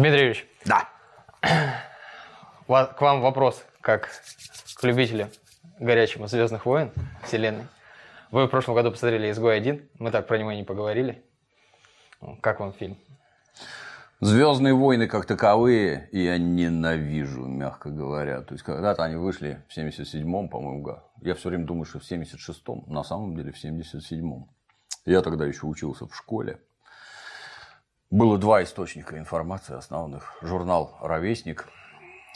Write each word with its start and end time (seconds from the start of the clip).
Дмитрий 0.00 0.48
Да. 0.64 0.88
к 2.86 3.00
вам 3.02 3.20
вопрос, 3.20 3.62
как 3.82 4.08
к 4.76 4.82
любителю 4.82 5.28
горячему 5.78 6.26
«Звездных 6.26 6.64
войн» 6.64 6.90
вселенной. 7.22 7.66
Вы 8.30 8.46
в 8.46 8.48
прошлом 8.48 8.76
году 8.76 8.92
посмотрели 8.92 9.30
«Изгой-1», 9.30 9.90
мы 9.98 10.10
так 10.10 10.26
про 10.26 10.38
него 10.38 10.52
и 10.52 10.56
не 10.56 10.64
поговорили. 10.64 11.22
Как 12.40 12.60
вам 12.60 12.72
фильм? 12.72 12.96
Звездные 14.20 14.72
войны 14.72 15.06
как 15.06 15.26
таковые 15.26 16.08
я 16.12 16.38
ненавижу, 16.38 17.44
мягко 17.44 17.90
говоря. 17.90 18.40
То 18.40 18.54
есть, 18.54 18.64
когда-то 18.64 19.04
они 19.04 19.16
вышли 19.16 19.62
в 19.68 19.76
77-м, 19.76 20.48
по-моему, 20.48 20.80
году. 20.80 21.04
Я 21.20 21.34
все 21.34 21.50
время 21.50 21.66
думаю, 21.66 21.84
что 21.84 21.98
в 21.98 22.10
76-м, 22.10 22.84
на 22.86 23.04
самом 23.04 23.36
деле 23.36 23.52
в 23.52 23.62
77-м. 23.62 24.48
Я 25.04 25.20
тогда 25.20 25.44
еще 25.44 25.66
учился 25.66 26.06
в 26.06 26.16
школе. 26.16 26.58
Было 28.10 28.38
два 28.38 28.64
источника 28.64 29.16
информации 29.18 29.76
основных. 29.76 30.36
Журнал 30.42 30.98
«Ровесник», 31.00 31.68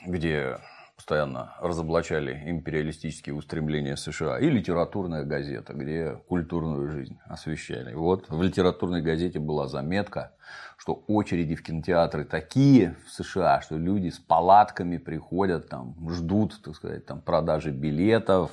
где 0.06 0.59
постоянно 0.95 1.56
разоблачали 1.60 2.48
империалистические 2.48 3.34
устремления 3.34 3.97
США, 3.97 4.38
и 4.38 4.48
литературная 4.48 5.24
газета, 5.24 5.73
где 5.73 6.20
культурную 6.28 6.92
жизнь 6.92 7.19
освещали. 7.24 7.92
Вот 7.92 8.28
в 8.28 8.41
литературной 8.41 9.02
газете 9.02 9.41
была 9.41 9.66
заметка, 9.66 10.37
что 10.77 11.02
очереди 11.09 11.56
в 11.56 11.64
кинотеатры 11.64 12.25
такие 12.25 12.95
в 13.05 13.11
США, 13.11 13.61
что 13.61 13.77
люди 13.77 14.11
с 14.11 14.20
палатками 14.20 14.97
приходят, 14.97 15.69
там, 15.69 15.97
ждут, 16.08 16.62
так 16.62 16.77
сказать, 16.77 17.05
там, 17.05 17.20
продажи 17.20 17.72
билетов, 17.72 18.52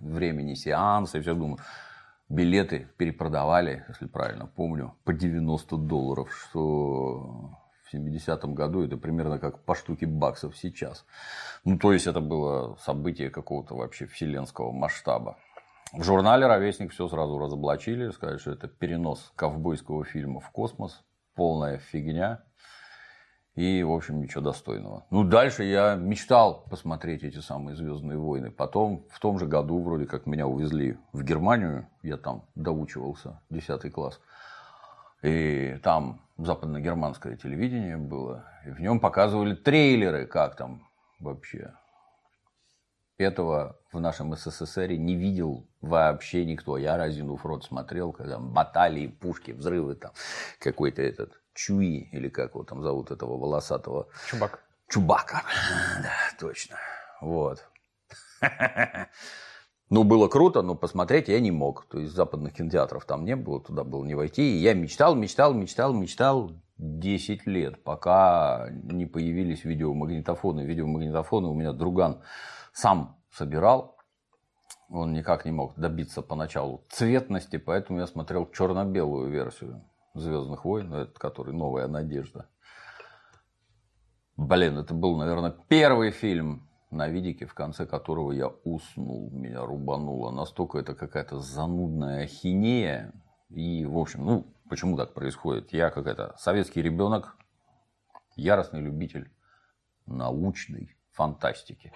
времени 0.00 0.54
сеанса, 0.54 1.18
и 1.18 1.20
все 1.20 1.34
думают, 1.34 1.60
билеты 2.28 2.88
перепродавали, 2.96 3.84
если 3.88 4.06
правильно 4.06 4.46
помню, 4.46 4.94
по 5.04 5.12
90 5.12 5.76
долларов, 5.76 6.34
что 6.34 7.50
в 7.84 7.94
70-м 7.94 8.54
году 8.54 8.84
это 8.84 8.96
примерно 8.96 9.38
как 9.38 9.60
по 9.64 9.74
штуке 9.74 10.06
баксов 10.06 10.56
сейчас. 10.56 11.04
Ну, 11.64 11.78
то 11.78 11.92
есть, 11.92 12.06
это 12.06 12.20
было 12.20 12.76
событие 12.80 13.30
какого-то 13.30 13.76
вообще 13.76 14.06
вселенского 14.06 14.72
масштаба. 14.72 15.36
В 15.92 16.02
журнале 16.02 16.46
«Ровесник» 16.46 16.92
все 16.92 17.08
сразу 17.08 17.38
разоблачили, 17.38 18.10
сказали, 18.10 18.38
что 18.38 18.50
это 18.50 18.66
перенос 18.66 19.32
ковбойского 19.36 20.04
фильма 20.04 20.40
в 20.40 20.50
космос, 20.50 21.04
полная 21.36 21.78
фигня. 21.78 22.42
И, 23.56 23.82
в 23.82 23.90
общем, 23.90 24.20
ничего 24.20 24.42
достойного. 24.42 25.06
Ну, 25.10 25.24
дальше 25.24 25.64
я 25.64 25.94
мечтал 25.94 26.66
посмотреть 26.70 27.24
эти 27.24 27.38
самые 27.38 27.74
Звездные 27.74 28.18
войны. 28.18 28.50
Потом, 28.50 29.06
в 29.10 29.18
том 29.18 29.38
же 29.38 29.46
году, 29.46 29.82
вроде 29.82 30.04
как 30.04 30.26
меня 30.26 30.46
увезли 30.46 30.98
в 31.14 31.22
Германию. 31.22 31.88
Я 32.02 32.18
там 32.18 32.44
доучивался, 32.54 33.40
10 33.48 33.90
класс. 33.92 34.20
И 35.22 35.78
там 35.82 36.20
западно-германское 36.36 37.36
телевидение 37.36 37.96
было. 37.96 38.44
И 38.66 38.70
в 38.70 38.80
нем 38.80 39.00
показывали 39.00 39.54
трейлеры, 39.54 40.26
как 40.26 40.54
там 40.56 40.86
вообще. 41.18 41.72
Этого 43.16 43.78
в 43.90 43.98
нашем 44.00 44.36
СССР 44.36 44.90
не 44.90 45.14
видел 45.14 45.66
вообще 45.80 46.44
никто. 46.44 46.76
Я, 46.76 46.98
разинув 46.98 47.46
рот, 47.46 47.64
смотрел, 47.64 48.12
когда 48.12 48.38
баталии, 48.38 49.06
пушки, 49.06 49.52
взрывы 49.52 49.94
там. 49.94 50.12
Какой-то 50.58 51.00
этот 51.00 51.40
Чуи, 51.56 52.08
или 52.12 52.28
как 52.28 52.50
его 52.54 52.64
там 52.64 52.82
зовут, 52.82 53.10
этого 53.10 53.38
волосатого. 53.38 54.08
Чубак. 54.28 54.62
Чубака. 54.88 55.42
Да, 56.02 56.12
точно. 56.38 56.76
Вот. 57.20 57.66
Ну, 59.88 60.02
было 60.02 60.26
круто, 60.26 60.62
но 60.62 60.74
посмотреть 60.74 61.28
я 61.28 61.38
не 61.38 61.52
мог. 61.52 61.86
То 61.86 62.00
есть, 62.00 62.12
западных 62.12 62.54
кинотеатров 62.54 63.04
там 63.04 63.24
не 63.24 63.36
было, 63.36 63.60
туда 63.60 63.84
было 63.84 64.04
не 64.04 64.16
войти. 64.16 64.42
И 64.42 64.58
я 64.58 64.74
мечтал, 64.74 65.14
мечтал, 65.14 65.54
мечтал, 65.54 65.94
мечтал 65.94 66.50
10 66.78 67.46
лет, 67.46 67.84
пока 67.84 68.68
не 68.72 69.06
появились 69.06 69.62
видеомагнитофоны. 69.62 70.62
Видеомагнитофоны 70.62 71.46
у 71.46 71.54
меня 71.54 71.72
друган 71.72 72.20
сам 72.72 73.16
собирал. 73.30 73.96
Он 74.90 75.12
никак 75.12 75.44
не 75.44 75.52
мог 75.52 75.76
добиться 75.76 76.20
поначалу 76.20 76.84
цветности, 76.90 77.56
поэтому 77.56 78.00
я 78.00 78.08
смотрел 78.08 78.50
черно-белую 78.50 79.30
версию 79.30 79.84
Звездных 80.16 80.64
войн, 80.64 80.92
это 80.94 81.18
который 81.18 81.52
Новая 81.52 81.88
надежда. 81.88 82.46
Блин, 84.36 84.78
это 84.78 84.94
был, 84.94 85.16
наверное, 85.16 85.54
первый 85.68 86.10
фильм 86.10 86.68
на 86.90 87.08
видике, 87.08 87.46
в 87.46 87.54
конце 87.54 87.86
которого 87.86 88.32
я 88.32 88.48
уснул, 88.64 89.30
меня 89.30 89.64
рубануло. 89.64 90.30
Настолько 90.30 90.78
это 90.78 90.94
какая-то 90.94 91.40
занудная 91.40 92.24
ахинея. 92.24 93.12
И, 93.48 93.84
в 93.84 93.98
общем, 93.98 94.24
ну, 94.24 94.46
почему 94.68 94.96
так 94.96 95.14
происходит? 95.14 95.72
Я 95.72 95.90
какая-то 95.90 96.34
советский 96.38 96.82
ребенок, 96.82 97.36
яростный 98.36 98.80
любитель 98.80 99.30
научной 100.06 100.96
фантастики. 101.12 101.92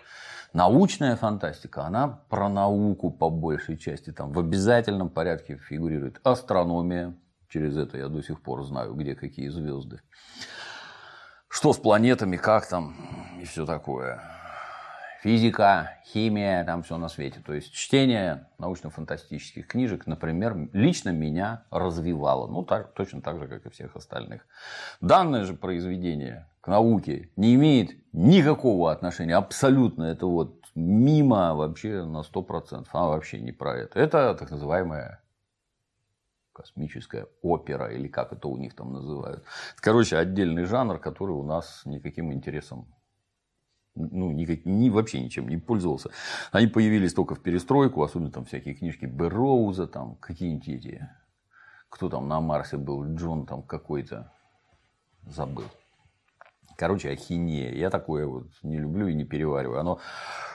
Научная 0.53 1.17
фантастика, 1.17 1.85
она 1.85 2.23
про 2.29 2.49
науку 2.49 3.11
по 3.11 3.29
большей 3.31 3.77
части. 3.77 4.13
Там 4.13 4.33
в 4.33 4.39
обязательном 4.39 5.11
порядке 5.11 5.59
фигурирует 5.59 6.21
астрономия. 6.25 7.15
Через 7.51 7.77
это 7.77 7.99
я 7.99 8.09
до 8.09 8.23
сих 8.23 8.41
пор 8.41 8.63
знаю, 8.65 8.95
где 8.95 9.17
какие 9.17 9.49
звезды. 9.49 10.01
Что 11.49 11.73
с 11.73 11.79
планетами, 11.79 12.37
как 12.37 12.67
там 12.69 12.95
и 13.41 13.45
все 13.45 13.67
такое. 13.67 14.23
Физика, 15.23 15.99
химия, 16.07 16.65
там 16.65 16.85
все 16.85 16.97
на 16.97 17.09
свете. 17.09 17.41
То 17.45 17.53
есть 17.53 17.73
чтение 17.73 18.47
научно-фантастических 18.59 19.67
книжек, 19.67 20.07
например, 20.07 20.57
лично 20.73 21.11
меня 21.11 21.65
развивало. 21.71 22.47
Ну, 22.47 22.63
так, 22.63 22.95
точно 22.95 23.21
так 23.21 23.39
же, 23.39 23.49
как 23.49 23.67
и 23.67 23.71
всех 23.71 23.97
остальных. 23.97 24.47
Данное 25.01 25.45
же 25.45 25.55
произведение 25.55 26.47
к 26.61 26.69
науке 26.69 27.31
не 27.35 27.57
имеет 27.57 27.91
никакого 28.13 28.93
отношения. 28.93 29.35
Абсолютно. 29.35 30.05
Это 30.05 30.27
вот 30.27 30.67
мимо 30.77 31.55
вообще 31.57 32.05
на 32.05 32.23
100%. 32.23 32.87
Она 32.93 33.09
вообще 33.09 33.41
не 33.41 33.51
про 33.51 33.77
это. 33.77 33.99
Это 33.99 34.35
так 34.37 34.53
называемая 34.53 35.21
космическая 36.61 37.27
опера, 37.43 37.87
или 37.87 38.09
как 38.09 38.33
это 38.33 38.49
у 38.49 38.57
них 38.57 38.75
там 38.75 38.93
называют. 38.93 39.45
Короче, 39.77 40.17
отдельный 40.17 40.65
жанр, 40.65 40.99
который 40.99 41.33
у 41.33 41.43
нас 41.43 41.83
никаким 41.87 42.33
интересом 42.33 42.87
ну, 43.95 44.31
никак, 44.31 44.65
ни, 44.67 44.89
вообще 44.89 45.21
ничем 45.21 45.49
не 45.49 45.57
пользовался. 45.57 46.11
Они 46.53 46.67
появились 46.67 47.13
только 47.13 47.35
в 47.35 47.43
перестройку, 47.43 48.03
особенно 48.03 48.31
там 48.31 48.45
всякие 48.45 48.75
книжки 48.75 49.05
Берроуза, 49.05 49.87
там 49.87 50.17
какие-нибудь 50.17 50.69
эти, 50.69 51.09
кто 51.89 52.09
там 52.09 52.29
на 52.29 52.41
Марсе 52.41 52.77
был, 52.77 53.05
Джон 53.15 53.47
там 53.47 53.63
какой-то, 53.63 54.33
забыл. 55.27 55.65
Короче, 56.77 57.11
ахинея. 57.11 57.75
Я 57.75 57.91
такое 57.91 58.27
вот 58.27 58.47
не 58.63 58.79
люблю 58.79 59.09
и 59.09 59.15
не 59.15 59.25
перевариваю. 59.25 59.81
Оно 59.81 60.01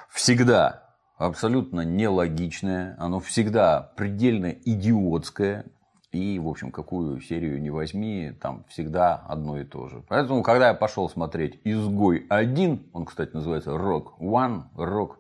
всегда 0.10 0.96
абсолютно 1.18 1.82
нелогичное, 1.82 2.96
оно 3.00 3.20
всегда 3.20 3.94
предельно 3.96 4.48
идиотское. 4.48 5.66
И, 6.16 6.40
в 6.40 6.48
общем, 6.48 6.72
какую 6.72 7.20
серию 7.20 7.62
не 7.62 7.70
возьми, 7.70 8.32
там 8.40 8.64
всегда 8.70 9.16
одно 9.16 9.60
и 9.60 9.66
то 9.66 9.90
же. 9.90 10.02
Поэтому, 10.08 10.44
когда 10.44 10.70
я 10.70 10.74
пошел 10.74 11.10
смотреть 11.10 11.60
«Изгой 11.66 12.26
1», 12.30 12.92
он, 12.94 13.06
кстати, 13.06 13.34
называется 13.34 13.72
«Rock 13.72 14.18
One», 14.22 14.64
«Rock», 14.76 15.18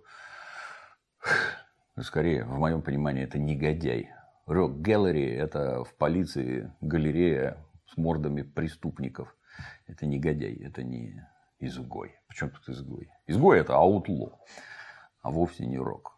скорее, 2.01 2.45
в 2.45 2.57
моем 2.59 2.81
понимании, 2.81 3.25
это 3.25 3.38
негодяй. 3.38 4.09
«Rock 4.47 4.78
Gallery»– 4.78 5.35
это 5.35 5.84
в 5.84 5.94
полиции 5.95 6.72
галерея 6.79 7.57
с 7.87 7.97
мордами 7.97 8.43
преступников. 8.43 9.35
Это 9.87 10.05
негодяй, 10.05 10.55
это 10.64 10.81
не 10.81 11.22
изгой. 11.59 12.16
Почему 12.29 12.52
тут 12.52 12.70
изгой? 12.70 13.09
Изгой– 13.28 13.59
это 13.59 13.75
аутло, 13.75 14.40
а 15.22 15.29
вовсе 15.29 15.66
не 15.66 15.78
рок. 15.78 16.15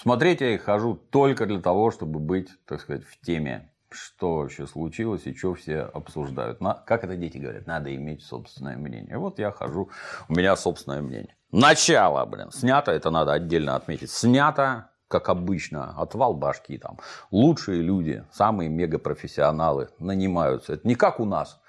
Смотреть 0.00 0.40
я 0.40 0.54
их 0.54 0.62
хожу 0.62 0.94
только 0.94 1.44
для 1.44 1.60
того, 1.60 1.90
чтобы 1.90 2.20
быть, 2.20 2.48
так 2.64 2.80
сказать, 2.80 3.04
в 3.04 3.20
теме, 3.20 3.70
что 3.90 4.36
вообще 4.36 4.66
случилось 4.66 5.26
и 5.26 5.34
что 5.34 5.52
все 5.52 5.80
обсуждают. 5.80 6.62
На, 6.62 6.72
как 6.72 7.04
это 7.04 7.16
дети 7.16 7.36
говорят, 7.36 7.66
надо 7.66 7.94
иметь 7.94 8.22
собственное 8.22 8.78
мнение. 8.78 9.18
Вот 9.18 9.38
я 9.38 9.50
хожу, 9.50 9.90
у 10.26 10.32
меня 10.32 10.56
собственное 10.56 11.02
мнение. 11.02 11.36
Начало, 11.52 12.24
блин, 12.24 12.50
снято, 12.50 12.92
это 12.92 13.10
надо 13.10 13.34
отдельно 13.34 13.76
отметить. 13.76 14.10
Снято, 14.10 14.88
как 15.06 15.28
обычно, 15.28 15.90
отвал 16.00 16.32
башки 16.32 16.78
там. 16.78 16.98
Лучшие 17.30 17.82
люди, 17.82 18.24
самые 18.32 18.70
мегапрофессионалы 18.70 19.90
нанимаются. 19.98 20.72
Это 20.72 20.88
не 20.88 20.94
как 20.94 21.20
у 21.20 21.26
нас. 21.26 21.60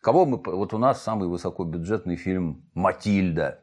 Кого 0.00 0.26
мы, 0.26 0.38
вот 0.44 0.74
у 0.74 0.78
нас 0.78 1.04
самый 1.04 1.28
высокобюджетный 1.28 2.16
фильм 2.16 2.68
«Матильда». 2.74 3.60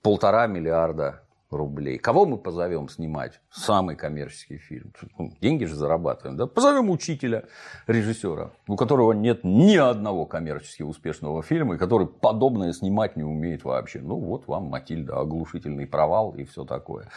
Полтора 0.00 0.46
миллиарда 0.46 1.25
рублей. 1.50 1.98
Кого 1.98 2.26
мы 2.26 2.38
позовем 2.38 2.88
снимать? 2.88 3.40
Самый 3.50 3.96
коммерческий 3.96 4.58
фильм. 4.58 4.92
Ну, 5.18 5.32
деньги 5.40 5.64
же 5.64 5.74
зарабатываем. 5.74 6.36
Да? 6.36 6.46
Позовем 6.46 6.90
учителя, 6.90 7.44
режиссера, 7.86 8.50
у 8.66 8.76
которого 8.76 9.12
нет 9.12 9.44
ни 9.44 9.76
одного 9.76 10.26
коммерчески 10.26 10.82
успешного 10.82 11.42
фильма, 11.42 11.74
и 11.74 11.78
который 11.78 12.06
подобное 12.06 12.72
снимать 12.72 13.16
не 13.16 13.24
умеет 13.24 13.64
вообще. 13.64 14.00
Ну, 14.00 14.16
вот 14.16 14.46
вам 14.46 14.64
Матильда, 14.64 15.20
оглушительный 15.20 15.86
провал 15.86 16.34
и 16.34 16.44
все 16.44 16.64
такое. 16.64 17.08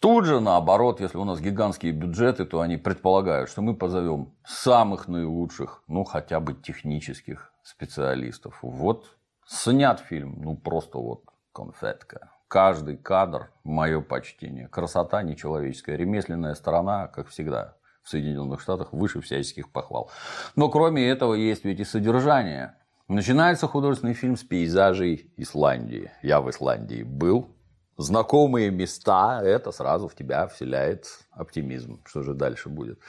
Тут 0.00 0.24
же, 0.24 0.40
наоборот, 0.40 1.00
если 1.00 1.16
у 1.18 1.24
нас 1.24 1.40
гигантские 1.40 1.92
бюджеты, 1.92 2.44
то 2.44 2.60
они 2.60 2.76
предполагают, 2.76 3.48
что 3.48 3.62
мы 3.62 3.76
позовем 3.76 4.32
самых 4.44 5.06
наилучших, 5.06 5.84
ну, 5.86 6.02
хотя 6.02 6.40
бы 6.40 6.54
технических 6.54 7.52
специалистов. 7.62 8.58
Вот 8.62 9.06
снят 9.46 10.00
фильм, 10.00 10.40
ну 10.42 10.56
просто 10.56 10.98
вот 10.98 11.22
конфетка. 11.52 12.30
Каждый 12.52 12.98
кадр– 12.98 13.50
мое 13.64 14.02
почтение. 14.02 14.68
Красота 14.68 15.22
нечеловеческая. 15.22 15.96
Ремесленная 15.96 16.54
сторона, 16.54 17.06
как 17.06 17.28
всегда, 17.28 17.76
в 18.02 18.10
Соединенных 18.10 18.60
Штатах 18.60 18.92
выше 18.92 19.22
всяческих 19.22 19.72
похвал. 19.72 20.10
Но 20.54 20.68
кроме 20.68 21.08
этого 21.08 21.32
есть 21.32 21.64
ведь 21.64 21.80
и 21.80 21.84
содержание. 21.84 22.74
Начинается 23.08 23.66
художественный 23.66 24.12
фильм 24.12 24.36
с 24.36 24.42
пейзажей 24.42 25.32
Исландии. 25.38 26.12
Я 26.20 26.42
в 26.42 26.50
Исландии 26.50 27.04
был. 27.04 27.56
Знакомые 27.96 28.70
места, 28.70 29.40
это 29.42 29.72
сразу 29.72 30.06
в 30.06 30.14
тебя 30.14 30.46
вселяет 30.46 31.06
оптимизм. 31.30 32.02
Что 32.04 32.22
же 32.22 32.34
дальше 32.34 32.68
будет? 32.68 33.00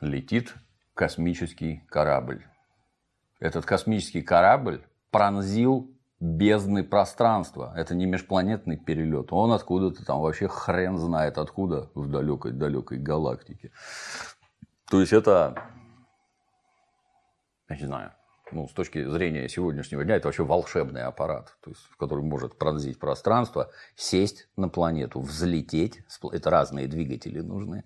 Летит 0.00 0.54
космический 0.94 1.84
корабль. 1.90 2.42
Этот 3.38 3.66
космический 3.66 4.22
корабль 4.22 4.82
пронзил 5.10 5.91
бездны 6.22 6.84
пространства. 6.84 7.72
Это 7.76 7.96
не 7.96 8.06
межпланетный 8.06 8.76
перелет. 8.76 9.32
Он 9.32 9.50
откуда-то 9.50 10.04
там 10.04 10.20
вообще 10.20 10.46
хрен 10.46 10.96
знает 10.96 11.36
откуда 11.36 11.90
в 11.94 12.08
далекой-далекой 12.08 12.98
галактике. 12.98 13.72
То 14.88 15.00
есть 15.00 15.12
это, 15.12 15.60
я 17.68 17.76
не 17.76 17.86
знаю, 17.86 18.12
ну, 18.52 18.68
с 18.68 18.72
точки 18.72 19.04
зрения 19.10 19.48
сегодняшнего 19.48 20.04
дня, 20.04 20.14
это 20.14 20.28
вообще 20.28 20.44
волшебный 20.44 21.02
аппарат, 21.02 21.56
то 21.60 21.70
есть, 21.70 21.82
который 21.98 22.22
может 22.22 22.56
пронзить 22.56 23.00
пространство, 23.00 23.72
сесть 23.96 24.48
на 24.56 24.68
планету, 24.68 25.20
взлететь. 25.20 26.04
Это 26.30 26.50
разные 26.50 26.86
двигатели 26.86 27.40
нужны, 27.40 27.82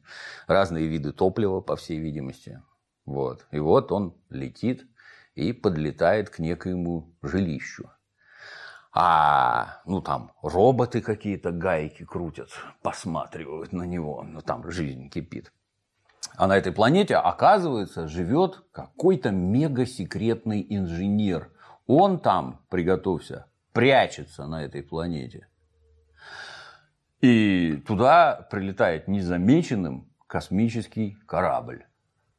разные 0.46 0.88
виды 0.88 1.12
топлива, 1.12 1.62
по 1.62 1.76
всей 1.76 2.00
видимости. 2.00 2.60
Вот. 3.06 3.46
И 3.50 3.60
вот 3.60 3.92
он 3.92 4.14
летит 4.28 4.86
и 5.34 5.54
подлетает 5.54 6.28
к 6.28 6.38
некоему 6.38 7.14
жилищу. 7.22 7.90
А, 8.98 9.82
ну 9.84 10.00
там 10.00 10.32
роботы 10.40 11.02
какие-то 11.02 11.52
гайки 11.52 12.02
крутят, 12.02 12.48
посматривают 12.81 13.75
на 13.75 13.82
него, 13.82 14.25
ну 14.26 14.40
там 14.40 14.70
жизнь 14.70 15.10
кипит. 15.10 15.52
А 16.34 16.46
на 16.46 16.56
этой 16.56 16.72
планете, 16.72 17.16
оказывается, 17.16 18.08
живет 18.08 18.64
какой-то 18.72 19.32
мегасекретный 19.32 20.64
инженер. 20.66 21.50
Он 21.87 22.19
там, 22.19 22.64
приготовься, 22.70 23.44
прячется 23.75 24.46
на 24.46 24.64
этой 24.64 24.82
планете. 24.82 25.46
И 27.20 27.76
туда 27.87 28.48
прилетает 28.50 29.08
незамеченным 29.08 30.10
космический 30.26 31.19
корабль. 31.26 31.84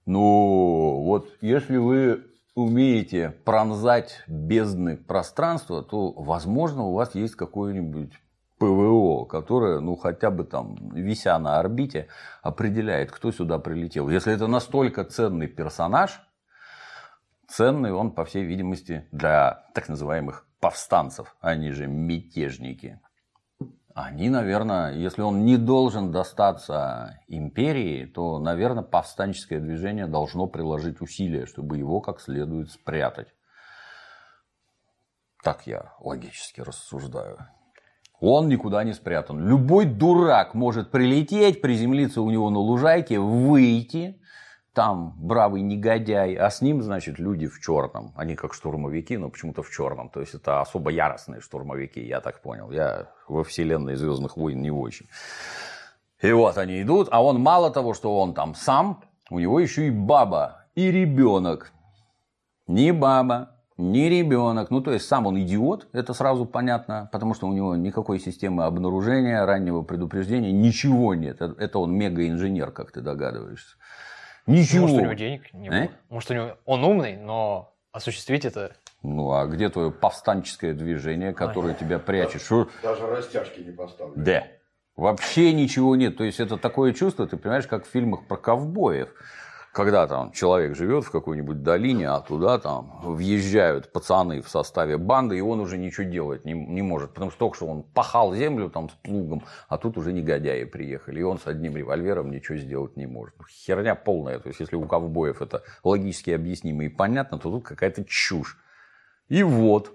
Ну, 0.08 1.04
вот 1.04 1.30
если 1.42 1.78
вы 1.78 2.26
умеете 2.58 3.36
пронзать 3.46 4.24
бездны 4.28 4.98
пространства, 4.98 5.84
то, 5.84 6.12
возможно, 6.12 6.86
у 6.86 6.94
вас 6.94 7.14
есть 7.14 7.36
какое-нибудь 7.36 8.14
ПВО, 8.58 9.26
которое, 9.26 9.80
ну, 9.80 9.96
хотя 9.96 10.32
бы 10.32 10.44
там, 10.44 10.76
вися 10.92 11.38
на 11.38 11.60
орбите, 11.60 12.08
определяет, 12.42 13.12
кто 13.12 13.32
сюда 13.32 13.60
прилетел. 13.60 14.10
Если 14.10 14.34
это 14.34 14.48
настолько 14.48 15.04
ценный 15.04 15.48
персонаж, 15.48 16.20
ценный 17.48 17.92
он, 17.92 18.10
по 18.10 18.26
всей 18.26 18.44
видимости, 18.44 19.08
для 19.12 19.68
так 19.76 19.88
называемых 19.88 20.48
повстанцев, 20.60 21.36
они 21.40 21.70
же 21.70 21.86
мятежники 21.86 23.00
они, 23.98 24.30
наверное, 24.30 24.94
если 24.94 25.24
он 25.24 25.44
не 25.44 25.58
должен 25.58 26.12
достаться 26.12 27.20
империи, 27.28 28.06
то, 28.06 28.38
наверное, 28.38 28.84
повстанческое 28.84 29.60
движение 29.60 30.06
должно 30.06 30.46
приложить 30.46 31.02
усилия, 31.02 31.48
чтобы 31.48 31.80
его 31.80 32.00
как 32.00 32.22
следует 32.22 32.70
спрятать. 32.70 33.30
Так 35.44 35.66
я 35.66 35.96
логически 36.00 36.62
рассуждаю. 36.62 37.40
Он 38.20 38.48
никуда 38.48 38.84
не 38.84 38.94
спрятан. 38.94 39.48
Любой 39.48 39.86
дурак 39.86 40.54
может 40.54 40.92
прилететь, 40.92 41.62
приземлиться 41.62 42.22
у 42.22 42.30
него 42.30 42.52
на 42.52 42.60
лужайке, 42.60 43.20
выйти, 43.20 44.22
там 44.78 45.16
бравый 45.18 45.64
негодяй, 45.64 46.36
а 46.36 46.52
с 46.52 46.62
ним, 46.62 46.84
значит, 46.84 47.18
люди 47.18 47.48
в 47.48 47.60
черном. 47.60 48.14
Они 48.16 48.36
как 48.36 48.54
штурмовики, 48.54 49.18
но 49.18 49.28
почему-то 49.28 49.64
в 49.64 49.72
черном. 49.72 50.10
То 50.10 50.20
есть 50.20 50.36
это 50.36 50.62
особо 50.62 50.92
яростные 50.92 51.42
штурмовики, 51.42 52.00
я 52.00 52.22
так 52.22 52.44
понял. 52.44 52.70
Я 52.70 53.08
во 53.28 53.44
вселенной 53.44 53.96
Звездных 53.96 54.38
войн 54.38 54.62
не 54.62 54.70
очень. 54.70 55.08
И 56.22 56.32
вот 56.32 56.60
они 56.60 56.80
идут, 56.80 57.08
а 57.10 57.24
он 57.24 57.40
мало 57.42 57.72
того, 57.72 57.96
что 57.96 58.20
он 58.20 58.36
там 58.36 58.54
сам, 58.54 59.02
у 59.32 59.40
него 59.40 59.60
еще 59.60 59.88
и 59.88 59.90
баба, 59.90 60.68
и 60.76 60.92
ребенок. 60.92 61.72
Не 62.68 62.94
баба, 62.94 63.56
не 63.78 64.10
ребенок. 64.10 64.70
Ну, 64.70 64.82
то 64.82 64.92
есть 64.92 65.08
сам 65.08 65.26
он 65.26 65.40
идиот, 65.40 65.88
это 65.92 66.14
сразу 66.14 66.46
понятно, 66.46 67.10
потому 67.12 67.34
что 67.34 67.48
у 67.48 67.54
него 67.54 67.76
никакой 67.76 68.20
системы 68.20 68.66
обнаружения, 68.66 69.44
раннего 69.44 69.82
предупреждения, 69.82 70.52
ничего 70.52 71.16
нет. 71.16 71.42
Это 71.42 71.80
он 71.80 71.96
мега-инженер, 71.96 72.70
как 72.70 72.92
ты 72.92 73.02
догадываешься. 73.02 73.76
Ничего. 74.48 74.88
Может, 74.88 74.98
у 74.98 75.02
него 75.02 75.14
денег 75.14 75.54
не 75.54 75.70
было. 75.70 75.78
Э? 75.78 75.90
Может, 76.10 76.32
у 76.32 76.34
него... 76.34 76.58
Он 76.66 76.84
умный, 76.84 77.18
но 77.18 77.74
осуществить 77.92 78.46
это... 78.46 78.76
Ну, 79.04 79.32
а 79.32 79.46
где 79.46 79.70
твое 79.70 79.92
повстанческое 79.92 80.74
движение, 80.74 81.34
которое 81.34 81.74
Ой. 81.74 81.80
тебя 81.80 82.00
прячет? 82.00 82.42
Шо... 82.42 82.68
Даже 82.82 83.06
растяжки 83.06 83.60
не 83.60 83.72
поставили. 83.72 84.14
Да. 84.16 84.48
Вообще 84.96 85.54
ничего 85.54 85.96
нет. 85.96 86.18
То 86.18 86.24
есть, 86.24 86.40
это 86.40 86.58
такое 86.58 86.94
чувство, 86.94 87.28
ты 87.28 87.38
понимаешь, 87.38 87.68
как 87.68 87.86
в 87.86 87.90
фильмах 87.90 88.26
про 88.28 88.38
ковбоев 88.38 89.10
когда 89.74 90.08
там 90.08 90.32
человек 90.32 90.76
живет 90.76 91.06
в 91.06 91.12
какой-нибудь 91.12 91.62
долине, 91.62 92.10
а 92.10 92.20
туда 92.20 92.58
там 92.58 93.00
въезжают 93.04 93.92
пацаны 93.92 94.42
в 94.42 94.50
составе 94.50 94.98
банды, 94.98 95.38
и 95.38 95.42
он 95.42 95.60
уже 95.60 95.78
ничего 95.78 96.08
делать 96.08 96.46
не, 96.46 96.54
не 96.54 96.82
может, 96.82 97.14
потому 97.14 97.30
что 97.30 97.40
только 97.40 97.58
что 97.58 97.68
он 97.68 97.84
пахал 97.84 98.34
землю 98.34 98.70
там 98.70 98.90
с 98.90 98.94
плугом, 98.94 99.44
а 99.68 99.78
тут 99.78 99.98
уже 99.98 100.14
негодяи 100.14 100.64
приехали, 100.64 101.20
и 101.20 101.24
он 101.24 101.38
с 101.38 101.46
одним 101.48 101.78
револьвером 101.78 102.32
ничего 102.32 102.58
сделать 102.58 102.98
не 102.98 103.06
может. 103.06 103.36
Херня 103.48 103.94
полная, 103.94 104.40
то 104.40 104.48
есть 104.48 104.60
если 104.60 104.76
у 104.76 104.88
ковбоев 104.88 105.42
это 105.42 105.64
логически 105.84 106.32
объяснимо 106.32 106.86
и 106.86 106.90
понятно, 106.90 107.38
то 107.38 107.52
тут 107.52 107.66
какая-то 107.66 108.04
чушь. 108.06 108.58
И 109.28 109.44
вот, 109.44 109.94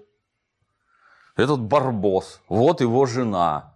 этот 1.35 1.59
барбос, 1.61 2.41
вот 2.47 2.81
его 2.81 3.05
жена, 3.05 3.72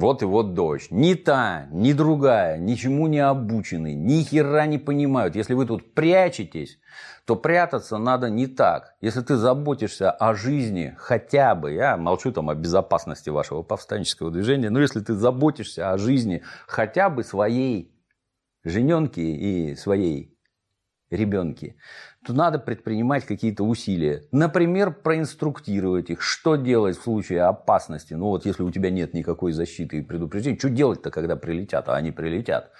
вот 0.00 0.22
и 0.22 0.24
вот 0.24 0.54
дочь. 0.54 0.88
Ни 0.90 1.14
та, 1.14 1.68
ни 1.70 1.92
другая, 1.92 2.56
ничему 2.58 3.06
не 3.06 3.18
обучены, 3.18 3.94
ни 3.94 4.22
хера 4.22 4.66
не 4.66 4.78
понимают. 4.78 5.36
Если 5.36 5.54
вы 5.54 5.66
тут 5.66 5.94
прячетесь, 5.94 6.78
то 7.26 7.36
прятаться 7.36 7.98
надо 7.98 8.30
не 8.30 8.46
так. 8.46 8.94
Если 9.02 9.20
ты 9.20 9.36
заботишься 9.36 10.10
о 10.10 10.34
жизни 10.34 10.94
хотя 10.98 11.54
бы, 11.54 11.72
я 11.72 11.96
молчу 11.96 12.32
там 12.32 12.48
о 12.48 12.54
безопасности 12.54 13.28
вашего 13.28 13.62
повстанческого 13.62 14.30
движения, 14.30 14.70
но 14.70 14.80
если 14.80 15.00
ты 15.00 15.14
заботишься 15.14 15.92
о 15.92 15.98
жизни 15.98 16.42
хотя 16.66 17.10
бы 17.10 17.22
своей 17.22 17.94
жененки 18.64 19.20
и 19.20 19.76
своей 19.76 20.34
ребенки, 21.10 21.76
то 22.24 22.34
надо 22.34 22.58
предпринимать 22.58 23.24
какие-то 23.24 23.64
усилия. 23.64 24.24
Например, 24.30 24.92
проинструктировать 24.92 26.10
их, 26.10 26.20
что 26.20 26.56
делать 26.56 26.98
в 26.98 27.02
случае 27.02 27.42
опасности. 27.42 28.14
Ну 28.14 28.26
вот 28.26 28.44
если 28.44 28.62
у 28.62 28.70
тебя 28.70 28.90
нет 28.90 29.14
никакой 29.14 29.52
защиты 29.52 29.98
и 29.98 30.02
предупреждения, 30.02 30.58
что 30.58 30.68
делать-то, 30.68 31.10
когда 31.10 31.36
прилетят, 31.36 31.88
а 31.88 31.96
они 31.96 32.10
прилетят. 32.10 32.72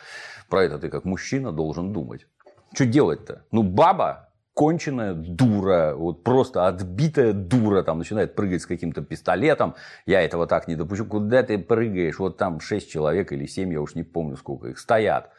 Про 0.49 0.65
это 0.65 0.79
ты 0.79 0.89
как 0.89 1.05
мужчина 1.05 1.53
должен 1.53 1.93
думать. 1.93 2.27
Что 2.75 2.85
делать-то? 2.85 3.45
Ну 3.51 3.63
баба 3.63 4.29
конченая 4.53 5.15
дура, 5.15 5.95
вот 5.97 6.23
просто 6.23 6.67
отбитая 6.67 7.33
дура, 7.33 7.83
там 7.83 7.99
начинает 7.99 8.35
прыгать 8.35 8.61
с 8.61 8.67
каким-то 8.67 9.01
пистолетом. 9.01 9.75
Я 10.05 10.21
этого 10.21 10.47
так 10.47 10.69
не 10.69 10.75
допущу. 10.75 11.07
Куда 11.07 11.43
ты 11.43 11.57
прыгаешь? 11.57 12.19
Вот 12.19 12.37
там 12.37 12.61
шесть 12.61 12.91
человек 12.91 13.33
или 13.33 13.47
семь, 13.47 13.73
я 13.73 13.81
уж 13.81 13.95
не 13.95 14.03
помню 14.03 14.37
сколько 14.37 14.69
их, 14.69 14.79
стоят 14.79 15.31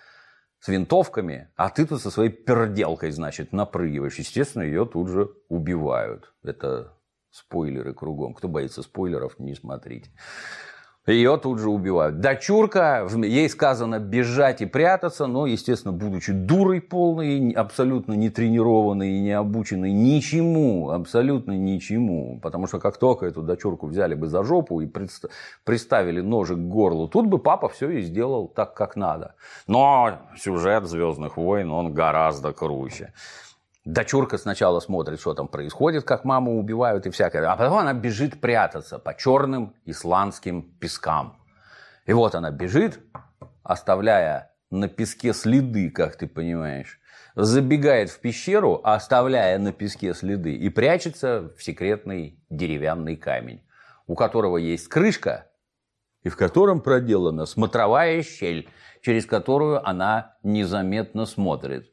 с 0.62 0.68
винтовками, 0.68 1.50
а 1.56 1.70
ты 1.70 1.86
тут 1.88 2.02
со 2.02 2.12
своей 2.12 2.30
перделкой, 2.30 3.12
значит, 3.12 3.52
напрыгиваешь. 3.52 4.20
Естественно, 4.20 4.62
ее 4.62 4.86
тут 4.86 5.10
же 5.10 5.32
убивают. 5.50 6.34
Это 6.44 6.94
спойлеры 7.32 7.94
кругом. 7.96 8.36
Кто 8.36 8.48
боится 8.48 8.84
спойлеров, 8.84 9.40
не 9.40 9.56
смотрите. 9.56 10.12
Ее 11.08 11.38
тут 11.38 11.58
же 11.58 11.70
убивают. 11.72 12.20
Дочурка, 12.20 13.08
ей 13.12 13.50
сказано 13.50 13.98
бежать 13.98 14.62
и 14.62 14.68
прятаться, 14.68 15.26
но, 15.26 15.48
естественно, 15.48 15.92
будучи 15.92 16.32
дурой 16.32 16.80
полной, 16.80 17.50
абсолютно 17.54 18.14
не 18.14 18.30
тренированной 18.30 19.14
и 19.14 19.20
не 19.20 19.32
обученной 19.32 19.92
ничему, 19.92 20.92
абсолютно 20.92 21.54
ничему. 21.54 22.40
Потому 22.40 22.68
что 22.68 22.80
как 22.80 22.98
только 22.98 23.26
эту 23.26 23.42
дочурку 23.42 23.88
взяли 23.88 24.14
бы 24.14 24.28
за 24.28 24.44
жопу 24.44 24.80
и 24.82 24.90
приставили 25.64 26.22
ножик 26.22 26.58
к 26.58 26.68
горлу, 26.68 27.08
тут 27.08 27.26
бы 27.26 27.40
папа 27.40 27.68
все 27.68 27.90
и 27.90 28.02
сделал 28.02 28.48
так, 28.48 28.76
как 28.76 28.96
надо. 28.96 29.34
Но 29.66 30.20
сюжет 30.38 30.86
Звездных 30.86 31.36
войн, 31.36 31.72
он 31.72 31.94
гораздо 31.96 32.54
круче. 32.54 33.12
Дочурка 33.86 34.38
сначала 34.38 34.80
смотрит, 34.80 35.20
что 35.20 35.34
там 35.34 35.48
происходит, 35.48 36.04
как 36.04 36.24
маму 36.24 36.60
убивают 36.60 37.08
и 37.08 37.10
всякое. 37.10 37.50
А 37.50 37.56
потом 37.56 37.80
она 37.80 37.94
бежит 37.94 38.40
прятаться 38.40 39.00
по 39.00 39.16
черным 39.16 39.76
исландским 39.86 40.62
пескам. 40.80 41.38
И 42.06 42.14
вот 42.14 42.36
она 42.36 42.52
бежит, 42.52 43.00
оставляя 43.64 44.52
на 44.70 44.88
песке 44.88 45.34
следы, 45.34 45.90
как 45.90 46.16
ты 46.16 46.28
понимаешь, 46.28 47.00
забегает 47.36 48.12
в 48.12 48.20
пещеру, 48.20 48.82
оставляя 48.84 49.58
на 49.58 49.72
песке 49.72 50.14
следы, 50.14 50.54
и 50.54 50.70
прячется 50.70 51.52
в 51.58 51.64
секретный 51.64 52.40
деревянный 52.50 53.16
камень, 53.16 53.64
у 54.06 54.14
которого 54.14 54.58
есть 54.58 54.90
крышка, 54.90 55.48
и 56.22 56.30
в 56.30 56.38
котором 56.38 56.82
проделана 56.82 57.48
смотровая 57.48 58.22
щель, 58.22 58.70
через 59.02 59.26
которую 59.26 59.88
она 59.88 60.38
незаметно 60.44 61.26
смотрит. 61.26 61.92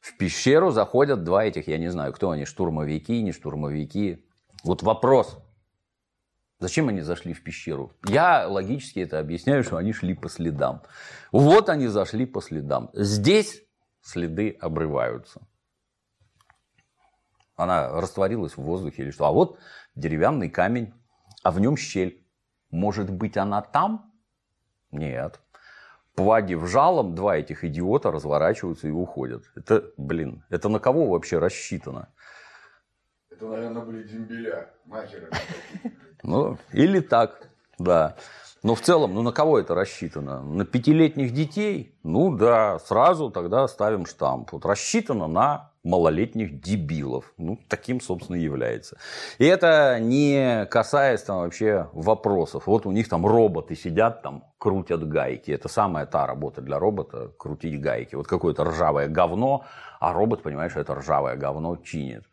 В 0.00 0.16
пещеру 0.16 0.70
заходят 0.70 1.24
два 1.24 1.44
этих, 1.44 1.68
я 1.68 1.78
не 1.78 1.88
знаю, 1.88 2.12
кто 2.12 2.30
они, 2.30 2.44
штурмовики, 2.44 3.22
не 3.22 3.32
штурмовики. 3.32 4.24
Вот 4.64 4.82
вопрос, 4.82 5.38
Зачем 6.60 6.88
они 6.88 7.02
зашли 7.02 7.34
в 7.34 7.44
пещеру? 7.44 7.92
Я 8.04 8.48
логически 8.48 8.98
это 8.98 9.20
объясняю, 9.20 9.62
что 9.62 9.76
они 9.76 9.92
шли 9.92 10.14
по 10.14 10.28
следам. 10.28 10.82
Вот 11.30 11.68
они 11.68 11.86
зашли 11.86 12.26
по 12.26 12.40
следам. 12.40 12.90
Здесь 12.94 13.62
следы 14.02 14.56
обрываются. 14.60 15.40
Она 17.54 17.88
растворилась 17.88 18.56
в 18.56 18.62
воздухе 18.62 19.02
или 19.02 19.10
что. 19.12 19.26
А 19.26 19.30
вот 19.30 19.58
деревянный 19.94 20.50
камень, 20.50 20.92
а 21.44 21.52
в 21.52 21.60
нем 21.60 21.76
щель. 21.76 22.24
Может 22.70 23.08
быть, 23.08 23.36
она 23.36 23.62
там? 23.62 24.12
Нет. 24.90 25.40
Пвагив 26.18 26.66
жалом, 26.66 27.14
два 27.14 27.36
этих 27.36 27.62
идиота 27.62 28.10
разворачиваются 28.10 28.88
и 28.88 28.90
уходят. 28.90 29.44
Это, 29.54 29.84
блин, 29.96 30.42
это 30.50 30.68
на 30.68 30.80
кого 30.80 31.06
вообще 31.06 31.38
рассчитано? 31.38 32.08
Это, 33.30 33.46
наверное, 33.46 33.82
были 33.82 34.02
дембеля, 34.02 34.68
махеры. 34.84 35.30
Ну, 36.24 36.58
или 36.72 36.98
так, 36.98 37.48
да. 37.78 38.16
Но 38.62 38.74
в 38.74 38.80
целом, 38.80 39.14
ну 39.14 39.22
на 39.22 39.32
кого 39.32 39.58
это 39.58 39.74
рассчитано? 39.74 40.42
На 40.42 40.64
пятилетних 40.64 41.32
детей? 41.32 41.94
Ну 42.02 42.34
да, 42.36 42.78
сразу 42.80 43.30
тогда 43.30 43.68
ставим 43.68 44.04
штамп. 44.04 44.52
Вот 44.52 44.64
рассчитано 44.64 45.28
на 45.28 45.70
малолетних 45.84 46.60
дебилов. 46.60 47.32
Ну, 47.38 47.58
таким, 47.68 48.00
собственно, 48.00 48.36
и 48.36 48.42
является. 48.42 48.98
И 49.38 49.44
это 49.44 49.98
не 50.00 50.66
касаясь 50.66 51.22
там 51.22 51.38
вообще 51.38 51.88
вопросов. 51.92 52.66
Вот 52.66 52.84
у 52.86 52.90
них 52.90 53.08
там 53.08 53.26
роботы 53.26 53.76
сидят, 53.76 54.22
там 54.22 54.44
крутят 54.58 55.08
гайки. 55.08 55.50
Это 55.50 55.68
самая 55.68 56.06
та 56.06 56.26
работа 56.26 56.60
для 56.60 56.78
робота, 56.78 57.32
крутить 57.38 57.80
гайки. 57.80 58.16
Вот 58.16 58.26
какое-то 58.26 58.64
ржавое 58.64 59.08
говно, 59.08 59.64
а 60.00 60.12
робот, 60.12 60.42
понимаешь, 60.42 60.76
это 60.76 60.94
ржавое 60.94 61.36
говно 61.36 61.76
чинит. 61.76 62.24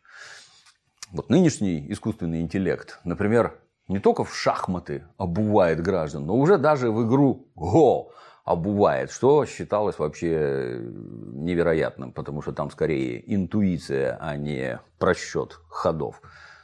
Вот 1.12 1.30
нынешний 1.30 1.86
искусственный 1.92 2.40
интеллект, 2.40 2.98
например, 3.04 3.54
не 3.88 3.98
только 3.98 4.24
в 4.24 4.34
шахматы 4.34 5.04
обувает 5.16 5.80
граждан, 5.80 6.26
но 6.26 6.36
уже 6.36 6.58
даже 6.58 6.90
в 6.90 7.06
игру 7.06 7.48
Го 7.54 8.12
обувает, 8.44 9.10
что 9.10 9.44
считалось 9.44 9.98
вообще 9.98 10.78
невероятным, 10.80 12.12
потому 12.12 12.42
что 12.42 12.52
там 12.52 12.70
скорее 12.70 13.22
интуиция, 13.34 14.16
а 14.20 14.36
не 14.36 14.80
просчет 14.98 15.58
ходов. 15.68 16.22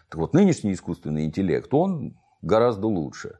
Так 0.09 0.21
вот, 0.21 0.35
нынешний 0.35 0.73
искусственный 0.73 1.25
интеллект, 1.25 1.73
он 1.75 2.17
гораздо 2.41 2.87
лучше, 2.87 3.39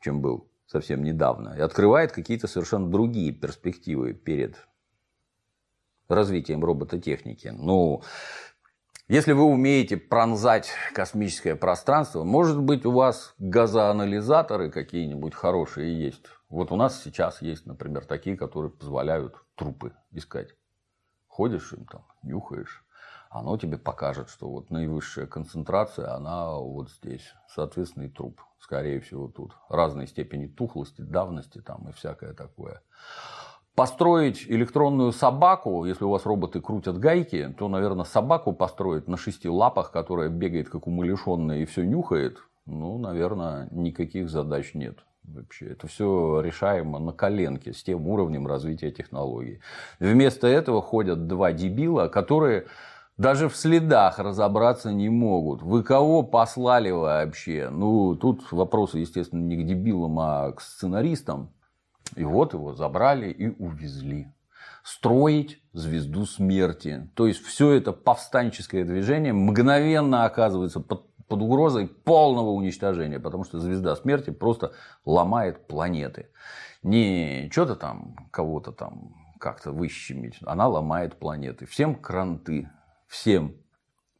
чем 0.00 0.20
был 0.20 0.50
совсем 0.66 1.02
недавно, 1.02 1.54
и 1.56 1.60
открывает 1.60 2.12
какие-то 2.12 2.46
совершенно 2.46 2.90
другие 2.90 3.32
перспективы 3.32 4.12
перед 4.12 4.56
развитием 6.08 6.64
робототехники. 6.64 7.48
Ну, 7.48 8.02
если 9.08 9.32
вы 9.32 9.44
умеете 9.44 9.96
пронзать 9.96 10.70
космическое 10.92 11.56
пространство, 11.56 12.24
может 12.24 12.60
быть, 12.60 12.84
у 12.84 12.92
вас 12.92 13.34
газоанализаторы 13.38 14.70
какие-нибудь 14.70 15.34
хорошие 15.34 15.98
есть. 15.98 16.26
Вот 16.50 16.70
у 16.72 16.76
нас 16.76 17.02
сейчас 17.02 17.40
есть, 17.40 17.64
например, 17.64 18.04
такие, 18.04 18.36
которые 18.36 18.70
позволяют 18.70 19.36
трупы 19.54 19.94
искать. 20.10 20.54
Ходишь 21.26 21.72
им 21.72 21.86
там, 21.86 22.04
нюхаешь, 22.22 22.84
оно 23.30 23.56
тебе 23.56 23.78
покажет, 23.78 24.28
что 24.28 24.50
вот 24.50 24.70
наивысшая 24.70 25.26
концентрация, 25.26 26.14
она 26.14 26.56
вот 26.56 26.90
здесь. 26.90 27.32
Соответственно, 27.48 28.04
и 28.04 28.08
труп, 28.08 28.42
скорее 28.58 29.00
всего, 29.00 29.28
тут. 29.28 29.52
Разной 29.70 30.06
степени 30.06 30.46
тухлости, 30.48 31.00
давности 31.00 31.60
там 31.60 31.88
и 31.88 31.92
всякое 31.92 32.34
такое 32.34 32.82
построить 33.78 34.44
электронную 34.48 35.12
собаку, 35.12 35.84
если 35.84 36.02
у 36.02 36.10
вас 36.10 36.26
роботы 36.26 36.60
крутят 36.60 36.98
гайки, 36.98 37.54
то, 37.56 37.68
наверное, 37.68 38.04
собаку 38.04 38.52
построить 38.52 39.06
на 39.06 39.16
шести 39.16 39.48
лапах, 39.48 39.92
которая 39.92 40.30
бегает 40.30 40.68
как 40.68 40.88
умалишенная 40.88 41.58
и 41.58 41.64
все 41.64 41.84
нюхает, 41.84 42.38
ну, 42.66 42.98
наверное, 42.98 43.68
никаких 43.70 44.30
задач 44.30 44.74
нет. 44.74 44.98
Вообще, 45.22 45.66
это 45.66 45.86
все 45.86 46.40
решаемо 46.40 46.98
на 46.98 47.12
коленке 47.12 47.72
с 47.72 47.84
тем 47.84 48.08
уровнем 48.08 48.48
развития 48.48 48.90
технологий. 48.90 49.60
Вместо 50.00 50.48
этого 50.48 50.82
ходят 50.82 51.28
два 51.28 51.52
дебила, 51.52 52.08
которые 52.08 52.66
даже 53.16 53.48
в 53.48 53.54
следах 53.54 54.18
разобраться 54.18 54.92
не 54.92 55.08
могут. 55.08 55.62
Вы 55.62 55.84
кого 55.84 56.24
послали 56.24 56.90
вообще? 56.90 57.68
Ну, 57.70 58.16
тут 58.16 58.50
вопросы, 58.50 58.98
естественно, 58.98 59.44
не 59.44 59.56
к 59.56 59.64
дебилам, 59.64 60.18
а 60.18 60.50
к 60.50 60.60
сценаристам. 60.62 61.50
И 62.16 62.24
вот 62.24 62.52
его 62.54 62.74
забрали 62.74 63.30
и 63.30 63.48
увезли. 63.48 64.32
Строить 64.82 65.62
звезду 65.72 66.24
смерти. 66.24 67.10
То 67.14 67.26
есть 67.26 67.44
все 67.44 67.72
это 67.72 67.92
повстанческое 67.92 68.84
движение 68.84 69.32
мгновенно 69.32 70.24
оказывается 70.24 70.80
под, 70.80 71.06
под 71.26 71.42
угрозой 71.42 71.86
полного 71.86 72.50
уничтожения, 72.50 73.20
потому 73.20 73.44
что 73.44 73.60
звезда 73.60 73.96
смерти 73.96 74.30
просто 74.30 74.72
ломает 75.04 75.66
планеты. 75.66 76.30
Не 76.82 77.50
что-то 77.52 77.76
там 77.76 78.28
кого-то 78.30 78.72
там 78.72 79.14
как-то 79.38 79.72
выщемить, 79.72 80.38
она 80.44 80.68
ломает 80.68 81.18
планеты. 81.18 81.66
Всем 81.66 81.94
кранты, 81.94 82.70
всем. 83.06 83.54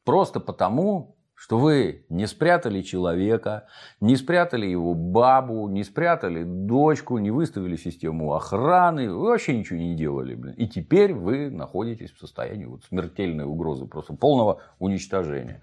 Просто 0.05 0.41
потому, 0.41 1.18
что 1.39 1.57
вы 1.57 2.05
не 2.09 2.27
спрятали 2.27 2.83
человека, 2.83 3.69
не 4.01 4.17
спрятали 4.17 4.67
его 4.67 4.95
бабу, 4.95 5.69
не 5.69 5.85
спрятали 5.85 6.43
дочку, 6.43 7.19
не 7.19 7.31
выставили 7.31 7.77
систему 7.77 8.35
охраны, 8.35 9.13
вы 9.13 9.29
вообще 9.29 9.57
ничего 9.57 9.79
не 9.79 9.95
делали. 9.95 10.35
Блин. 10.35 10.55
И 10.55 10.67
теперь 10.67 11.15
вы 11.15 11.49
находитесь 11.49 12.11
в 12.11 12.19
состоянии 12.19 12.65
вот 12.65 12.83
смертельной 12.87 13.45
угрозы, 13.45 13.87
просто 13.87 14.15
полного 14.15 14.61
уничтожения. 14.81 15.63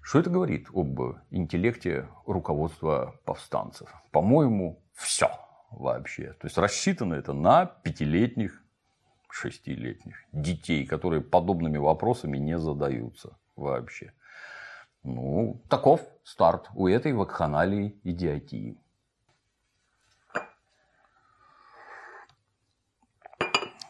Что 0.00 0.20
это 0.20 0.30
говорит 0.30 0.68
об 0.72 1.00
интеллекте 1.30 2.06
руководства 2.24 3.16
повстанцев? 3.24 3.92
По-моему, 4.12 4.80
все 4.94 5.28
вообще. 5.72 6.34
То 6.34 6.46
есть 6.46 6.56
рассчитано 6.56 7.14
это 7.14 7.32
на 7.32 7.66
пятилетних, 7.66 8.62
шестилетних 9.28 10.24
детей, 10.32 10.86
которые 10.86 11.20
подобными 11.20 11.78
вопросами 11.78 12.38
не 12.38 12.58
задаются 12.58 13.36
вообще. 13.56 14.12
Ну, 15.02 15.62
таков 15.68 16.02
старт 16.24 16.68
у 16.74 16.86
этой 16.86 17.12
вакханалии 17.12 17.98
идиотии. 18.04 18.78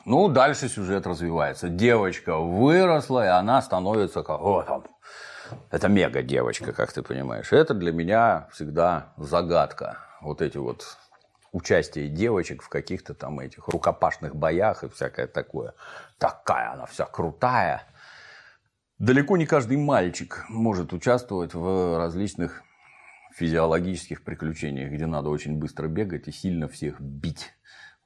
Ну, 0.06 0.28
дальше 0.28 0.68
сюжет 0.68 1.06
развивается. 1.06 1.68
Девочка 1.68 2.36
выросла, 2.38 3.24
и 3.24 3.28
она 3.28 3.60
становится 3.60 4.22
как... 4.22 4.40
О, 4.40 4.62
там, 4.62 4.84
это 5.70 5.88
мега 5.88 6.22
девочка, 6.22 6.72
как 6.72 6.92
ты 6.92 7.02
понимаешь. 7.02 7.52
Это 7.52 7.74
для 7.74 7.92
меня 7.92 8.48
всегда 8.52 9.12
загадка. 9.16 9.98
Вот 10.20 10.42
эти 10.42 10.58
вот 10.58 10.96
участие 11.52 12.08
девочек 12.08 12.62
в 12.62 12.68
каких-то 12.68 13.14
там 13.14 13.40
этих 13.40 13.68
рукопашных 13.68 14.36
боях 14.36 14.84
и 14.84 14.88
всякое 14.88 15.26
такое. 15.26 15.74
Такая 16.18 16.72
она 16.72 16.86
вся 16.86 17.04
крутая. 17.04 17.82
Далеко 19.00 19.38
не 19.38 19.46
каждый 19.46 19.78
мальчик 19.78 20.44
может 20.50 20.92
участвовать 20.92 21.54
в 21.54 21.96
различных 21.96 22.62
физиологических 23.32 24.22
приключениях, 24.22 24.92
где 24.92 25.06
надо 25.06 25.30
очень 25.30 25.56
быстро 25.56 25.88
бегать 25.88 26.28
и 26.28 26.32
сильно 26.32 26.68
всех 26.68 27.00
бить. 27.00 27.54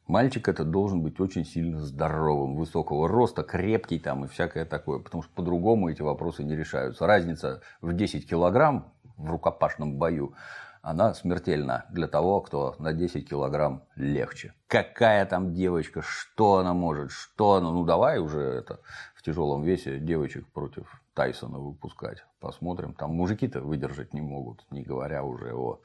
Мальчик 0.06 0.46
это 0.46 0.62
должен 0.62 1.02
быть 1.02 1.18
очень 1.18 1.44
сильно 1.44 1.80
здоровым, 1.80 2.54
высокого 2.54 3.08
роста, 3.08 3.42
крепкий 3.42 3.98
там 3.98 4.24
и 4.24 4.28
всякое 4.28 4.64
такое, 4.64 5.00
потому 5.00 5.24
что 5.24 5.32
по-другому 5.34 5.90
эти 5.90 6.00
вопросы 6.00 6.44
не 6.44 6.54
решаются. 6.54 7.08
Разница 7.08 7.60
в 7.80 7.92
10 7.92 8.30
килограмм 8.30 8.92
в 9.16 9.28
рукопашном 9.28 9.96
бою, 9.96 10.36
она 10.80 11.12
смертельна 11.14 11.86
для 11.90 12.06
того, 12.06 12.40
кто 12.40 12.76
на 12.78 12.92
10 12.92 13.28
килограмм 13.28 13.82
легче. 13.96 14.54
Какая 14.68 15.24
там 15.26 15.54
девочка, 15.54 16.02
что 16.02 16.58
она 16.58 16.72
может, 16.72 17.10
что 17.10 17.54
она, 17.54 17.70
ну 17.70 17.84
давай 17.84 18.20
уже 18.20 18.40
это 18.40 18.78
тяжелом 19.24 19.62
весе 19.62 19.98
девочек 19.98 20.46
против 20.52 21.02
Тайсона 21.14 21.58
выпускать. 21.58 22.24
Посмотрим. 22.40 22.92
Там 22.94 23.14
мужики-то 23.14 23.60
выдержать 23.60 24.12
не 24.12 24.20
могут, 24.20 24.64
не 24.70 24.82
говоря 24.82 25.24
уже 25.24 25.54
о... 25.54 25.80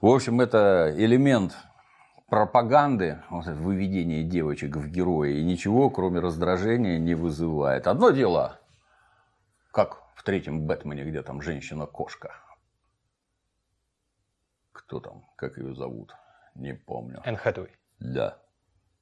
В 0.00 0.06
общем, 0.06 0.40
это 0.40 0.92
элемент 0.96 1.54
пропаганды, 2.28 3.22
вот 3.28 3.46
это 3.46 3.54
выведение 3.54 4.24
девочек 4.24 4.76
в 4.76 4.88
герои, 4.88 5.38
и 5.38 5.44
ничего, 5.44 5.90
кроме 5.90 6.20
раздражения, 6.20 6.98
не 6.98 7.14
вызывает. 7.14 7.86
Одно 7.86 8.10
дело, 8.10 8.58
как 9.70 10.02
в 10.14 10.22
третьем 10.24 10.66
Бэтмене, 10.66 11.04
где 11.04 11.22
там 11.22 11.42
женщина-кошка. 11.42 12.34
Кто 14.72 14.98
там, 15.00 15.26
как 15.36 15.58
ее 15.58 15.74
зовут, 15.74 16.14
не 16.54 16.72
помню. 16.72 17.20
Энн 17.24 17.36
Хэтуэй. 17.36 17.76
Да, 17.98 18.38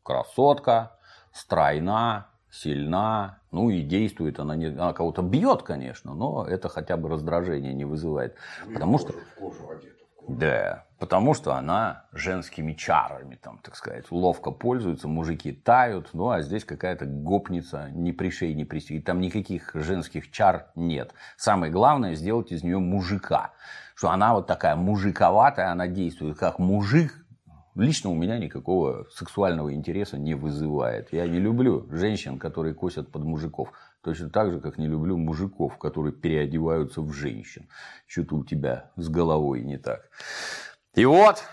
красотка, 0.02 0.98
стройна, 1.32 2.30
сильна, 2.50 3.38
ну 3.50 3.70
и 3.70 3.82
действует 3.82 4.38
она, 4.40 4.56
не, 4.56 4.66
она 4.66 4.92
кого-то 4.92 5.22
бьет, 5.22 5.62
конечно, 5.62 6.14
но 6.14 6.44
это 6.46 6.68
хотя 6.68 6.96
бы 6.96 7.08
раздражение 7.08 7.72
не 7.72 7.84
вызывает. 7.84 8.36
Ну, 8.66 8.74
потому 8.74 8.98
в 8.98 9.00
что, 9.00 9.12
кожу, 9.12 9.24
кожу 9.38 9.70
одета. 9.70 10.04
кожу. 10.16 10.38
да, 10.38 10.84
потому 10.98 11.34
что 11.34 11.54
она 11.54 12.06
женскими 12.12 12.72
чарами, 12.72 13.36
там, 13.36 13.58
так 13.62 13.76
сказать, 13.76 14.10
ловко 14.10 14.50
пользуется, 14.50 15.08
мужики 15.08 15.52
тают, 15.52 16.10
ну 16.12 16.30
а 16.30 16.42
здесь 16.42 16.64
какая-то 16.64 17.06
гопница, 17.06 17.90
ни 17.92 18.12
при 18.12 18.30
шее, 18.30 18.54
ни 18.54 18.64
при 18.64 18.80
и 18.80 19.00
там 19.00 19.20
никаких 19.20 19.70
женских 19.74 20.30
чар 20.30 20.66
нет. 20.74 21.12
Самое 21.36 21.72
главное 21.72 22.14
сделать 22.14 22.50
из 22.50 22.62
нее 22.62 22.78
мужика, 22.78 23.52
что 23.94 24.10
она 24.10 24.34
вот 24.34 24.46
такая 24.46 24.76
мужиковатая, 24.76 25.70
она 25.70 25.86
действует 25.86 26.38
как 26.38 26.58
мужик, 26.58 27.14
лично 27.74 28.10
у 28.10 28.14
меня 28.14 28.38
никакого 28.38 29.06
сексуального 29.12 29.72
интереса 29.74 30.18
не 30.18 30.34
вызывает. 30.34 31.12
Я 31.12 31.26
не 31.26 31.38
люблю 31.38 31.86
женщин, 31.90 32.38
которые 32.38 32.74
косят 32.74 33.10
под 33.10 33.24
мужиков. 33.24 33.72
Точно 34.02 34.30
так 34.30 34.50
же, 34.50 34.60
как 34.60 34.78
не 34.78 34.86
люблю 34.86 35.16
мужиков, 35.16 35.76
которые 35.78 36.12
переодеваются 36.12 37.00
в 37.02 37.12
женщин. 37.12 37.68
Что-то 38.06 38.36
у 38.36 38.44
тебя 38.44 38.90
с 38.96 39.08
головой 39.08 39.62
не 39.62 39.78
так. 39.78 40.08
И 40.94 41.04
вот 41.04 41.44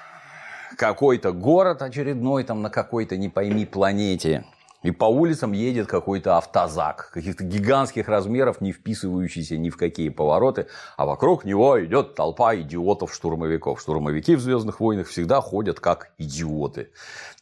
какой-то 0.78 1.32
город 1.32 1.82
очередной 1.82 2.44
там 2.44 2.62
на 2.62 2.70
какой-то 2.70 3.18
не 3.18 3.30
пойми 3.30 3.66
планете. 3.66 4.46
И 4.84 4.92
по 4.92 5.06
улицам 5.06 5.54
едет 5.54 5.88
какой-то 5.88 6.38
автозак, 6.38 7.10
каких-то 7.12 7.44
гигантских 7.44 8.08
размеров, 8.08 8.62
не 8.62 8.72
вписывающийся 8.72 9.58
ни 9.58 9.70
в 9.70 9.78
какие 9.78 10.10
повороты, 10.10 10.68
а 10.98 11.06
вокруг 11.06 11.46
него 11.46 11.84
идет 11.84 12.16
толпа 12.16 12.56
идиотов-штурмовиков. 12.56 13.82
Штурмовики 13.82 14.36
в 14.36 14.42
Звездных 14.42 14.80
войнах 14.80 15.08
всегда 15.08 15.42
ходят 15.42 15.80
как 15.80 16.14
идиоты. 16.18 16.92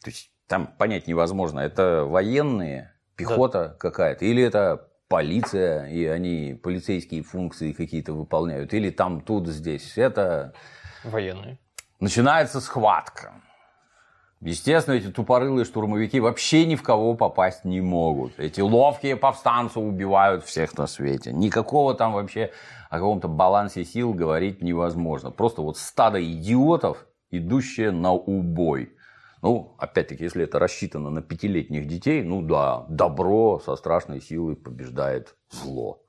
То 0.02 0.10
есть 0.10 0.32
там 0.48 0.68
понять 0.68 1.08
невозможно, 1.08 1.60
это 1.60 2.06
военные, 2.06 2.94
пехота 3.16 3.76
какая-то, 3.80 4.26
или 4.26 4.44
это 4.44 4.88
полиция, 5.08 5.88
и 5.88 6.06
они 6.06 6.60
полицейские 6.62 7.24
функции 7.24 7.74
какие-то 7.74 8.14
выполняют, 8.14 8.74
или 8.74 8.90
там, 8.90 9.22
тут, 9.22 9.48
здесь. 9.48 9.98
Это 9.98 10.54
Военные. 11.04 11.58
начинается 12.00 12.62
схватка. 12.62 13.42
Естественно, 14.42 14.96
эти 14.96 15.08
тупорылые 15.08 15.66
штурмовики 15.66 16.20
вообще 16.20 16.66
ни 16.66 16.76
в 16.76 16.84
кого 16.84 17.16
попасть 17.16 17.66
не 17.66 17.82
могут. 17.82 18.38
Эти 18.38 18.62
ловкие 18.62 19.16
повстанцы 19.16 19.80
убивают 19.80 20.44
всех 20.44 20.78
на 20.78 20.88
свете. 20.88 21.32
Никакого 21.32 21.96
там 21.96 22.14
вообще 22.14 22.52
о 22.90 22.98
каком-то 22.98 23.28
балансе 23.28 23.86
сил 23.86 24.14
говорить 24.14 24.62
невозможно. 24.62 25.32
Просто 25.32 25.62
вот 25.62 25.78
стадо 25.78 26.24
идиотов, 26.24 27.08
идущее 27.32 27.92
на 27.92 28.14
убой. 28.14 28.92
Ну, 29.42 29.76
опять-таки, 29.78 30.24
если 30.24 30.44
это 30.44 30.60
рассчитано 30.60 31.10
на 31.10 31.22
пятилетних 31.22 31.88
детей, 31.88 32.24
ну 32.24 32.42
да, 32.42 32.86
добро 32.90 33.60
со 33.60 33.76
страшной 33.76 34.22
силой 34.22 34.56
побеждает 34.56 35.36
зло. 35.50 36.02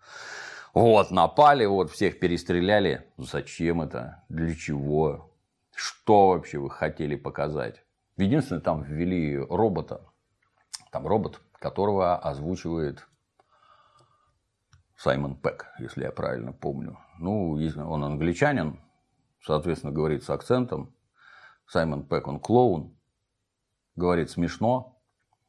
Вот, 0.74 1.10
напали, 1.10 1.64
вот, 1.64 1.90
всех 1.90 2.18
перестреляли. 2.18 3.04
Зачем 3.16 3.82
это? 3.82 4.24
Для 4.28 4.54
чего? 4.54 5.30
Что 5.74 6.28
вообще 6.28 6.58
вы 6.58 6.70
хотели 6.70 7.14
показать? 7.14 7.85
Единственное, 8.16 8.62
там 8.62 8.82
ввели 8.82 9.36
робота. 9.36 10.06
Там 10.90 11.06
робот, 11.06 11.40
которого 11.58 12.16
озвучивает 12.16 13.06
Саймон 14.96 15.36
Пэк, 15.36 15.66
если 15.78 16.04
я 16.04 16.12
правильно 16.12 16.52
помню. 16.52 16.98
Ну, 17.18 17.52
он 17.52 18.04
англичанин, 18.04 18.80
соответственно, 19.42 19.92
говорит 19.92 20.24
с 20.24 20.30
акцентом. 20.30 20.94
Саймон 21.66 22.04
Пэк, 22.04 22.26
он 22.28 22.40
клоун, 22.40 22.96
говорит 23.94 24.30
смешно. 24.30 24.98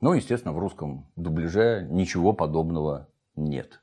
Ну, 0.01 0.13
естественно, 0.13 0.53
в 0.53 0.59
русском 0.59 1.09
дубляже 1.15 1.87
ничего 1.89 2.33
подобного 2.33 3.07
нет. 3.35 3.81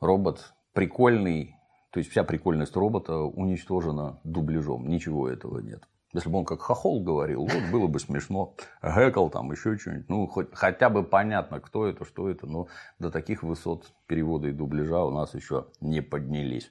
Робот 0.00 0.54
прикольный, 0.72 1.56
то 1.90 1.98
есть 1.98 2.10
вся 2.10 2.24
прикольность 2.24 2.74
робота 2.74 3.18
уничтожена 3.18 4.20
дубляжом. 4.24 4.88
Ничего 4.88 5.28
этого 5.28 5.58
нет. 5.58 5.86
Если 6.14 6.30
бы 6.30 6.38
он 6.38 6.44
как 6.44 6.62
хохол 6.62 7.02
говорил, 7.02 7.44
вот 7.44 7.70
было 7.72 7.88
бы 7.88 7.98
смешно. 7.98 8.54
Гэкал 8.80 9.30
там, 9.30 9.50
еще 9.50 9.76
что-нибудь. 9.76 10.08
Ну, 10.08 10.26
хоть, 10.28 10.54
хотя 10.54 10.88
бы 10.88 11.02
понятно, 11.02 11.60
кто 11.60 11.86
это, 11.86 12.04
что 12.04 12.30
это. 12.30 12.46
Но 12.46 12.68
до 13.00 13.10
таких 13.10 13.42
высот 13.42 13.92
перевода 14.06 14.46
и 14.46 14.52
дубляжа 14.52 15.04
у 15.04 15.10
нас 15.10 15.34
еще 15.34 15.66
не 15.80 16.00
поднялись. 16.00 16.70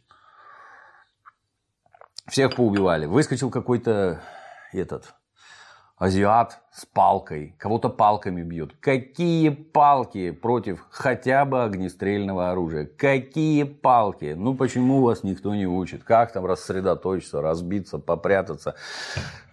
Всех 2.28 2.56
поубивали. 2.56 3.06
Выскочил 3.06 3.50
какой-то 3.50 4.22
этот 4.72 5.14
азиат 5.98 6.60
с 6.72 6.86
палкой, 6.86 7.56
кого-то 7.58 7.90
палками 7.90 8.42
бьет. 8.42 8.74
Какие 8.80 9.50
палки 9.50 10.32
против 10.32 10.86
хотя 10.90 11.46
бы 11.46 11.64
огнестрельного 11.64 12.52
оружия? 12.52 12.86
Какие 12.86 13.64
палки? 13.64 14.34
Ну 14.36 14.56
почему 14.56 15.02
вас 15.02 15.24
никто 15.24 15.54
не 15.54 15.68
учит? 15.68 16.04
Как 16.04 16.34
там 16.34 16.46
рассредоточиться, 16.46 17.42
разбиться, 17.42 18.00
попрятаться, 18.00 18.76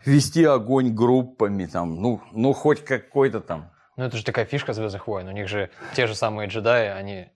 вести 0.05 0.45
огонь 0.45 0.95
группами 0.95 1.67
там, 1.67 2.01
ну, 2.01 2.21
ну 2.33 2.53
хоть 2.53 2.85
какой-то 2.85 3.41
там. 3.41 3.71
Ну, 3.97 4.05
это 4.05 4.17
же 4.17 4.25
такая 4.25 4.47
фишка 4.47 4.73
Звездных 4.73 5.07
войн. 5.07 5.29
У 5.29 5.33
них 5.33 5.47
же 5.47 5.71
те 5.95 6.07
же 6.07 6.15
самые 6.15 6.49
джедаи, 6.49 6.89
они 6.89 7.29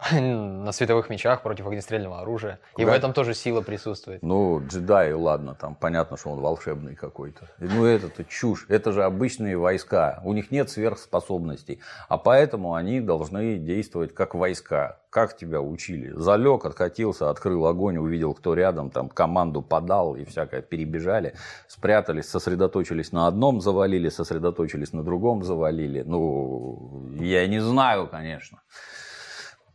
на 0.12 0.72
световых 0.72 1.08
мечах 1.08 1.42
против 1.42 1.66
огнестрельного 1.66 2.20
оружия. 2.20 2.58
И 2.76 2.82
в 2.82 2.86
Куда? 2.86 2.96
этом 2.96 3.12
тоже 3.12 3.32
сила 3.32 3.60
присутствует. 3.60 4.22
Ну, 4.22 4.60
джедай, 4.66 5.12
ладно, 5.12 5.54
там 5.54 5.76
понятно, 5.76 6.16
что 6.16 6.30
он 6.30 6.40
волшебный 6.40 6.96
какой-то. 6.96 7.48
Ну, 7.58 7.84
это-то 7.84 8.24
чушь. 8.24 8.66
Это 8.68 8.92
же 8.92 9.04
обычные 9.04 9.56
войска. 9.56 10.20
У 10.24 10.32
них 10.32 10.50
нет 10.50 10.68
сверхспособностей. 10.68 11.80
А 12.08 12.18
поэтому 12.18 12.74
они 12.74 13.00
должны 13.00 13.56
действовать 13.56 14.14
как 14.14 14.34
войска. 14.34 14.98
Как 15.10 15.36
тебя 15.36 15.60
учили? 15.60 16.10
Залег, 16.16 16.64
откатился, 16.64 17.30
открыл 17.30 17.66
огонь, 17.66 17.98
увидел, 17.98 18.34
кто 18.34 18.54
рядом, 18.54 18.90
там 18.90 19.08
команду 19.08 19.62
подал 19.62 20.16
и 20.16 20.24
всякое. 20.24 20.60
Перебежали, 20.60 21.34
спрятались, 21.68 22.28
сосредоточились 22.28 23.12
на 23.12 23.28
одном, 23.28 23.60
завалили, 23.60 24.08
сосредоточились 24.08 24.92
на 24.92 25.04
другом, 25.04 25.44
завалили. 25.44 26.02
Ну, 26.04 27.12
я 27.20 27.46
не 27.46 27.60
знаю, 27.60 28.08
конечно 28.08 28.58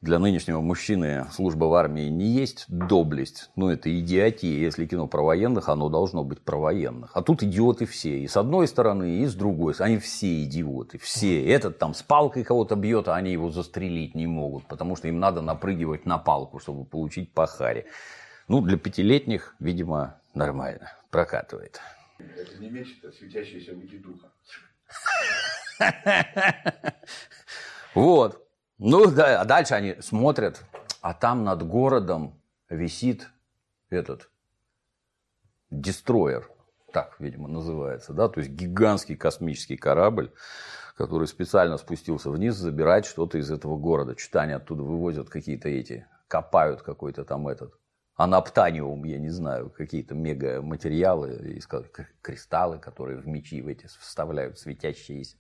для 0.02 0.18
нынешнего 0.18 0.62
мужчины 0.62 1.28
служба 1.32 1.66
в 1.66 1.74
армии 1.74 2.08
не 2.08 2.28
есть 2.28 2.66
доблесть, 2.70 3.50
но 3.56 3.72
это 3.72 3.98
идиотия. 4.00 4.60
Если 4.60 4.86
кино 4.86 5.08
про 5.08 5.22
военных, 5.22 5.68
оно 5.68 5.90
должно 5.90 6.24
быть 6.24 6.42
про 6.42 6.58
военных. 6.58 7.12
А 7.14 7.22
тут 7.22 7.44
идиоты 7.44 7.86
все. 7.86 8.20
И 8.20 8.28
с 8.28 8.38
одной 8.38 8.68
стороны, 8.68 9.20
и 9.20 9.26
с 9.26 9.36
другой. 9.36 9.74
Они 9.80 9.98
все 9.98 10.44
идиоты. 10.44 10.98
Все. 11.00 11.46
Этот 11.46 11.80
там 11.80 11.94
с 11.94 12.02
палкой 12.02 12.44
кого-то 12.44 12.76
бьет, 12.76 13.10
а 13.10 13.16
они 13.16 13.32
его 13.32 13.50
застрелить 13.50 14.16
не 14.16 14.26
могут. 14.26 14.66
Потому 14.68 14.96
что 14.96 15.10
им 15.10 15.20
надо 15.20 15.42
напрыгивать 15.42 16.06
на 16.06 16.18
палку, 16.18 16.60
чтобы 16.60 16.86
получить 16.86 17.34
по 17.34 17.46
харе. 17.46 17.86
Ну, 18.48 18.62
для 18.62 18.78
пятилетних, 18.78 19.56
видимо, 19.60 20.20
нормально. 20.34 20.94
Прокатывает. 21.12 21.82
Это 22.18 22.58
не 22.60 22.70
меч, 22.70 23.00
это 23.02 23.12
светящаяся 23.12 23.74
выкидуха. 23.74 24.32
Вот. 27.96 28.49
Ну, 28.80 29.12
да, 29.12 29.42
а 29.42 29.46
дальше 29.46 29.74
они 29.74 29.98
смотрят, 30.00 30.64
а 31.02 31.14
там 31.14 31.44
над 31.44 31.68
городом 31.68 32.42
висит 32.70 33.28
этот 33.90 34.30
дестроер, 35.70 36.50
так, 36.94 37.18
видимо, 37.20 37.50
называется, 37.50 38.14
да, 38.14 38.30
то 38.30 38.40
есть 38.40 38.52
гигантский 38.54 39.18
космический 39.18 39.76
корабль, 39.76 40.32
который 40.96 41.28
специально 41.28 41.76
спустился 41.76 42.32
вниз 42.32 42.56
забирать 42.56 43.06
что-то 43.06 43.38
из 43.38 43.52
этого 43.52 43.76
города. 43.76 44.18
Что-то 44.18 44.42
они 44.42 44.54
оттуда 44.54 44.84
вывозят 44.84 45.30
какие-то 45.30 45.68
эти, 45.68 46.08
копают 46.30 46.82
какой-то 46.82 47.26
там 47.26 47.50
этот, 47.50 47.74
анаптаниум, 48.16 49.04
я 49.04 49.18
не 49.18 49.30
знаю, 49.30 49.72
какие-то 49.72 50.16
мега 50.16 50.62
материалы, 50.62 51.60
кристаллы, 52.22 52.80
которые 52.80 53.18
в 53.18 53.28
мечи 53.28 53.62
в 53.62 53.68
эти 53.68 53.88
вставляют, 53.88 54.58
светящиеся 54.58 55.36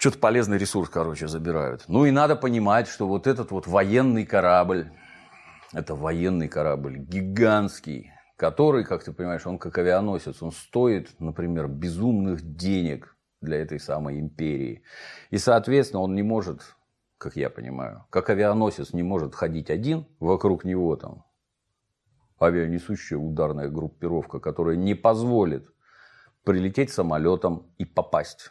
что-то 0.00 0.18
полезный 0.18 0.56
ресурс, 0.56 0.88
короче, 0.88 1.28
забирают. 1.28 1.84
Ну 1.86 2.06
и 2.06 2.10
надо 2.10 2.34
понимать, 2.34 2.88
что 2.88 3.06
вот 3.06 3.26
этот 3.26 3.50
вот 3.50 3.66
военный 3.66 4.24
корабль, 4.24 4.90
это 5.74 5.94
военный 5.94 6.48
корабль, 6.48 6.96
гигантский, 6.96 8.10
который, 8.36 8.84
как 8.84 9.04
ты 9.04 9.12
понимаешь, 9.12 9.46
он 9.46 9.58
как 9.58 9.76
авианосец, 9.76 10.42
он 10.42 10.52
стоит, 10.52 11.20
например, 11.20 11.68
безумных 11.68 12.40
денег 12.56 13.14
для 13.42 13.58
этой 13.58 13.78
самой 13.78 14.18
империи. 14.18 14.84
И, 15.28 15.36
соответственно, 15.36 16.00
он 16.00 16.14
не 16.14 16.22
может, 16.22 16.62
как 17.18 17.36
я 17.36 17.50
понимаю, 17.50 18.06
как 18.08 18.30
авианосец 18.30 18.94
не 18.94 19.02
может 19.02 19.34
ходить 19.34 19.68
один, 19.68 20.06
вокруг 20.18 20.64
него 20.64 20.96
там 20.96 21.24
авианесущая 22.38 23.18
ударная 23.18 23.68
группировка, 23.68 24.40
которая 24.40 24.76
не 24.76 24.94
позволит 24.94 25.68
прилететь 26.42 26.90
самолетом 26.90 27.70
и 27.76 27.84
попасть 27.84 28.50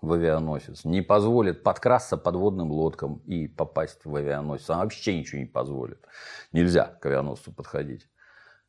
в 0.00 0.12
авианосец, 0.12 0.84
не 0.84 1.02
позволит 1.02 1.62
подкрасться 1.62 2.16
подводным 2.16 2.70
лодкам 2.70 3.18
и 3.26 3.46
попасть 3.46 4.04
в 4.04 4.14
авианосец. 4.14 4.70
Она 4.70 4.82
вообще 4.82 5.18
ничего 5.18 5.40
не 5.40 5.46
позволит. 5.46 6.04
Нельзя 6.52 6.84
к 6.84 7.06
авианосцу 7.06 7.52
подходить. 7.52 8.08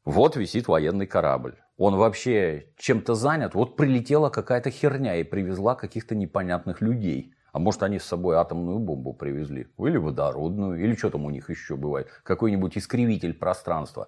Вот 0.04 0.36
висит 0.36 0.68
военный 0.68 1.08
корабль. 1.08 1.58
Он 1.78 1.96
вообще 1.96 2.68
чем-то 2.78 3.16
занят. 3.16 3.54
Вот 3.54 3.76
прилетела 3.76 4.30
какая-то 4.30 4.70
херня 4.72 5.16
и 5.16 5.24
привезла 5.24 5.76
каких-то 5.76 6.16
непонятных 6.16 6.82
людей. 6.82 7.34
А 7.52 7.60
может, 7.60 7.84
они 7.84 8.00
с 8.00 8.06
собой 8.06 8.38
атомную 8.38 8.80
бомбу 8.80 9.14
привезли? 9.14 9.68
Или 9.78 9.98
водородную, 9.98 10.82
или 10.82 10.96
что 10.96 11.10
там 11.10 11.26
у 11.26 11.30
них 11.30 11.50
еще 11.50 11.76
бывает? 11.76 12.08
Какой-нибудь 12.24 12.78
искривитель 12.78 13.34
пространства. 13.34 14.08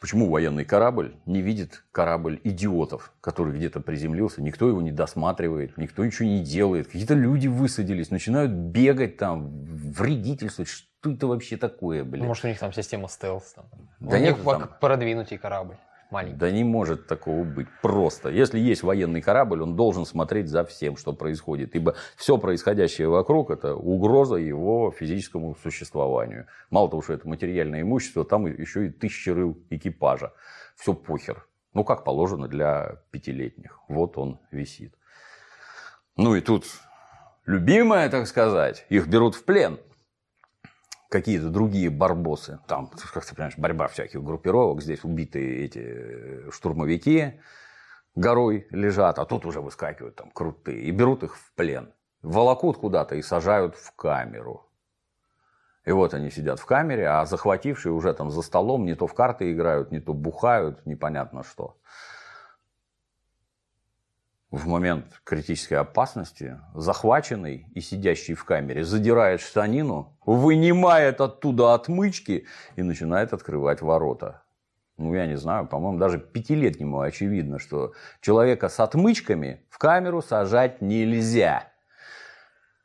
Почему 0.00 0.30
военный 0.30 0.64
корабль 0.64 1.16
не 1.26 1.42
видит 1.42 1.84
корабль 1.90 2.40
идиотов, 2.44 3.12
который 3.20 3.54
где-то 3.54 3.80
приземлился? 3.80 4.40
Никто 4.40 4.68
его 4.68 4.80
не 4.82 4.92
досматривает, 4.92 5.76
никто 5.76 6.04
ничего 6.04 6.28
не 6.28 6.44
делает. 6.44 6.86
Какие-то 6.86 7.14
люди 7.14 7.48
высадились, 7.48 8.10
начинают 8.10 8.52
бегать 8.52 9.16
там, 9.16 9.50
вредительствовать. 9.64 10.68
Что 10.68 11.10
это 11.10 11.26
вообще 11.26 11.56
такое, 11.56 12.04
блин? 12.04 12.26
Может, 12.26 12.44
у 12.44 12.48
них 12.48 12.58
там 12.60 12.72
система 12.72 13.08
стелс. 13.08 13.52
Там. 13.54 13.64
Да 13.98 14.16
у 14.16 14.20
них 14.20 14.36
там- 14.44 14.70
продвинутый 14.80 15.38
корабль. 15.38 15.76
Маленький. 16.10 16.38
Да 16.38 16.50
не 16.50 16.62
может 16.62 17.08
такого 17.08 17.42
быть. 17.42 17.66
Просто. 17.82 18.28
Если 18.28 18.60
есть 18.60 18.82
военный 18.82 19.20
корабль, 19.20 19.62
он 19.62 19.74
должен 19.74 20.06
смотреть 20.06 20.48
за 20.48 20.64
всем, 20.64 20.96
что 20.96 21.12
происходит. 21.12 21.74
Ибо 21.74 21.96
все 22.16 22.38
происходящее 22.38 23.08
вокруг– 23.08 23.50
это 23.52 23.74
угроза 23.74 24.36
его 24.36 24.92
физическому 24.92 25.56
существованию. 25.62 26.46
Мало 26.70 26.88
того, 26.88 27.02
что 27.02 27.12
это 27.12 27.28
материальное 27.28 27.82
имущество, 27.82 28.24
там 28.24 28.46
еще 28.46 28.86
и 28.86 28.90
тысячи 28.90 29.30
рыл 29.30 29.58
экипажа. 29.70 30.32
Все 30.76 30.94
похер. 30.94 31.46
Ну, 31.74 31.82
как 31.82 32.04
положено 32.04 32.46
для 32.46 33.02
пятилетних. 33.10 33.80
Вот 33.88 34.16
он 34.16 34.38
висит. 34.52 34.94
Ну 36.16 36.36
и 36.36 36.40
тут 36.40 36.64
любимое, 37.46 38.08
так 38.08 38.28
сказать, 38.28 38.86
их 38.88 39.08
берут 39.08 39.34
в 39.34 39.44
плен 39.44 39.78
какие-то 41.08 41.50
другие 41.50 41.90
барбосы. 41.90 42.58
Там, 42.66 42.90
как 43.12 43.24
ты 43.24 43.34
понимаешь, 43.34 43.58
борьба 43.58 43.88
всяких 43.88 44.22
группировок. 44.22 44.82
Здесь 44.82 45.04
убитые 45.04 45.64
эти 45.64 45.82
э, 45.82 46.50
штурмовики 46.50 47.40
горой 48.14 48.66
лежат, 48.70 49.18
а 49.18 49.24
тут 49.24 49.46
уже 49.46 49.60
выскакивают 49.60 50.16
там 50.16 50.30
крутые. 50.30 50.82
И 50.82 50.90
берут 50.90 51.22
их 51.22 51.36
в 51.36 51.52
плен. 51.52 51.92
Волокут 52.22 52.78
куда-то 52.78 53.14
и 53.14 53.22
сажают 53.22 53.76
в 53.76 53.92
камеру. 53.94 54.66
И 55.84 55.92
вот 55.92 56.14
они 56.14 56.30
сидят 56.30 56.58
в 56.58 56.66
камере, 56.66 57.08
а 57.08 57.24
захватившие 57.26 57.92
уже 57.92 58.12
там 58.12 58.30
за 58.30 58.42
столом 58.42 58.84
не 58.84 58.96
то 58.96 59.06
в 59.06 59.14
карты 59.14 59.52
играют, 59.52 59.92
не 59.92 60.00
то 60.00 60.12
бухают, 60.14 60.84
непонятно 60.84 61.44
что. 61.44 61.76
В 64.56 64.66
момент 64.68 65.20
критической 65.22 65.76
опасности 65.76 66.58
захваченный 66.74 67.66
и 67.74 67.82
сидящий 67.82 68.32
в 68.32 68.46
камере 68.46 68.84
задирает 68.84 69.42
штанину, 69.42 70.16
вынимает 70.24 71.20
оттуда 71.20 71.74
отмычки 71.74 72.46
и 72.74 72.82
начинает 72.82 73.34
открывать 73.34 73.82
ворота. 73.82 74.44
Ну, 74.96 75.14
я 75.14 75.26
не 75.26 75.36
знаю, 75.36 75.66
по-моему, 75.66 75.98
даже 75.98 76.18
пятилетнему 76.18 77.00
очевидно, 77.00 77.58
что 77.58 77.92
человека 78.22 78.70
с 78.70 78.80
отмычками 78.80 79.60
в 79.68 79.76
камеру 79.76 80.22
сажать 80.22 80.80
нельзя. 80.80 81.64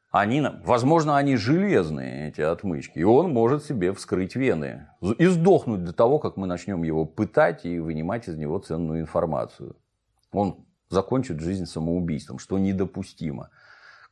Они, 0.09 0.45
возможно, 0.65 1.15
они 1.15 1.37
железные, 1.37 2.27
эти 2.27 2.41
отмычки, 2.41 2.99
и 2.99 3.03
он 3.03 3.31
может 3.31 3.63
себе 3.63 3.93
вскрыть 3.93 4.35
вены 4.35 4.89
и 5.17 5.25
сдохнуть 5.27 5.85
до 5.85 5.93
того, 5.93 6.19
как 6.19 6.35
мы 6.35 6.47
начнем 6.47 6.83
его 6.83 7.05
пытать 7.05 7.63
и 7.63 7.79
вынимать 7.79 8.27
из 8.27 8.35
него 8.35 8.59
ценную 8.59 8.99
информацию. 8.99 9.77
Он 10.33 10.65
закончит 10.91 11.39
жизнь 11.39 11.65
самоубийством, 11.65 12.37
что 12.37 12.59
недопустимо. 12.59 13.49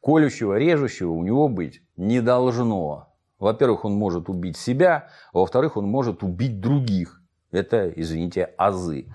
Колющего, 0.02 0.58
режущего 0.58 1.12
у 1.12 1.24
него 1.24 1.50
быть 1.50 1.84
не 1.98 2.22
должно. 2.22 3.13
Во-первых, 3.38 3.86
он 3.86 3.94
может 3.94 4.30
убить 4.30 4.58
себя, 4.58 5.10
а 5.34 5.39
во-вторых, 5.39 5.78
он 5.78 5.86
может 5.86 6.24
убить 6.24 6.60
других. 6.60 7.22
Это, 7.52 7.89
извините, 7.89 8.54
азы. 8.58 9.08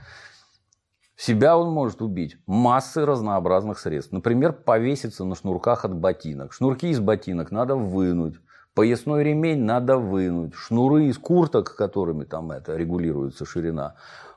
Себя 1.17 1.57
он 1.57 1.73
может 1.73 2.03
убить 2.03 2.37
массой 2.47 3.05
разнообразных 3.05 3.79
средств. 3.79 4.13
Например, 4.13 4.53
повеситься 4.53 5.25
на 5.25 5.35
шнурках 5.35 5.85
от 5.85 5.95
ботинок. 5.95 6.53
Шнурки 6.53 6.89
из 6.89 7.01
ботинок 7.01 7.51
надо 7.51 7.77
вынуть. 7.77 8.35
Поясной 8.75 9.23
ремень 9.23 9.63
надо 9.63 9.97
вынуть. 9.99 10.55
Шнуры 10.55 11.07
из 11.07 11.17
курток, 11.17 11.77
которыми 11.77 12.25
там 12.25 12.51
это 12.51 12.77
регулируется 12.77 13.47
ширина 13.47 13.95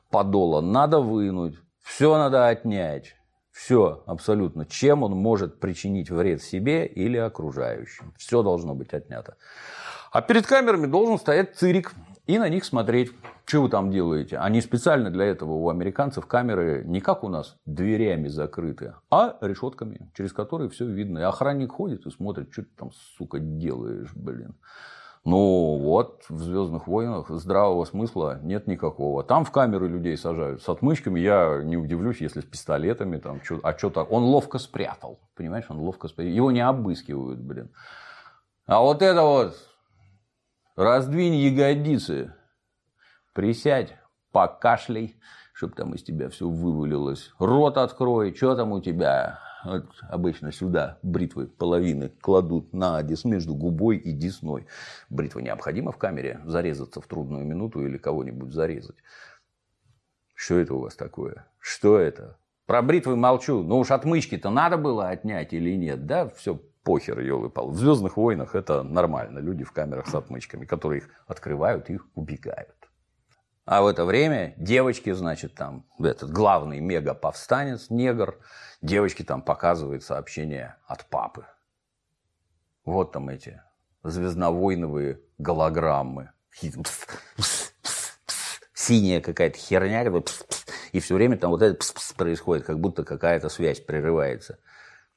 подола, 0.09 0.61
надо 0.61 0.99
вынуть. 0.99 1.55
Все 1.87 2.17
надо 2.17 2.49
отнять. 2.49 3.15
Все 3.51 4.03
абсолютно. 4.05 4.65
Чем 4.65 5.03
он 5.03 5.13
может 5.13 5.61
причинить 5.61 6.11
вред 6.11 6.43
себе 6.43 6.85
или 6.85 7.15
окружающим. 7.15 8.13
Все 8.17 8.43
должно 8.43 8.75
быть 8.75 8.93
отнято. 8.93 9.37
А 10.11 10.21
перед 10.21 10.45
камерами 10.45 10.85
должен 10.85 11.17
стоять 11.17 11.55
цирик 11.55 11.93
и 12.27 12.37
на 12.37 12.49
них 12.49 12.65
смотреть, 12.65 13.13
что 13.45 13.61
вы 13.61 13.69
там 13.69 13.89
делаете. 13.89 14.37
Они 14.37 14.59
специально 14.59 15.09
для 15.09 15.25
этого 15.25 15.53
у 15.53 15.69
американцев 15.69 16.27
камеры 16.27 16.83
не 16.85 16.99
как 16.99 17.23
у 17.23 17.29
нас 17.29 17.55
дверями 17.65 18.27
закрыты, 18.27 18.93
а 19.09 19.37
решетками, 19.39 20.11
через 20.13 20.33
которые 20.33 20.69
все 20.69 20.85
видно. 20.85 21.19
И 21.19 21.23
охранник 21.23 21.71
ходит 21.71 22.05
и 22.05 22.11
смотрит, 22.11 22.51
что 22.51 22.63
ты 22.63 22.69
там, 22.77 22.91
сука, 23.17 23.39
делаешь, 23.39 24.11
блин. 24.13 24.55
Ну 25.29 25.77
вот, 25.79 26.23
в 26.29 26.41
Звездных 26.41 26.87
войнах 26.87 27.29
здравого 27.29 27.83
смысла 27.83 28.39
нет 28.43 28.65
никакого. 28.65 29.25
Там 29.25 29.43
в 29.43 29.51
камеры 29.51 29.89
людей 29.89 30.15
сажают 30.15 30.63
с 30.63 30.69
отмычками. 30.69 31.19
Я 31.19 31.63
не 31.65 31.75
удивлюсь, 31.75 32.21
если 32.21 32.39
с 32.39 32.45
пистолетами. 32.45 33.17
Там, 33.17 33.41
чё- 33.41 33.59
а 33.61 33.77
что 33.77 33.89
так? 33.89 34.09
Он 34.09 34.23
ловко 34.23 34.57
спрятал. 34.57 35.19
Понимаешь, 35.35 35.65
он 35.67 35.79
ловко 35.79 36.07
спрятал. 36.07 36.33
Его 36.33 36.49
не 36.53 36.61
обыскивают, 36.61 37.39
блин. 37.41 37.69
А 38.67 38.79
вот 38.79 39.01
это 39.01 39.21
вот 39.21 39.57
раздвинь 40.77 41.35
ягодицы, 41.35 42.33
присядь, 43.33 43.97
покашляй, 44.31 45.17
чтобы 45.51 45.73
там 45.73 45.93
из 45.93 46.03
тебя 46.03 46.29
все 46.29 46.47
вывалилось. 46.47 47.33
Рот 47.37 47.77
открой, 47.77 48.33
что 48.33 48.55
там 48.55 48.71
у 48.71 48.79
тебя? 48.79 49.41
Обычно 50.09 50.51
сюда 50.51 50.99
бритвы 51.03 51.47
половины 51.47 52.09
кладут 52.09 52.73
на 52.73 52.97
одес 52.97 53.25
между 53.25 53.55
губой 53.55 53.97
и 53.97 54.11
десной. 54.11 54.67
Бритва 55.09 55.39
необходима 55.39 55.91
в 55.91 55.97
камере 55.97 56.39
зарезаться 56.45 57.01
в 57.01 57.07
трудную 57.07 57.45
минуту 57.45 57.85
или 57.85 57.97
кого-нибудь 57.97 58.53
зарезать. 58.53 58.97
Что 60.33 60.55
это 60.55 60.75
у 60.75 60.79
вас 60.79 60.95
такое? 60.95 61.47
Что 61.59 61.97
это? 61.97 62.37
Про 62.65 62.81
бритвы 62.81 63.15
молчу. 63.15 63.63
Ну 63.63 63.79
уж 63.79 63.91
отмычки-то 63.91 64.49
надо 64.49 64.77
было 64.77 65.09
отнять 65.09 65.53
или 65.53 65.75
нет? 65.75 66.05
Да, 66.05 66.27
все 66.29 66.61
похер, 66.83 67.19
елы 67.19 67.49
пал. 67.49 67.71
В 67.71 67.75
Звездных 67.75 68.15
войнах 68.15 68.55
это 68.55 68.83
нормально. 68.83 69.39
Люди 69.39 69.63
в 69.63 69.71
камерах 69.71 70.07
с 70.07 70.15
отмычками, 70.15 70.65
которые 70.65 71.01
их 71.01 71.09
открывают 71.27 71.89
и 71.89 71.99
убегают. 72.15 72.76
А 73.67 73.81
в 73.81 73.87
это 73.87 74.05
время 74.05 74.53
девочки, 74.55 75.11
значит, 75.11 75.53
там 75.53 75.85
этот 75.99 76.31
главный 76.31 76.79
мега-повстанец, 76.79 77.89
негр, 77.89 78.39
девочки 78.81 79.23
там 79.23 79.41
показывают 79.41 80.05
сообщение 80.05 80.77
от 80.87 81.05
папы. 81.07 81.45
Вот 82.85 83.11
там 83.11 83.27
эти 83.27 83.61
звездновойновые 84.03 85.19
голограммы. 85.37 86.31
Синяя 88.73 89.19
какая-то 89.19 89.57
херня, 89.57 90.05
и 90.93 90.99
все 91.01 91.15
время 91.15 91.37
там 91.37 91.51
вот 91.51 91.61
это 91.61 91.77
происходит, 92.15 92.65
как 92.65 92.79
будто 92.79 93.03
какая-то 93.03 93.49
связь 93.49 93.81
прерывается. 93.81 94.59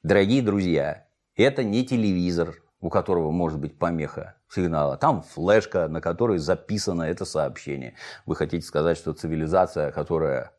Дорогие 0.02 0.42
друзья, 0.42 1.06
это 1.36 1.62
не 1.62 1.86
телевизор, 1.86 2.56
у 2.80 2.90
которого 2.90 3.30
может 3.30 3.60
быть 3.60 3.78
помеха 3.78 4.39
сигнала. 4.50 4.96
Там 4.96 5.22
флешка, 5.22 5.88
на 5.88 6.00
которой 6.00 6.38
записано 6.38 7.02
это 7.04 7.24
сообщение. 7.24 7.94
Вы 8.26 8.36
хотите 8.36 8.66
сказать, 8.66 8.96
что 8.96 9.12
цивилизация, 9.12 9.92
которая 9.92 10.52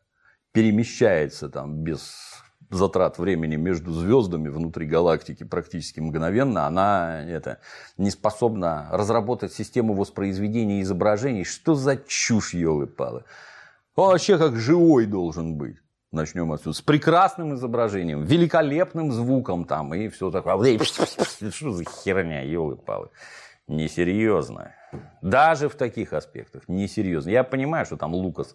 перемещается 0.52 1.50
там 1.50 1.84
без 1.84 2.14
затрат 2.70 3.18
времени 3.18 3.58
между 3.58 3.92
звездами 3.92 4.48
внутри 4.48 4.86
галактики 4.86 5.44
практически 5.44 6.00
мгновенно, 6.00 6.68
она 6.68 7.22
это, 7.22 7.60
не 7.98 8.10
способна 8.12 8.88
разработать 8.92 9.54
систему 9.54 9.94
воспроизведения 9.94 10.82
изображений. 10.82 11.44
Что 11.44 11.76
за 11.76 11.98
чушь, 11.98 12.54
елы-палы? 12.54 13.24
Он 13.96 14.12
вообще 14.12 14.38
как 14.38 14.56
живой 14.56 15.06
должен 15.06 15.56
быть. 15.56 15.78
Начнем 16.12 16.52
отсюда. 16.52 16.74
С 16.74 16.82
прекрасным 16.82 17.56
изображением, 17.56 18.24
великолепным 18.24 19.12
звуком 19.12 19.66
там 19.66 19.94
и 19.94 20.10
все 20.10 20.30
такое. 20.30 20.80
Что 20.80 21.72
за 21.72 21.84
херня, 21.86 22.42
елы-палы? 22.42 23.10
Несерьезно. 23.72 24.76
Даже 25.22 25.70
в 25.70 25.76
таких 25.76 26.12
аспектах 26.12 26.68
несерьезно. 26.68 27.30
Я 27.30 27.46
понимаю, 27.46 27.86
что 27.86 27.96
там 27.96 28.14
Лукас 28.14 28.54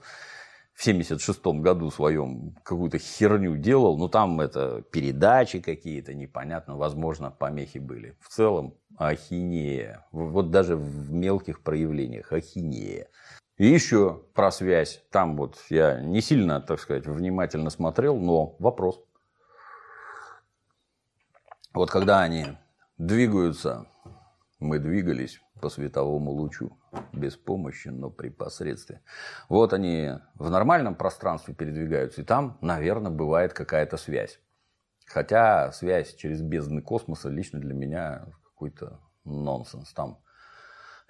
в 0.74 0.85
76 0.85 1.42
году 1.46 1.90
своем 1.90 2.55
какую-то 2.62 2.98
херню 2.98 3.57
делал, 3.57 3.96
но 3.96 4.09
там 4.09 4.42
это 4.42 4.83
передачи 4.92 5.61
какие-то, 5.61 6.12
непонятно, 6.12 6.76
возможно, 6.76 7.31
помехи 7.31 7.79
были. 7.79 8.14
В 8.20 8.29
целом 8.29 8.74
ахинея. 8.98 10.05
Вот 10.12 10.50
даже 10.50 10.76
в 10.76 11.11
мелких 11.11 11.62
проявлениях 11.62 12.31
ахинея. 12.33 13.09
И 13.57 13.66
еще 13.66 14.22
про 14.35 14.50
связь. 14.50 15.02
Там 15.11 15.38
вот 15.38 15.57
я 15.70 15.98
не 15.98 16.20
сильно, 16.20 16.61
так 16.61 16.79
сказать, 16.79 17.07
внимательно 17.07 17.70
смотрел, 17.70 18.16
но 18.18 18.55
вопрос. 18.59 19.02
Вот 21.72 21.90
когда 21.90 22.20
они 22.20 22.59
двигаются 22.98 23.87
Мы 24.58 24.78
двигались 24.78 25.40
по 25.60 25.68
световому 25.68 26.30
лучу, 26.30 26.78
без 27.12 27.36
помощи, 27.36 27.88
но 27.88 28.10
при 28.10 28.30
посредстве. 28.30 29.02
Вот 29.48 29.72
они 29.72 30.12
в 30.34 30.48
нормальном 30.48 30.94
пространстве 30.94 31.54
передвигаются, 31.54 32.22
и 32.22 32.24
там, 32.24 32.56
наверное, 32.62 33.10
бывает 33.10 33.52
какая-то 33.52 33.96
связь. 33.96 34.40
Хотя 35.06 35.72
связь 35.72 36.14
через 36.14 36.40
бездны 36.40 36.82
космоса 36.82 37.28
лично 37.28 37.60
для 37.60 37.74
меня 37.74 38.26
какой-то 38.44 39.00
нонсенс. 39.24 39.92
Там, 39.92 40.18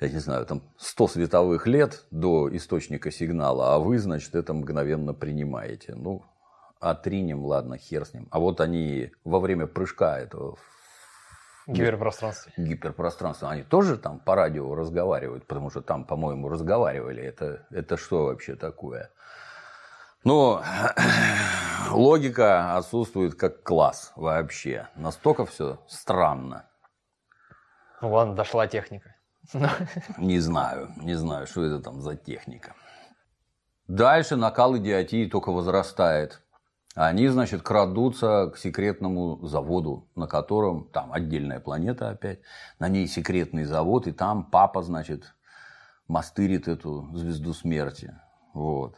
я 0.00 0.08
не 0.08 0.18
знаю, 0.18 0.44
там 0.44 0.62
100 0.78 1.08
световых 1.08 1.66
лет 1.66 2.04
до 2.10 2.54
источника 2.54 3.10
сигнала, 3.10 3.74
а 3.74 3.78
вы, 3.78 3.98
значит, 3.98 4.34
это 4.34 4.52
мгновенно 4.54 5.14
принимаете. 5.14 5.94
Ну, 5.94 6.24
отринем, 6.80 7.44
ладно, 7.44 7.78
хер 7.78 8.04
с 8.04 8.12
ним. 8.12 8.28
А 8.30 8.38
вот 8.38 8.60
они 8.60 9.12
во 9.24 9.40
время 9.40 9.66
прыжка 9.66 10.18
этого 10.18 10.56
Гиперпространстве. 11.66 12.52
Гиперпространство. 12.56 13.50
Они 13.50 13.62
тоже 13.62 13.96
там 13.96 14.20
по 14.20 14.36
радио 14.36 14.74
разговаривают, 14.74 15.46
потому 15.46 15.70
что 15.70 15.82
там, 15.82 16.04
по-моему, 16.04 16.48
разговаривали. 16.48 17.22
Это, 17.22 17.66
это 17.70 17.96
что 17.96 18.26
вообще 18.26 18.54
такое? 18.54 19.10
Ну, 20.22 20.60
логика 21.90 22.76
отсутствует 22.76 23.34
как 23.34 23.62
класс 23.62 24.12
вообще. 24.16 24.88
Настолько 24.94 25.44
все 25.44 25.80
странно. 25.88 26.66
Ну 28.00 28.12
ладно, 28.12 28.34
дошла 28.34 28.66
техника. 28.66 29.16
Не 30.18 30.40
знаю, 30.40 30.90
не 30.96 31.14
знаю, 31.14 31.46
что 31.46 31.64
это 31.64 31.80
там 31.80 32.00
за 32.00 32.16
техника. 32.16 32.74
Дальше 33.86 34.34
накал 34.34 34.76
идиотии 34.76 35.28
только 35.28 35.52
возрастает. 35.52 36.42
Они, 36.96 37.28
значит, 37.28 37.60
крадутся 37.60 38.50
к 38.54 38.56
секретному 38.56 39.46
заводу, 39.46 40.08
на 40.16 40.26
котором, 40.26 40.88
там 40.88 41.12
отдельная 41.12 41.60
планета 41.60 42.08
опять, 42.08 42.40
на 42.78 42.88
ней 42.88 43.06
секретный 43.06 43.64
завод, 43.64 44.06
и 44.06 44.12
там 44.12 44.44
папа, 44.50 44.82
значит, 44.82 45.34
мастырит 46.08 46.68
эту 46.68 47.10
звезду 47.12 47.52
смерти. 47.52 48.18
Вот. 48.54 48.96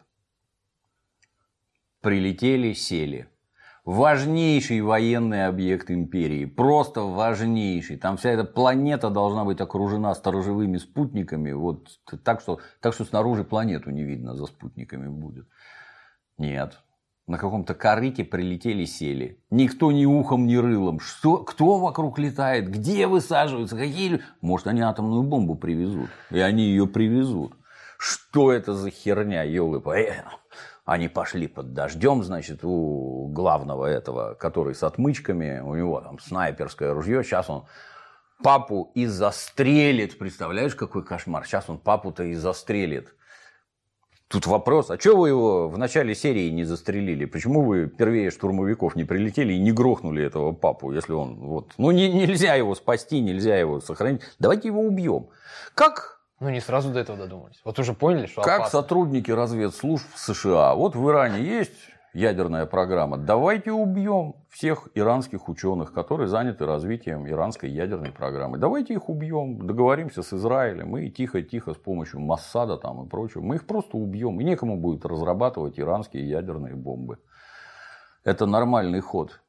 Прилетели, 2.00 2.72
сели. 2.72 3.28
Важнейший 3.84 4.80
военный 4.80 5.46
объект 5.46 5.90
империи. 5.90 6.44
Просто 6.44 7.00
важнейший. 7.00 7.96
Там 7.96 8.16
вся 8.16 8.30
эта 8.30 8.44
планета 8.44 9.10
должна 9.10 9.44
быть 9.44 9.60
окружена 9.60 10.14
сторожевыми 10.14 10.76
спутниками. 10.76 11.50
Вот 11.50 11.88
так, 12.22 12.42
что, 12.42 12.60
так 12.78 12.94
что 12.94 13.04
снаружи 13.04 13.42
планету 13.42 13.90
не 13.90 14.04
видно 14.04 14.36
за 14.36 14.46
спутниками 14.46 15.08
будет. 15.08 15.48
Нет, 16.36 16.78
на 17.28 17.36
каком-то 17.36 17.74
корыте 17.74 18.24
прилетели, 18.24 18.86
сели. 18.86 19.38
Никто 19.50 19.92
ни 19.92 20.06
ухом, 20.06 20.46
ни 20.46 20.56
рылом. 20.56 20.98
Что, 20.98 21.36
кто 21.38 21.78
вокруг 21.78 22.18
летает? 22.18 22.70
Где 22.70 23.06
высаживаются? 23.06 23.76
Какие... 23.76 24.22
Может, 24.40 24.66
они 24.66 24.80
атомную 24.80 25.22
бомбу 25.22 25.54
привезут. 25.54 26.08
И 26.30 26.40
они 26.40 26.64
ее 26.64 26.86
привезут. 26.86 27.52
Что 27.98 28.50
это 28.50 28.74
за 28.74 28.90
херня, 28.90 29.42
елы 29.42 29.82
э, 29.94 30.22
Они 30.86 31.08
пошли 31.08 31.48
под 31.48 31.74
дождем, 31.74 32.22
значит, 32.22 32.60
у 32.62 33.28
главного 33.28 33.84
этого, 33.84 34.34
который 34.34 34.74
с 34.74 34.82
отмычками, 34.82 35.60
у 35.60 35.74
него 35.74 36.00
там 36.00 36.18
снайперское 36.18 36.94
ружье. 36.94 37.22
Сейчас 37.22 37.50
он 37.50 37.66
папу 38.42 38.90
и 38.94 39.04
застрелит. 39.04 40.18
Представляешь, 40.18 40.74
какой 40.74 41.04
кошмар? 41.04 41.44
Сейчас 41.44 41.68
он 41.68 41.78
папу-то 41.78 42.22
и 42.22 42.34
застрелит. 42.34 43.14
Тут 44.28 44.46
вопрос, 44.46 44.90
а 44.90 44.98
что 44.98 45.16
вы 45.16 45.28
его 45.28 45.68
в 45.68 45.78
начале 45.78 46.14
серии 46.14 46.50
не 46.50 46.64
застрелили? 46.64 47.24
Почему 47.24 47.62
вы 47.62 47.86
первее 47.86 48.30
штурмовиков 48.30 48.94
не 48.94 49.04
прилетели 49.04 49.54
и 49.54 49.58
не 49.58 49.72
грохнули 49.72 50.22
этого 50.22 50.52
папу, 50.52 50.92
если 50.92 51.12
он 51.14 51.36
вот... 51.36 51.72
Ну, 51.78 51.90
не, 51.92 52.12
нельзя 52.12 52.54
его 52.54 52.74
спасти, 52.74 53.20
нельзя 53.20 53.56
его 53.56 53.80
сохранить. 53.80 54.20
Давайте 54.38 54.68
его 54.68 54.82
убьем. 54.82 55.28
Как 55.74 56.18
ну, 56.40 56.50
не 56.50 56.60
сразу 56.60 56.90
до 56.90 57.00
этого 57.00 57.18
додумались. 57.18 57.60
Вот 57.64 57.78
уже 57.78 57.94
поняли, 57.94 58.26
что 58.26 58.42
Как 58.42 58.60
опасно. 58.60 58.82
сотрудники 58.82 59.30
разведслужб 59.30 60.06
США. 60.14 60.74
Вот 60.74 60.94
в 60.94 61.08
Иране 61.08 61.42
есть 61.42 61.72
ядерная 62.12 62.66
программа. 62.66 63.16
Давайте 63.16 63.72
убьем 63.72 64.34
всех 64.48 64.88
иранских 64.94 65.48
ученых, 65.48 65.92
которые 65.92 66.28
заняты 66.28 66.66
развитием 66.66 67.28
иранской 67.28 67.70
ядерной 67.70 68.12
программы. 68.12 68.58
Давайте 68.58 68.94
их 68.94 69.08
убьем, 69.08 69.66
договоримся 69.66 70.22
с 70.22 70.32
Израилем 70.32 70.96
и 70.96 71.10
тихо-тихо 71.10 71.74
с 71.74 71.76
помощью 71.76 72.20
Массада 72.20 72.76
там 72.76 73.04
и 73.04 73.08
прочего. 73.08 73.42
Мы 73.42 73.56
их 73.56 73.66
просто 73.66 73.96
убьем. 73.96 74.40
И 74.40 74.44
некому 74.44 74.76
будет 74.76 75.04
разрабатывать 75.04 75.78
иранские 75.78 76.28
ядерные 76.28 76.74
бомбы. 76.74 77.18
Это 78.24 78.46
нормальный 78.46 79.00
ход. 79.00 79.40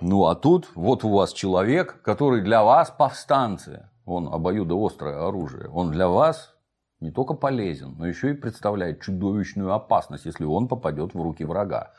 Ну 0.00 0.26
а 0.26 0.34
тут 0.34 0.70
вот 0.74 1.04
у 1.04 1.10
вас 1.10 1.32
человек, 1.32 2.00
который 2.02 2.42
для 2.42 2.62
вас 2.62 2.90
повстанцы. 2.90 3.88
Он 4.04 4.32
обоюдоострое 4.32 5.26
оружие. 5.26 5.68
Он 5.68 5.90
для 5.90 6.08
вас 6.08 6.54
не 7.00 7.10
только 7.10 7.34
полезен, 7.34 7.94
но 7.98 8.06
еще 8.06 8.30
и 8.30 8.34
представляет 8.34 9.00
чудовищную 9.00 9.72
опасность, 9.72 10.26
если 10.26 10.44
он 10.44 10.68
попадет 10.68 11.14
в 11.14 11.20
руки 11.20 11.44
врага. 11.44 11.92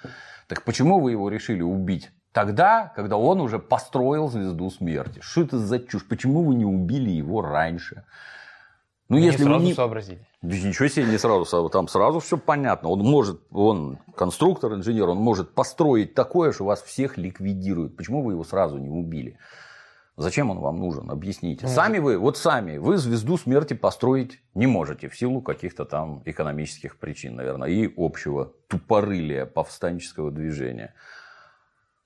Так 0.47 0.63
почему 0.63 0.99
вы 0.99 1.11
его 1.11 1.29
решили 1.29 1.61
убить? 1.61 2.11
Тогда, 2.31 2.93
когда 2.95 3.17
он 3.17 3.41
уже 3.41 3.59
построил 3.59 4.29
звезду 4.29 4.69
смерти. 4.69 5.19
Что 5.21 5.41
это 5.41 5.57
за 5.57 5.79
чушь? 5.79 6.07
Почему 6.07 6.43
вы 6.43 6.55
не 6.55 6.65
убили 6.65 7.09
его 7.09 7.41
раньше? 7.41 8.05
Ну, 9.09 9.17
мы 9.17 9.23
если 9.23 9.43
не 9.43 9.49
сразу 9.49 9.65
не... 9.65 9.73
сообразили. 9.73 10.27
Ничего 10.41 10.87
себе 10.87 11.05
не 11.05 11.17
сразу, 11.17 11.69
там 11.69 11.89
сразу 11.89 12.19
все 12.21 12.37
понятно. 12.37 12.89
Он 12.89 13.01
может, 13.01 13.41
он 13.51 13.99
конструктор, 14.15 14.73
инженер, 14.73 15.09
он 15.09 15.17
может 15.17 15.53
построить 15.53 16.13
такое, 16.13 16.53
что 16.53 16.63
вас 16.63 16.81
всех 16.81 17.17
ликвидирует. 17.17 17.97
Почему 17.97 18.23
вы 18.23 18.33
его 18.33 18.45
сразу 18.45 18.77
не 18.77 18.89
убили? 18.89 19.37
Зачем 20.21 20.49
он 20.49 20.59
вам 20.59 20.79
нужен? 20.79 21.09
Объясните. 21.11 21.63
Может. 21.63 21.75
Сами 21.75 21.99
вы, 21.99 22.17
вот 22.17 22.37
сами, 22.37 22.77
вы 22.77 22.97
звезду 22.97 23.37
смерти 23.37 23.73
построить 23.73 24.39
не 24.53 24.67
можете 24.67 25.09
в 25.09 25.17
силу 25.17 25.41
каких-то 25.41 25.85
там 25.85 26.21
экономических 26.25 26.97
причин, 26.97 27.35
наверное, 27.35 27.69
и 27.69 27.91
общего 27.97 28.53
тупорылия 28.67 29.45
повстанческого 29.45 30.31
движения. 30.31 30.93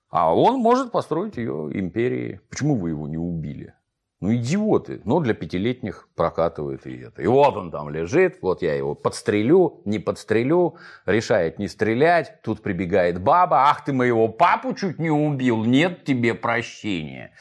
А 0.09 0.33
он 0.33 0.59
может 0.59 0.91
построить 0.91 1.37
ее 1.37 1.69
империей. 1.73 2.39
Почему 2.49 2.75
вы 2.75 2.91
его 2.91 3.07
не 3.07 3.17
убили? 3.17 3.73
Ну, 4.21 4.33
идиоты. 4.33 5.01
Но 5.03 5.19
для 5.19 5.33
пятилетних 5.33 6.07
прокатывает 6.15 6.87
и 6.87 6.97
это. 6.97 7.21
И 7.21 7.27
вот 7.27 7.57
он 7.57 7.69
там 7.69 7.89
лежит, 7.89 8.37
вот 8.41 8.61
я 8.61 8.73
его 8.73 8.95
подстрелю, 8.95 9.81
не 9.83 9.99
подстрелю, 9.99 10.77
решает 11.05 11.59
не 11.59 11.67
стрелять. 11.67 12.41
Тут 12.41 12.61
прибегает 12.61 13.21
баба, 13.21 13.69
ах 13.69 13.83
ты 13.83 13.91
моего 13.91 14.29
папу 14.29 14.73
чуть 14.73 14.99
не 14.99 15.11
убил, 15.11 15.65
нет 15.65 16.05
тебе 16.05 16.33
прощения. 16.33 17.33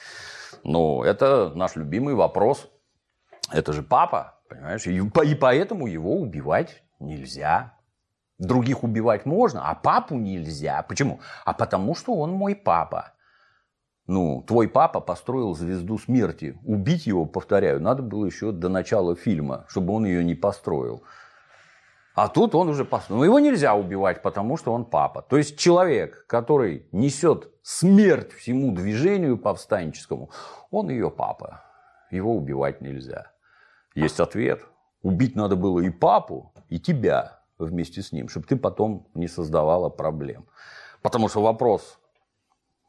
Ну, 0.64 1.03
это 1.03 1.53
наш 1.55 1.77
любимый 1.77 2.14
вопрос. 2.14 2.70
Это 3.53 3.72
же 3.72 3.83
папа, 3.83 4.40
понимаешь? 4.48 4.87
И, 4.87 4.96
и 4.96 5.35
поэтому 5.35 5.87
его 5.87 6.16
убивать 6.16 6.83
нельзя. 6.98 7.74
Других 8.38 8.83
убивать 8.83 9.27
можно, 9.27 9.68
а 9.68 9.74
папу 9.74 10.16
нельзя. 10.16 10.83
Почему? 10.83 11.20
А 11.44 11.53
потому 11.53 11.94
что 11.94 12.14
он 12.14 12.33
мой 12.33 12.57
папа. 12.57 13.12
Ну, 14.07 14.42
твой 14.46 14.68
папа 14.68 15.00
построил 15.00 15.55
звезду 15.55 15.98
смерти. 15.98 16.59
Убить 16.64 17.07
его, 17.07 17.27
повторяю, 17.27 17.81
надо 17.81 18.03
было 18.03 18.27
еще 18.27 18.50
до 18.50 18.68
начала 18.68 19.14
фильма, 19.14 19.66
чтобы 19.68 19.94
он 19.94 20.05
ее 20.05 20.24
не 20.24 20.35
построил. 20.35 21.05
А 22.14 22.29
тут 22.29 22.55
он 22.55 22.68
уже 22.68 22.85
построил. 22.85 23.18
Но 23.18 23.24
его 23.24 23.40
нельзя 23.40 23.74
убивать, 23.74 24.22
потому 24.22 24.57
что 24.57 24.72
он 24.72 24.85
папа. 24.85 25.22
То 25.22 25.37
есть 25.37 25.59
человек, 25.59 26.27
который 26.29 26.87
несет 26.92 27.50
смерть 27.62 28.33
всему 28.33 28.72
движению 28.72 29.37
повстанческому, 29.37 30.31
он 30.70 30.90
ее 30.90 31.11
папа. 31.11 31.64
Его 32.11 32.37
убивать 32.37 32.81
нельзя. 32.81 33.33
Есть 33.96 34.20
ответ. 34.20 34.64
Убить 35.03 35.35
надо 35.35 35.57
было 35.57 35.81
и 35.81 35.90
папу, 35.90 36.55
и 36.68 36.79
тебя 36.79 37.40
вместе 37.59 38.00
с 38.00 38.12
ним, 38.12 38.29
чтобы 38.29 38.46
ты 38.46 38.57
потом 38.57 39.09
не 39.14 39.29
создавала 39.29 39.88
проблем. 39.88 40.46
Потому 41.03 41.29
что 41.29 41.42
вопрос, 41.42 41.98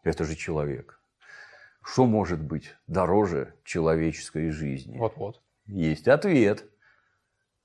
это 0.04 0.24
же 0.24 0.36
человек. 0.36 1.02
Что 1.84 2.06
может 2.06 2.42
быть 2.42 2.76
дороже 2.88 3.56
человеческой 3.64 4.52
жизни? 4.52 4.98
Вот-вот. 4.98 5.42
Есть 5.66 6.08
ответ. 6.08 6.66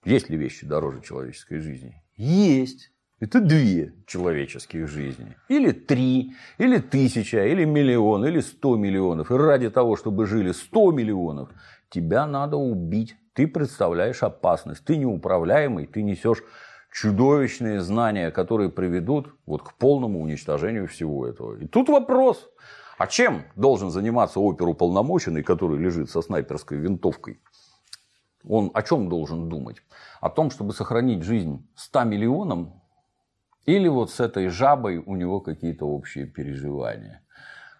Есть 0.04 0.30
ли 0.30 0.36
вещи 0.36 0.66
дороже 0.66 1.02
человеческой 1.02 1.60
жизни? 1.60 2.02
Есть. 2.16 2.90
Это 3.18 3.40
две 3.40 3.92
человеческих 4.06 4.88
жизни. 4.88 5.36
Или 5.48 5.72
три, 5.72 6.34
или 6.56 6.78
тысяча, 6.78 7.44
или 7.44 7.64
миллион, 7.64 8.24
или 8.24 8.40
сто 8.40 8.76
миллионов. 8.76 9.30
И 9.30 9.34
ради 9.34 9.68
того, 9.68 9.96
чтобы 9.96 10.24
жили 10.24 10.52
сто 10.52 10.90
миллионов, 10.90 11.50
тебя 11.90 12.26
надо 12.26 12.56
убить. 12.56 13.14
Ты 13.34 13.46
представляешь 13.46 14.22
опасность. 14.22 14.84
Ты 14.86 14.96
неуправляемый, 14.96 15.86
ты 15.86 16.02
несешь 16.02 16.42
чудовищные 16.92 17.80
знания, 17.82 18.30
которые 18.30 18.70
приведут 18.70 19.34
вот 19.44 19.62
к 19.62 19.74
полному 19.74 20.22
уничтожению 20.22 20.88
всего 20.88 21.26
этого. 21.26 21.56
И 21.58 21.66
тут 21.66 21.90
вопрос, 21.90 22.50
а 22.96 23.06
чем 23.06 23.42
должен 23.54 23.90
заниматься 23.90 24.40
оперуполномоченный, 24.40 25.42
который 25.42 25.78
лежит 25.78 26.10
со 26.10 26.22
снайперской 26.22 26.78
винтовкой? 26.78 27.38
Он 28.48 28.70
о 28.74 28.82
чем 28.82 29.08
должен 29.08 29.48
думать? 29.48 29.82
О 30.20 30.30
том, 30.30 30.50
чтобы 30.50 30.72
сохранить 30.72 31.22
жизнь 31.22 31.68
100 31.76 32.04
миллионам 32.04 32.82
или 33.66 33.88
вот 33.88 34.10
с 34.10 34.20
этой 34.20 34.48
жабой 34.48 34.98
у 34.98 35.16
него 35.16 35.40
какие-то 35.40 35.86
общие 35.86 36.26
переживания. 36.26 37.22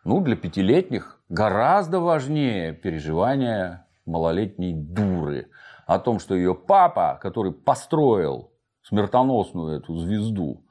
Ну, 0.05 0.21
для 0.21 0.37
пятилетних 0.37 1.23
гораздо 1.29 2.01
важнее 2.01 2.73
переживания 2.73 3.87
малолетней 4.07 4.75
дуры. 4.75 5.51
О 5.87 5.99
том, 5.99 6.19
что 6.19 6.35
ее 6.35 6.55
папа, 6.55 7.19
который 7.21 7.53
построил 7.53 8.53
смертоносную 8.83 9.79
эту 9.79 9.97
звезду, 9.97 10.65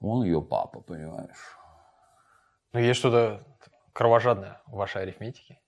он 0.00 0.24
ее 0.24 0.42
папа, 0.42 0.80
понимаешь. 0.80 1.58
Ну, 2.72 2.80
есть 2.80 2.98
что-то 2.98 3.42
кровожадное 3.92 4.60
в 4.66 4.76
вашей 4.76 5.02
арифметике. 5.02 5.60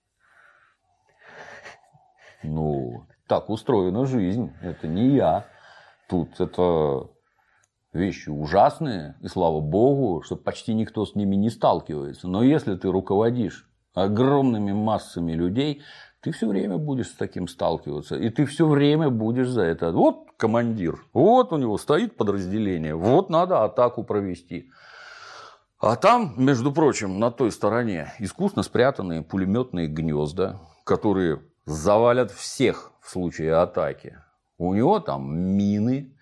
Ну, 2.43 3.05
так 3.33 3.49
устроена 3.49 4.05
жизнь. 4.05 4.51
Это 4.61 4.87
не 4.87 5.15
я. 5.15 5.47
Тут 6.07 6.39
это 6.39 7.09
вещи 7.91 8.29
ужасные, 8.29 9.15
и 9.21 9.27
слава 9.27 9.59
богу, 9.59 10.21
что 10.21 10.35
почти 10.35 10.75
никто 10.75 11.03
с 11.03 11.15
ними 11.15 11.35
не 11.35 11.49
сталкивается. 11.49 12.27
Но 12.27 12.43
если 12.43 12.75
ты 12.75 12.91
руководишь 12.91 13.67
огромными 13.95 14.71
массами 14.71 15.31
людей, 15.31 15.81
ты 16.21 16.31
все 16.31 16.47
время 16.47 16.77
будешь 16.77 17.07
с 17.07 17.15
таким 17.15 17.47
сталкиваться, 17.47 18.15
и 18.15 18.29
ты 18.29 18.45
все 18.45 18.67
время 18.67 19.09
будешь 19.09 19.49
за 19.49 19.63
это. 19.63 19.91
Вот 19.91 20.27
командир, 20.37 21.03
вот 21.11 21.51
у 21.53 21.57
него 21.57 21.79
стоит 21.79 22.15
подразделение, 22.17 22.93
вот 22.93 23.31
надо 23.31 23.63
атаку 23.63 24.03
провести. 24.03 24.69
А 25.79 25.95
там, 25.95 26.35
между 26.37 26.71
прочим, 26.71 27.19
на 27.19 27.31
той 27.31 27.51
стороне 27.51 28.13
искусно 28.19 28.61
спрятанные 28.61 29.23
пулеметные 29.23 29.87
гнезда, 29.87 30.59
которые 30.85 31.41
завалят 31.65 32.31
всех 32.31 32.92
в 33.03 33.09
случае 33.09 33.55
атаки. 33.55 34.17
У 34.57 34.73
него 34.73 34.99
там 34.99 35.37
мины, 35.37 36.15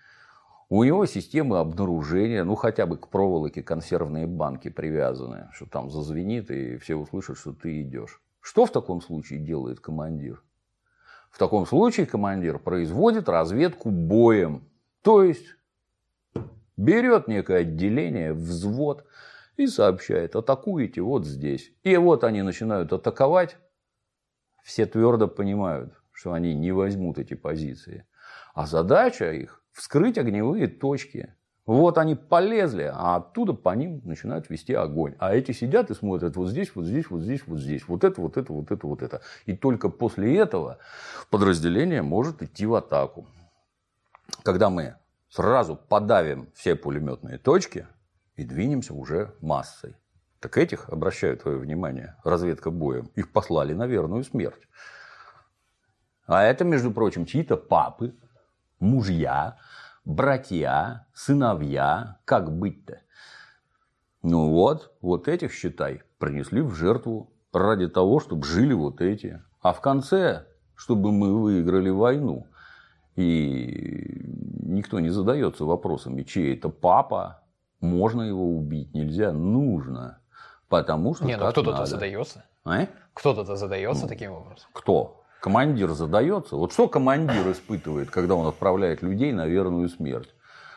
у 0.67 0.83
него 0.83 1.05
системы 1.05 1.59
обнаружения, 1.59 2.43
ну 2.43 2.55
хотя 2.55 2.87
бы 2.87 2.97
к 2.97 3.07
проволоке 3.07 3.61
консервные 3.61 4.25
банки 4.25 4.69
привязаны, 4.69 5.49
что 5.53 5.67
там 5.67 5.91
зазвенит 5.91 6.49
и 6.49 6.77
все 6.77 6.95
услышат, 6.95 7.37
что 7.37 7.53
ты 7.53 7.81
идешь. 7.83 8.19
Что 8.39 8.65
в 8.65 8.71
таком 8.71 9.01
случае 9.01 9.39
делает 9.39 9.79
командир? 9.79 10.41
В 11.29 11.37
таком 11.37 11.67
случае 11.67 12.07
командир 12.07 12.57
производит 12.57 13.29
разведку 13.29 13.91
боем. 13.91 14.67
То 15.03 15.23
есть 15.23 15.45
берет 16.77 17.27
некое 17.27 17.59
отделение, 17.59 18.33
взвод 18.33 19.05
и 19.55 19.67
сообщает, 19.67 20.35
атакуете 20.35 21.01
вот 21.01 21.25
здесь. 21.25 21.71
И 21.83 21.95
вот 21.95 22.23
они 22.23 22.41
начинают 22.41 22.91
атаковать. 22.91 23.57
Все 24.63 24.85
твердо 24.85 25.27
понимают, 25.27 26.00
что 26.21 26.33
они 26.33 26.53
не 26.53 26.71
возьмут 26.71 27.17
эти 27.17 27.33
позиции. 27.33 28.05
А 28.53 28.67
задача 28.67 29.31
их 29.31 29.63
вскрыть 29.71 30.19
огневые 30.19 30.67
точки. 30.67 31.33
Вот 31.65 31.97
они 31.97 32.13
полезли, 32.13 32.91
а 32.93 33.15
оттуда 33.15 33.53
по 33.53 33.73
ним 33.73 34.01
начинают 34.03 34.47
вести 34.51 34.73
огонь. 34.73 35.15
А 35.17 35.33
эти 35.33 35.51
сидят 35.51 35.89
и 35.89 35.95
смотрят 35.95 36.35
вот 36.35 36.49
здесь, 36.49 36.75
вот 36.75 36.85
здесь, 36.85 37.09
вот 37.09 37.21
здесь, 37.21 37.41
вот 37.47 37.59
здесь. 37.59 37.87
Вот 37.87 38.03
это, 38.03 38.21
вот 38.21 38.37
это, 38.37 38.53
вот 38.53 38.71
это, 38.71 38.85
вот 38.85 39.01
это. 39.01 39.21
И 39.47 39.57
только 39.57 39.89
после 39.89 40.37
этого 40.37 40.77
подразделение 41.31 42.03
может 42.03 42.43
идти 42.43 42.67
в 42.67 42.75
атаку. 42.75 43.27
Когда 44.43 44.69
мы 44.69 44.97
сразу 45.27 45.75
подавим 45.75 46.49
все 46.53 46.75
пулеметные 46.75 47.39
точки 47.39 47.87
и 48.35 48.43
двинемся 48.43 48.93
уже 48.93 49.33
массой. 49.41 49.95
Так 50.39 50.57
этих, 50.59 50.89
обращаю 50.89 51.35
твое 51.37 51.57
внимание, 51.57 52.15
разведка 52.23 52.69
боем, 52.69 53.09
их 53.15 53.31
послали 53.31 53.73
на 53.73 53.87
верную 53.87 54.23
смерть. 54.23 54.67
А 56.25 56.43
это, 56.43 56.63
между 56.63 56.91
прочим, 56.91 57.25
чьи-то 57.25 57.57
папы, 57.57 58.15
мужья, 58.79 59.57
братья, 60.05 61.07
сыновья, 61.13 62.17
как 62.25 62.51
быть-то? 62.51 63.01
Ну 64.23 64.49
вот, 64.49 64.93
вот 65.01 65.27
этих, 65.27 65.53
считай, 65.53 66.03
принесли 66.19 66.61
в 66.61 66.73
жертву 66.75 67.31
ради 67.51 67.87
того, 67.87 68.19
чтобы 68.19 68.45
жили 68.45 68.73
вот 68.73 69.01
эти. 69.01 69.41
А 69.61 69.73
в 69.73 69.81
конце, 69.81 70.45
чтобы 70.75 71.11
мы 71.11 71.41
выиграли 71.41 71.89
войну. 71.89 72.47
И 73.15 74.21
никто 74.63 74.99
не 74.99 75.09
задается 75.09 75.65
вопросами, 75.65 76.23
чей 76.23 76.55
это 76.55 76.69
папа, 76.69 77.43
можно 77.81 78.21
его 78.21 78.55
убить, 78.55 78.93
нельзя, 78.93 79.33
нужно. 79.33 80.19
Потому 80.69 81.13
что 81.15 81.25
Не, 81.25 81.35
ну 81.35 81.49
кто-то 81.49 81.85
задается. 81.85 82.45
А? 82.63 82.87
Кто-то 83.13 83.55
задается 83.55 84.03
ну, 84.03 84.09
таким 84.09 84.33
вопросом. 84.33 84.69
Кто? 84.71 85.20
Командир 85.41 85.89
задается. 85.93 86.55
Вот 86.55 86.71
что 86.71 86.87
командир 86.87 87.51
испытывает, 87.51 88.11
когда 88.11 88.35
он 88.35 88.45
отправляет 88.45 89.01
людей 89.01 89.33
на 89.33 89.47
верную 89.47 89.89
смерть? 89.89 90.29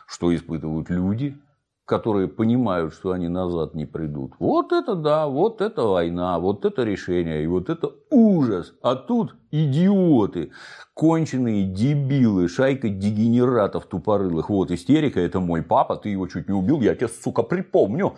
Что 0.07 0.35
испытывают 0.35 0.89
люди, 0.89 1.37
которые 1.85 2.27
понимают, 2.27 2.95
что 2.95 3.11
они 3.11 3.27
назад 3.27 3.75
не 3.75 3.85
придут. 3.85 4.33
Вот 4.39 4.71
это 4.71 4.95
да, 4.95 5.27
вот 5.27 5.61
это 5.61 5.83
война, 5.83 6.39
вот 6.39 6.65
это 6.65 6.83
решение, 6.83 7.43
и 7.43 7.47
вот 7.47 7.69
это 7.69 7.91
ужас. 8.09 8.73
А 8.81 8.95
тут 8.95 9.35
идиоты, 9.51 10.51
конченые 10.95 11.65
дебилы, 11.65 12.47
шайка 12.47 12.89
дегенератов 12.89 13.85
тупорылых. 13.85 14.49
Вот 14.49 14.71
истерика, 14.71 15.19
это 15.19 15.39
мой 15.39 15.61
папа, 15.61 15.95
ты 15.95 16.09
его 16.09 16.25
чуть 16.25 16.47
не 16.47 16.55
убил, 16.55 16.81
я 16.81 16.95
тебя, 16.95 17.07
сука, 17.07 17.43
припомню. 17.43 18.15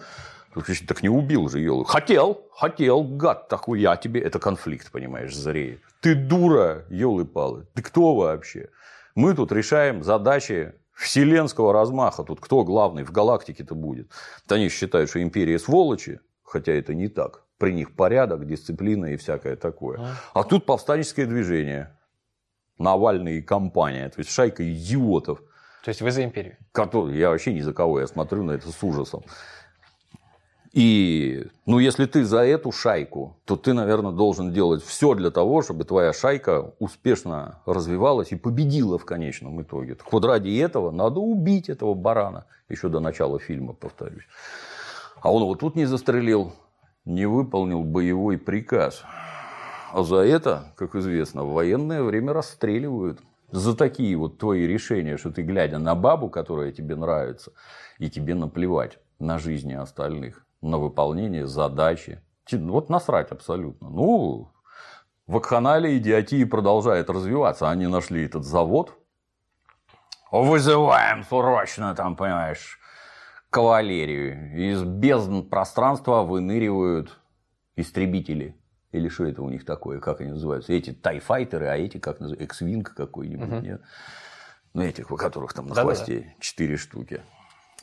Так 0.87 1.03
не 1.03 1.09
убил 1.09 1.49
же, 1.49 1.59
елы. 1.59 1.85
Хотел, 1.85 2.47
хотел, 2.51 3.03
гад 3.03 3.47
такой, 3.47 3.81
я 3.81 3.95
тебе. 3.95 4.21
Это 4.21 4.39
конфликт, 4.39 4.91
понимаешь, 4.91 5.35
зреет. 5.35 5.81
Ты 6.01 6.15
дура, 6.15 6.85
елы-палы. 6.89 7.65
Ты 7.73 7.81
кто 7.81 8.15
вообще? 8.15 8.69
Мы 9.15 9.33
тут 9.33 9.51
решаем 9.51 10.03
задачи 10.03 10.73
вселенского 10.93 11.73
размаха. 11.73 12.23
Тут 12.23 12.39
кто 12.39 12.63
главный 12.63 13.03
в 13.03 13.11
галактике-то 13.11 13.75
будет? 13.75 14.11
Они 14.47 14.69
считают, 14.69 15.09
что 15.09 15.21
империя 15.21 15.59
сволочи, 15.59 16.19
хотя 16.43 16.73
это 16.73 16.93
не 16.93 17.07
так. 17.07 17.43
При 17.57 17.73
них 17.73 17.95
порядок, 17.95 18.45
дисциплина 18.45 19.05
и 19.05 19.17
всякое 19.17 19.55
такое. 19.55 20.15
А, 20.33 20.43
тут 20.43 20.65
повстанческое 20.65 21.25
движение. 21.25 21.97
Навальный 22.77 23.39
и 23.39 23.41
компания. 23.41 24.09
То 24.09 24.19
есть 24.19 24.29
шайка 24.29 24.71
идиотов. 24.71 25.39
То 25.83 25.89
есть 25.89 26.01
вы 26.01 26.11
за 26.11 26.23
империю? 26.23 26.57
Я 27.13 27.29
вообще 27.29 27.53
ни 27.53 27.61
за 27.61 27.73
кого, 27.73 27.99
я 27.99 28.07
смотрю 28.07 28.43
на 28.43 28.51
это 28.51 28.69
с 28.69 28.83
ужасом. 28.83 29.23
И, 30.77 31.47
ну, 31.65 31.79
если 31.79 32.05
ты 32.05 32.23
за 32.23 32.45
эту 32.45 32.71
шайку, 32.71 33.35
то 33.45 33.55
ты, 33.55 33.73
наверное, 33.73 34.11
должен 34.11 34.53
делать 34.53 34.83
все 34.83 35.15
для 35.15 35.31
того, 35.31 35.63
чтобы 35.63 35.85
твоя 35.85 36.13
шайка 36.13 36.71
успешно 36.77 37.57
развивалась 37.65 38.31
и 38.31 38.35
победила 38.35 38.99
в 38.99 39.03
конечном 39.03 39.59
итоге. 39.59 39.95
Так 39.95 40.13
вот 40.13 40.23
ради 40.23 40.55
этого 40.55 40.91
надо 40.91 41.19
убить 41.19 41.67
этого 41.67 41.95
барана. 41.95 42.45
Еще 42.69 42.89
до 42.89 42.99
начала 42.99 43.39
фильма, 43.39 43.73
повторюсь. 43.73 44.27
А 45.19 45.33
он 45.33 45.41
его 45.41 45.55
тут 45.55 45.75
не 45.75 45.85
застрелил, 45.85 46.53
не 47.05 47.25
выполнил 47.25 47.83
боевой 47.83 48.37
приказ. 48.37 49.01
А 49.91 50.03
за 50.03 50.17
это, 50.17 50.73
как 50.75 50.93
известно, 50.93 51.43
в 51.43 51.53
военное 51.53 52.03
время 52.03 52.33
расстреливают. 52.33 53.19
За 53.49 53.75
такие 53.75 54.15
вот 54.15 54.37
твои 54.37 54.67
решения, 54.67 55.17
что 55.17 55.31
ты, 55.31 55.41
глядя 55.41 55.79
на 55.79 55.95
бабу, 55.95 56.29
которая 56.29 56.71
тебе 56.71 56.95
нравится, 56.95 57.51
и 57.97 58.11
тебе 58.11 58.35
наплевать 58.35 58.99
на 59.17 59.39
жизни 59.39 59.73
остальных 59.73 60.43
на 60.67 60.77
выполнение 60.77 61.47
задачи. 61.47 62.21
Вот 62.51 62.89
насрать 62.89 63.31
абсолютно. 63.31 63.89
Ну, 63.89 64.51
в 65.25 65.33
вакханалия 65.33 65.97
идиотия 65.97 66.45
продолжает 66.45 67.09
развиваться. 67.09 67.69
Они 67.69 67.87
нашли 67.87 68.25
этот 68.25 68.45
завод. 68.45 68.93
Вызываем 70.31 71.23
срочно, 71.23 71.95
там, 71.95 72.15
понимаешь, 72.15 72.79
кавалерию. 73.49 74.71
Из 74.71 74.83
бездн 74.83 75.41
пространства 75.41 76.23
выныривают 76.23 77.17
истребители. 77.75 78.55
Или 78.91 79.09
что 79.09 79.25
это 79.25 79.41
у 79.41 79.49
них 79.49 79.65
такое, 79.65 79.99
как 79.99 80.21
они 80.21 80.31
называются? 80.31 80.73
Эти 80.73 80.91
тайфайтеры, 80.91 81.67
а 81.67 81.75
эти 81.75 81.97
как 81.97 82.19
называются? 82.19 82.45
Эксвинг 82.45 82.93
какой-нибудь, 82.93 83.47
угу. 83.47 83.59
нет? 83.59 83.81
Ну, 84.73 84.81
этих, 84.81 85.11
у 85.11 85.17
которых 85.17 85.53
там 85.53 85.67
на 85.67 85.75
да, 85.75 85.81
хвосте 85.81 86.35
четыре 86.39 86.77
штуки. 86.77 87.21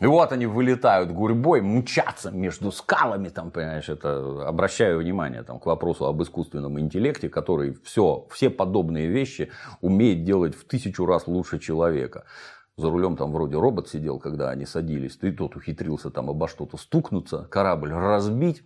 И 0.00 0.06
вот 0.06 0.32
они 0.32 0.46
вылетают 0.46 1.12
гурьбой, 1.12 1.60
мчатся 1.60 2.32
между 2.32 2.72
скалами, 2.72 3.28
там, 3.28 3.52
понимаешь, 3.52 3.88
это 3.88 4.48
обращаю 4.48 4.98
внимание 4.98 5.44
там, 5.44 5.60
к 5.60 5.66
вопросу 5.66 6.06
об 6.06 6.20
искусственном 6.20 6.80
интеллекте, 6.80 7.28
который 7.28 7.74
все, 7.84 8.26
все 8.30 8.50
подобные 8.50 9.06
вещи 9.06 9.52
умеет 9.80 10.24
делать 10.24 10.56
в 10.56 10.64
тысячу 10.64 11.06
раз 11.06 11.28
лучше 11.28 11.60
человека. 11.60 12.24
За 12.76 12.90
рулем 12.90 13.16
там 13.16 13.32
вроде 13.32 13.56
робот 13.56 13.88
сидел, 13.88 14.18
когда 14.18 14.50
они 14.50 14.66
садились, 14.66 15.16
и 15.22 15.30
тот 15.30 15.54
ухитрился 15.54 16.10
там 16.10 16.28
обо 16.28 16.48
что-то 16.48 16.76
стукнуться, 16.76 17.44
корабль 17.44 17.92
разбить. 17.92 18.64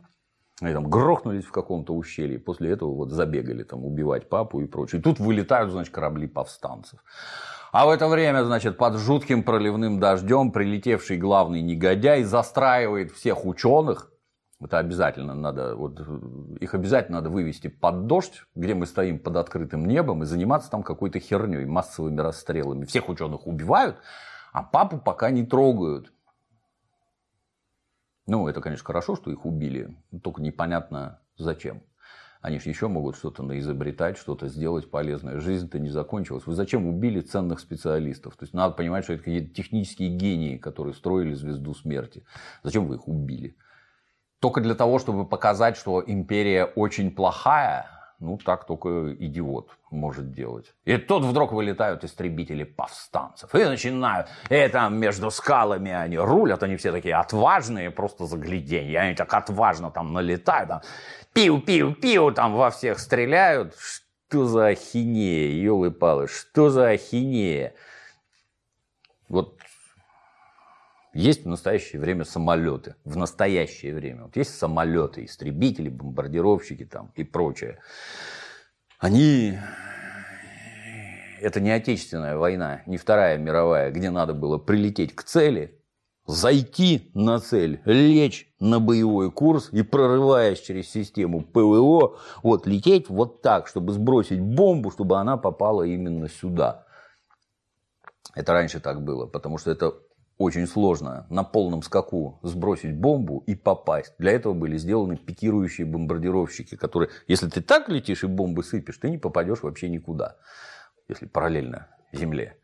Они 0.63 0.73
там 0.73 0.89
грохнулись 0.89 1.45
в 1.45 1.53
каком-то 1.53 1.95
ущелье. 1.95 2.39
После 2.39 2.71
этого 2.71 2.93
вот 2.93 3.11
забегали 3.11 3.63
там 3.63 3.85
убивать 3.85 4.29
папу 4.29 4.61
и 4.61 4.67
прочее. 4.67 5.01
И 5.01 5.03
тут 5.03 5.21
вылетают, 5.21 5.71
значит, 5.71 5.93
корабли 5.93 6.27
повстанцев. 6.27 6.99
А 7.71 7.87
в 7.87 7.91
это 7.91 8.09
время, 8.09 8.45
значит, 8.45 8.79
под 8.79 8.97
жутким 8.97 9.43
проливным 9.43 10.01
дождем 10.01 10.53
прилетевший 10.53 11.19
главный 11.19 11.61
негодяй 11.61 12.23
застраивает 12.23 13.13
всех 13.13 13.45
ученых. 13.45 14.11
Это 14.61 14.79
обязательно 14.79 15.35
надо, 15.35 15.77
вот, 15.77 16.01
их 16.61 16.75
обязательно 16.75 17.19
надо 17.19 17.31
вывести 17.31 17.69
под 17.69 18.07
дождь, 18.07 18.45
где 18.55 18.75
мы 18.75 18.87
стоим 18.87 19.19
под 19.21 19.37
открытым 19.37 19.87
небом, 19.87 20.23
и 20.23 20.27
заниматься 20.27 20.71
там 20.71 20.83
какой-то 20.83 21.21
херней, 21.21 21.65
массовыми 21.65 22.21
расстрелами. 22.21 22.85
Всех 22.85 23.09
ученых 23.09 23.47
убивают, 23.47 23.99
а 24.53 24.63
папу 24.63 24.99
пока 24.99 25.31
не 25.31 25.45
трогают. 25.45 26.13
Ну, 28.27 28.49
это, 28.49 28.61
конечно, 28.61 28.85
хорошо, 28.85 29.15
что 29.15 29.31
их 29.31 29.47
убили, 29.47 29.97
только 30.23 30.43
непонятно 30.43 31.21
зачем. 31.37 31.83
Они 32.41 32.59
же 32.59 32.69
еще 32.69 32.89
могут 32.89 33.17
что-то 33.17 33.43
наизобретать, 33.43 34.17
что-то 34.17 34.49
сделать 34.49 34.91
полезное. 34.91 35.41
Жизнь-то 35.41 35.79
не 35.79 35.89
закончилась. 35.89 36.47
Вы 36.47 36.55
зачем 36.55 36.87
убили 36.87 37.21
ценных 37.21 37.59
специалистов? 37.59 38.37
То 38.37 38.45
есть 38.45 38.55
надо 38.55 38.75
понимать, 38.75 39.05
что 39.05 39.15
это 39.15 39.25
какие-то 39.25 39.55
технические 39.55 40.11
гении, 40.11 40.57
которые 40.57 40.95
строили 40.95 41.35
звезду 41.35 41.75
смерти. 41.75 42.25
Зачем 42.63 42.87
вы 42.87 42.97
их 42.97 43.09
убили? 43.09 43.57
Только 44.41 44.61
для 44.61 44.75
того, 44.75 45.01
чтобы 45.01 45.27
показать, 45.27 45.77
что 45.77 46.03
империя 46.07 46.65
очень 46.65 47.11
плохая, 47.11 47.87
ну, 48.21 48.37
так 48.37 48.67
только 48.67 49.15
идиот 49.15 49.71
может 49.91 50.33
делать. 50.33 50.75
И 50.85 50.97
тут 50.97 51.25
вдруг 51.25 51.53
вылетают 51.53 52.05
истребители 52.05 52.65
повстанцев. 52.65 53.55
И 53.55 53.65
начинают, 53.65 54.29
и 54.51 54.69
там 54.69 54.99
между 54.99 55.31
скалами 55.31 55.93
они 55.93 56.19
рулят, 56.19 56.63
они 56.63 56.77
все 56.77 56.91
такие 56.91 57.15
отважные, 57.15 57.91
просто 57.91 58.27
загляденье. 58.27 59.01
Они 59.01 59.15
так 59.15 59.33
отважно 59.33 59.91
там 59.91 60.13
налетают, 60.13 60.69
там, 60.69 60.83
пиу-пиу-пиу, 61.33 62.33
там 62.33 62.55
во 62.55 62.71
всех 62.71 62.99
стреляют. 62.99 63.75
Что 63.79 64.47
за 64.47 64.69
ахинея, 64.69 65.51
елы-палы, 65.51 66.29
что 66.29 66.71
за 66.71 66.91
ахинея? 66.91 67.75
Вот 69.29 69.59
есть 71.15 71.45
в 71.45 71.49
настоящее 71.49 72.01
время 72.01 72.25
самолеты. 72.25 72.95
В 73.05 73.17
настоящее 73.17 73.95
время. 73.95 74.25
Вот 74.25 74.37
есть 74.37 74.57
самолеты, 74.57 75.25
истребители, 75.25 75.89
бомбардировщики 75.89 76.85
там 76.85 77.13
и 77.17 77.25
прочее. 77.25 77.81
Они... 78.99 79.59
Это 81.41 81.61
не 81.61 81.71
отечественная 81.71 82.37
война, 82.37 82.83
не 82.87 82.97
Вторая 82.97 83.39
мировая, 83.39 83.93
где 83.93 84.11
надо 84.11 84.35
было 84.35 84.59
прилететь 84.59 85.15
к 85.15 85.23
цели, 85.23 85.78
зайти 86.29 87.11
на 87.15 87.41
цель, 87.41 87.81
лечь 87.87 88.53
на 88.61 88.81
боевой 88.81 89.33
курс 89.33 89.71
и, 89.73 89.83
прорываясь 89.83 90.61
через 90.61 90.91
систему 90.91 91.43
ПВО, 91.43 92.19
вот 92.43 92.67
лететь 92.67 93.09
вот 93.09 93.41
так, 93.41 93.67
чтобы 93.67 93.93
сбросить 93.95 94.41
бомбу, 94.41 94.91
чтобы 94.91 95.19
она 95.19 95.39
попала 95.39 95.83
именно 95.83 96.29
сюда. 96.29 96.85
Это 98.35 98.53
раньше 98.53 98.79
так 98.79 99.03
было, 99.03 99.27
потому 99.27 99.57
что 99.57 99.71
это 99.71 99.95
очень 100.37 100.67
сложно 100.67 101.27
на 101.31 101.45
полном 101.45 101.83
скаку 101.83 102.39
сбросить 102.43 102.95
бомбу 102.95 103.43
и 103.47 103.55
попасть. 103.55 104.13
Для 104.19 104.33
этого 104.33 104.53
были 104.53 104.77
сделаны 104.77 105.17
пикирующие 105.17 105.87
бомбардировщики, 105.87 106.77
которые, 106.77 107.11
если 107.27 107.49
ты 107.49 107.63
так 107.63 107.89
летишь 107.89 108.23
и 108.23 108.27
бомбы 108.27 108.63
сыпешь, 108.63 108.99
ты 108.99 109.09
не 109.09 109.19
попадешь 109.19 109.63
вообще 109.63 109.89
никуда, 109.89 110.37
если 111.09 111.27
параллельно 111.27 111.89
Земле. 112.13 112.58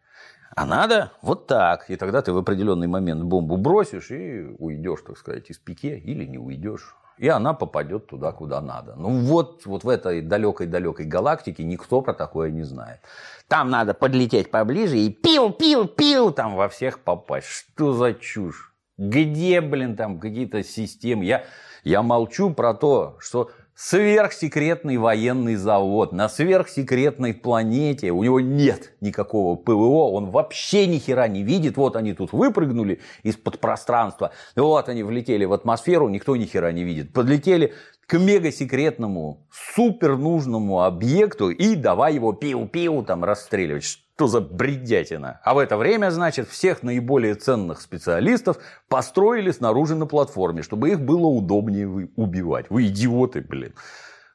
А 0.54 0.66
надо 0.66 1.12
вот 1.20 1.46
так. 1.46 1.90
И 1.90 1.96
тогда 1.96 2.22
ты 2.22 2.32
в 2.32 2.38
определенный 2.38 2.86
момент 2.86 3.24
бомбу 3.24 3.56
бросишь 3.56 4.10
и 4.10 4.54
уйдешь, 4.58 5.00
так 5.06 5.18
сказать, 5.18 5.50
из 5.50 5.58
пике 5.58 5.98
или 5.98 6.24
не 6.24 6.38
уйдешь. 6.38 6.96
И 7.18 7.28
она 7.28 7.54
попадет 7.54 8.06
туда, 8.06 8.32
куда 8.32 8.60
надо. 8.60 8.94
Ну 8.96 9.10
вот, 9.20 9.66
вот 9.66 9.84
в 9.84 9.88
этой 9.88 10.20
далекой-далекой 10.20 11.06
галактике 11.06 11.62
никто 11.62 12.00
про 12.00 12.12
такое 12.12 12.50
не 12.50 12.64
знает. 12.64 13.00
Там 13.46 13.70
надо 13.70 13.94
подлететь 13.94 14.50
поближе 14.50 14.98
и 14.98 15.10
пил-пил-пил 15.10 16.32
там 16.32 16.56
во 16.56 16.68
всех 16.68 17.00
попасть. 17.00 17.46
Что 17.46 17.92
за 17.92 18.14
чушь? 18.14 18.72
Где, 18.96 19.60
блин, 19.60 19.96
там 19.96 20.18
какие-то 20.18 20.62
системы? 20.62 21.24
Я, 21.24 21.44
я 21.84 22.02
молчу 22.02 22.50
про 22.50 22.74
то, 22.74 23.16
что 23.20 23.50
сверхсекретный 23.74 24.96
военный 24.96 25.56
завод 25.56 26.12
на 26.12 26.28
сверхсекретной 26.28 27.34
планете. 27.34 28.10
У 28.12 28.22
него 28.22 28.40
нет 28.40 28.92
никакого 29.00 29.56
ПВО, 29.56 30.10
он 30.12 30.30
вообще 30.30 30.86
ни 30.86 30.98
хера 30.98 31.28
не 31.28 31.42
видит. 31.42 31.76
Вот 31.76 31.96
они 31.96 32.14
тут 32.14 32.32
выпрыгнули 32.32 33.00
из-под 33.22 33.60
пространства, 33.60 34.30
вот 34.54 34.88
они 34.88 35.02
влетели 35.02 35.44
в 35.44 35.52
атмосферу, 35.52 36.08
никто 36.08 36.36
ни 36.36 36.44
хера 36.44 36.72
не 36.72 36.84
видит. 36.84 37.12
Подлетели 37.12 37.74
к 38.06 38.18
мегасекретному, 38.18 39.46
супер 39.50 40.16
нужному 40.16 40.82
объекту 40.82 41.50
и 41.50 41.74
давай 41.74 42.14
его 42.14 42.32
пиу-пиу 42.32 43.04
там 43.04 43.24
расстреливать. 43.24 44.03
Что 44.16 44.28
за 44.28 44.40
бредятина? 44.40 45.40
А 45.42 45.54
в 45.54 45.58
это 45.58 45.76
время, 45.76 46.10
значит, 46.10 46.48
всех 46.48 46.84
наиболее 46.84 47.34
ценных 47.34 47.80
специалистов 47.80 48.58
построили 48.88 49.50
снаружи 49.50 49.96
на 49.96 50.06
платформе, 50.06 50.62
чтобы 50.62 50.90
их 50.90 51.00
было 51.00 51.26
удобнее 51.26 51.88
убивать. 52.14 52.66
Вы 52.70 52.86
идиоты, 52.86 53.40
блин. 53.40 53.74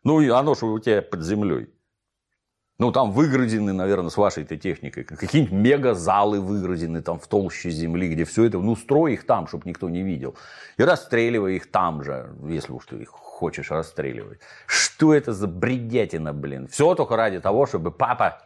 Ну, 0.04 0.36
оно 0.36 0.54
же 0.54 0.66
у 0.66 0.80
тебя 0.80 1.02
под 1.02 1.24
землей. 1.24 1.70
Ну, 2.78 2.92
там 2.92 3.12
выградены, 3.12 3.72
наверное, 3.72 4.10
с 4.10 4.18
вашей-то 4.18 4.58
техникой. 4.58 5.06
Какие-нибудь 5.06 5.54
мегазалы 5.54 6.42
выградены 6.42 7.02
там 7.02 7.18
в 7.20 7.28
толще 7.28 7.70
земли, 7.70 8.10
где 8.10 8.26
все 8.26 8.46
это, 8.46 8.58
ну, 8.60 8.76
строй 8.76 9.14
их 9.14 9.26
там, 9.26 9.48
чтобы 9.48 9.64
никто 9.66 9.90
не 9.90 10.02
видел. 10.02 10.36
И 10.78 10.84
расстреливай 10.84 11.56
их 11.56 11.72
там 11.72 12.04
же, 12.04 12.34
если 12.48 12.74
уж 12.74 12.86
ты 12.86 12.98
их 12.98 13.12
хочешь 13.40 13.72
расстреливать. 13.72 14.40
Что 14.68 15.14
это 15.14 15.32
за 15.32 15.48
бредятина, 15.48 16.34
блин? 16.34 16.68
Все 16.68 16.94
только 16.94 17.16
ради 17.16 17.40
того, 17.40 17.66
чтобы 17.66 17.90
папа, 17.90 18.42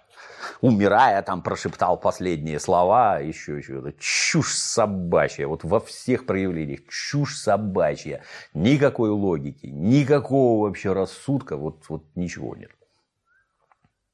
умирая, 0.61 1.23
там 1.23 1.41
прошептал 1.41 1.97
последние 1.97 2.59
слова, 2.59 3.19
еще. 3.19 3.59
Это 3.59 3.93
чушь 3.99 4.53
собачья. 4.53 5.47
Вот 5.47 5.63
во 5.63 5.79
всех 5.79 6.27
проявлениях 6.27 6.81
чушь 6.87 7.37
собачья. 7.37 8.21
Никакой 8.53 9.09
логики, 9.09 9.65
никакого 9.65 10.67
вообще 10.67 10.93
рассудка, 10.93 11.57
вот, 11.57 11.83
вот 11.89 12.03
ничего 12.15 12.55
нет. 12.55 12.69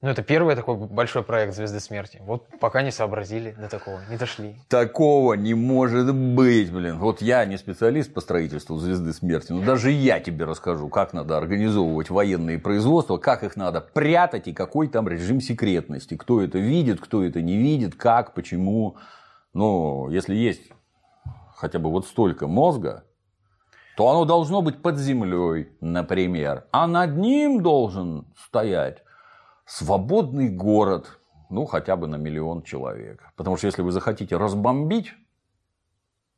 Ну, 0.02 0.08
это 0.08 0.24
первый 0.24 0.56
такой 0.56 0.78
большой 0.78 1.24
проект 1.24 1.54
«Звезды 1.54 1.82
смерти». 1.82 2.22
Вот 2.26 2.48
пока 2.62 2.84
не 2.84 2.92
сообразили 2.92 3.52
до 3.52 3.68
такого, 3.68 4.00
не 4.10 4.16
дошли. 4.16 4.56
Такого 4.70 5.34
не 5.34 5.54
может 5.54 6.16
быть, 6.16 6.72
блин. 6.72 7.00
Вот 7.00 7.22
я 7.22 7.44
не 7.44 7.58
специалист 7.58 8.14
по 8.14 8.22
строительству 8.22 8.78
«Звезды 8.78 9.12
смерти», 9.12 9.52
но 9.52 9.62
даже 9.62 9.92
я 9.92 10.22
тебе 10.22 10.46
расскажу, 10.46 10.88
как 10.88 11.12
надо 11.12 11.38
организовывать 11.38 12.10
военные 12.10 12.60
производства, 12.60 13.18
как 13.18 13.44
их 13.44 13.58
надо 13.58 13.82
прятать 13.82 14.48
и 14.48 14.54
какой 14.54 14.88
там 14.88 15.06
режим 15.10 15.42
секретности. 15.42 16.16
Кто 16.16 16.42
это 16.42 16.60
видит, 16.60 17.02
кто 17.02 17.22
это 17.22 17.42
не 17.42 17.58
видит, 17.58 17.96
как, 17.96 18.34
почему. 18.34 18.96
Но 19.54 20.08
если 20.10 20.34
есть 20.34 20.72
хотя 21.58 21.78
бы 21.78 21.90
вот 21.90 22.08
столько 22.08 22.48
мозга, 22.48 23.04
то 23.98 24.08
оно 24.08 24.24
должно 24.24 24.62
быть 24.62 24.82
под 24.82 24.98
землей, 24.98 25.74
например, 25.82 26.68
а 26.72 26.88
над 26.88 27.18
ним 27.18 27.62
должен 27.62 28.34
стоять 28.38 29.04
свободный 29.70 30.50
город, 30.50 31.20
ну, 31.50 31.66
хотя 31.66 31.96
бы 31.96 32.08
на 32.08 32.16
миллион 32.16 32.64
человек. 32.64 33.32
Потому 33.36 33.56
что 33.56 33.68
если 33.68 33.84
вы 33.84 33.92
захотите 33.92 34.36
разбомбить 34.36 35.14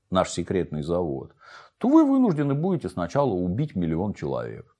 наш 0.09 0.29
секретный 0.29 0.83
завод, 0.83 1.33
то 1.77 1.87
вы 1.87 2.03
вынуждены 2.03 2.53
будете 2.53 2.89
сначала 2.89 3.31
убить 3.31 3.73
миллион 3.75 4.13
человек. 4.13 4.75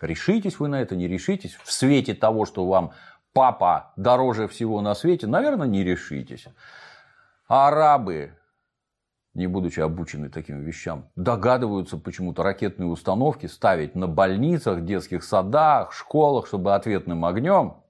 Решитесь 0.00 0.60
вы 0.60 0.68
на 0.68 0.80
это, 0.80 0.94
не 0.94 1.08
решитесь. 1.08 1.54
В 1.54 1.72
свете 1.72 2.14
того, 2.14 2.46
что 2.46 2.66
вам 2.66 2.92
папа 3.32 3.92
дороже 3.96 4.46
всего 4.46 4.80
на 4.80 4.94
свете, 4.94 5.26
наверное, 5.26 5.66
не 5.66 5.82
решитесь. 5.82 6.46
А 7.48 7.68
арабы, 7.68 8.36
не 9.34 9.46
будучи 9.46 9.80
обучены 9.80 10.28
таким 10.28 10.60
вещам, 10.60 11.10
догадываются 11.16 11.96
почему-то 11.96 12.42
ракетные 12.42 12.88
установки 12.88 13.46
ставить 13.46 13.94
на 13.94 14.06
больницах, 14.06 14.84
детских 14.84 15.24
садах, 15.24 15.92
школах, 15.92 16.46
чтобы 16.46 16.74
ответным 16.74 17.24
огнем 17.24 17.82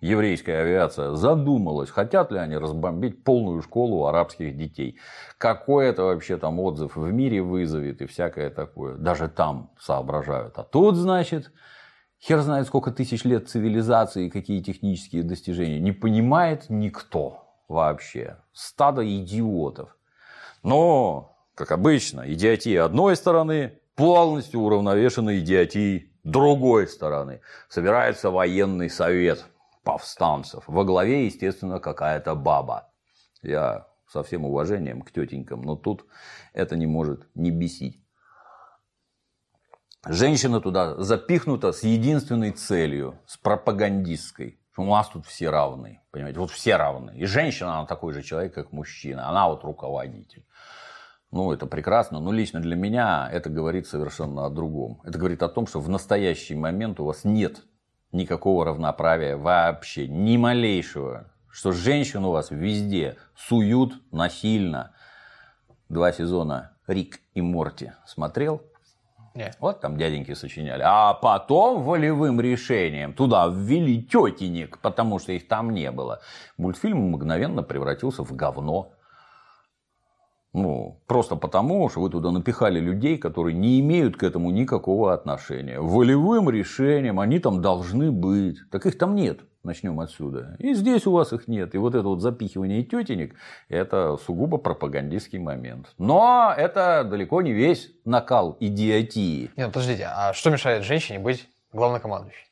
еврейская 0.00 0.60
авиация 0.60 1.14
задумалась, 1.14 1.90
хотят 1.90 2.30
ли 2.30 2.38
они 2.38 2.56
разбомбить 2.56 3.24
полную 3.24 3.62
школу 3.62 4.06
арабских 4.06 4.56
детей. 4.56 4.98
Какой 5.38 5.86
это 5.86 6.04
вообще 6.04 6.36
там 6.36 6.60
отзыв 6.60 6.96
в 6.96 7.10
мире 7.12 7.42
вызовет 7.42 8.00
и 8.00 8.06
всякое 8.06 8.50
такое. 8.50 8.96
Даже 8.96 9.28
там 9.28 9.72
соображают. 9.78 10.58
А 10.58 10.62
тут, 10.62 10.96
значит, 10.96 11.52
хер 12.20 12.40
знает 12.40 12.66
сколько 12.66 12.90
тысяч 12.90 13.24
лет 13.24 13.48
цивилизации 13.48 14.26
и 14.26 14.30
какие 14.30 14.62
технические 14.62 15.22
достижения. 15.22 15.80
Не 15.80 15.92
понимает 15.92 16.66
никто 16.68 17.62
вообще. 17.68 18.38
Стадо 18.52 19.04
идиотов. 19.04 19.97
Но, 20.62 21.36
как 21.54 21.72
обычно, 21.72 22.30
идиотия 22.32 22.84
одной 22.84 23.16
стороны 23.16 23.80
полностью 23.94 24.60
уравновешена 24.60 25.38
идиотией 25.38 26.12
другой 26.24 26.86
стороны. 26.88 27.40
Собирается 27.68 28.30
военный 28.30 28.90
совет 28.90 29.44
повстанцев. 29.82 30.64
Во 30.66 30.84
главе, 30.84 31.26
естественно, 31.26 31.80
какая-то 31.80 32.34
баба. 32.34 32.92
Я 33.42 33.88
со 34.06 34.22
всем 34.22 34.44
уважением 34.44 35.02
к 35.02 35.10
тетенькам, 35.10 35.62
но 35.62 35.76
тут 35.76 36.06
это 36.52 36.76
не 36.76 36.86
может 36.86 37.26
не 37.34 37.50
бесить. 37.50 38.02
Женщина 40.06 40.60
туда 40.60 40.96
запихнута 41.02 41.72
с 41.72 41.82
единственной 41.82 42.52
целью, 42.52 43.18
с 43.26 43.36
пропагандистской. 43.36 44.60
У 44.78 44.84
нас 44.84 45.08
тут 45.08 45.26
все 45.26 45.50
равны, 45.50 46.00
понимаете, 46.10 46.38
вот 46.38 46.50
все 46.50 46.76
равны. 46.76 47.12
И 47.16 47.26
женщина, 47.26 47.78
она 47.78 47.86
такой 47.86 48.12
же 48.12 48.22
человек, 48.22 48.54
как 48.54 48.72
мужчина, 48.72 49.28
она 49.28 49.48
вот 49.48 49.64
руководитель. 49.64 50.44
Ну, 51.30 51.52
это 51.52 51.66
прекрасно, 51.66 52.20
но 52.20 52.32
лично 52.32 52.60
для 52.60 52.74
меня 52.74 53.28
это 53.30 53.50
говорит 53.50 53.86
совершенно 53.86 54.46
о 54.46 54.50
другом. 54.50 55.02
Это 55.04 55.18
говорит 55.18 55.42
о 55.42 55.48
том, 55.48 55.66
что 55.66 55.80
в 55.80 55.88
настоящий 55.88 56.54
момент 56.54 57.00
у 57.00 57.04
вас 57.04 57.24
нет 57.24 57.62
никакого 58.12 58.64
равноправия 58.64 59.36
вообще, 59.36 60.08
ни 60.08 60.36
малейшего. 60.36 61.30
Что 61.50 61.72
женщин 61.72 62.24
у 62.24 62.30
вас 62.30 62.50
везде 62.50 63.16
суют 63.36 64.00
насильно. 64.10 64.94
Два 65.88 66.12
сезона 66.12 66.76
Рик 66.86 67.20
и 67.34 67.42
Морти 67.42 67.92
смотрел? 68.06 68.62
Не. 69.34 69.52
Вот 69.60 69.80
там 69.80 69.96
дяденьки 69.96 70.34
сочиняли. 70.34 70.82
А 70.84 71.14
потом 71.14 71.82
волевым 71.82 72.40
решением 72.40 73.12
туда 73.12 73.46
ввели 73.46 74.02
тетенек, 74.02 74.78
потому 74.78 75.18
что 75.18 75.32
их 75.32 75.46
там 75.48 75.70
не 75.70 75.90
было. 75.90 76.20
Мультфильм 76.56 77.10
мгновенно 77.10 77.62
превратился 77.62 78.24
в 78.24 78.34
говно. 78.34 78.92
Ну, 80.54 81.00
просто 81.06 81.36
потому, 81.36 81.88
что 81.88 82.00
вы 82.00 82.10
туда 82.10 82.30
напихали 82.30 82.80
людей, 82.80 83.18
которые 83.18 83.54
не 83.54 83.80
имеют 83.80 84.16
к 84.16 84.22
этому 84.22 84.50
никакого 84.50 85.12
отношения. 85.12 85.78
Волевым 85.78 86.48
решением 86.50 87.20
они 87.20 87.38
там 87.38 87.60
должны 87.60 88.10
быть. 88.10 88.58
Так 88.70 88.86
их 88.86 88.98
там 88.98 89.14
нет. 89.14 89.40
Начнем 89.68 90.00
отсюда. 90.00 90.56
И 90.58 90.72
здесь 90.72 91.06
у 91.06 91.12
вас 91.12 91.34
их 91.34 91.46
нет. 91.46 91.74
И 91.74 91.78
вот 91.78 91.94
это 91.94 92.08
вот 92.08 92.22
запихивание 92.22 92.82
тетенек– 92.82 93.34
это 93.68 94.16
сугубо 94.16 94.56
пропагандистский 94.56 95.38
момент. 95.38 95.88
Но 95.98 96.54
это 96.56 97.04
далеко 97.04 97.42
не 97.42 97.52
весь 97.52 97.90
накал 98.06 98.56
идиотии. 98.60 99.50
Нет, 99.58 99.66
подождите, 99.70 100.08
а 100.10 100.32
что 100.32 100.48
мешает 100.48 100.84
женщине 100.84 101.18
быть 101.18 101.46
главнокомандующей? 101.74 102.46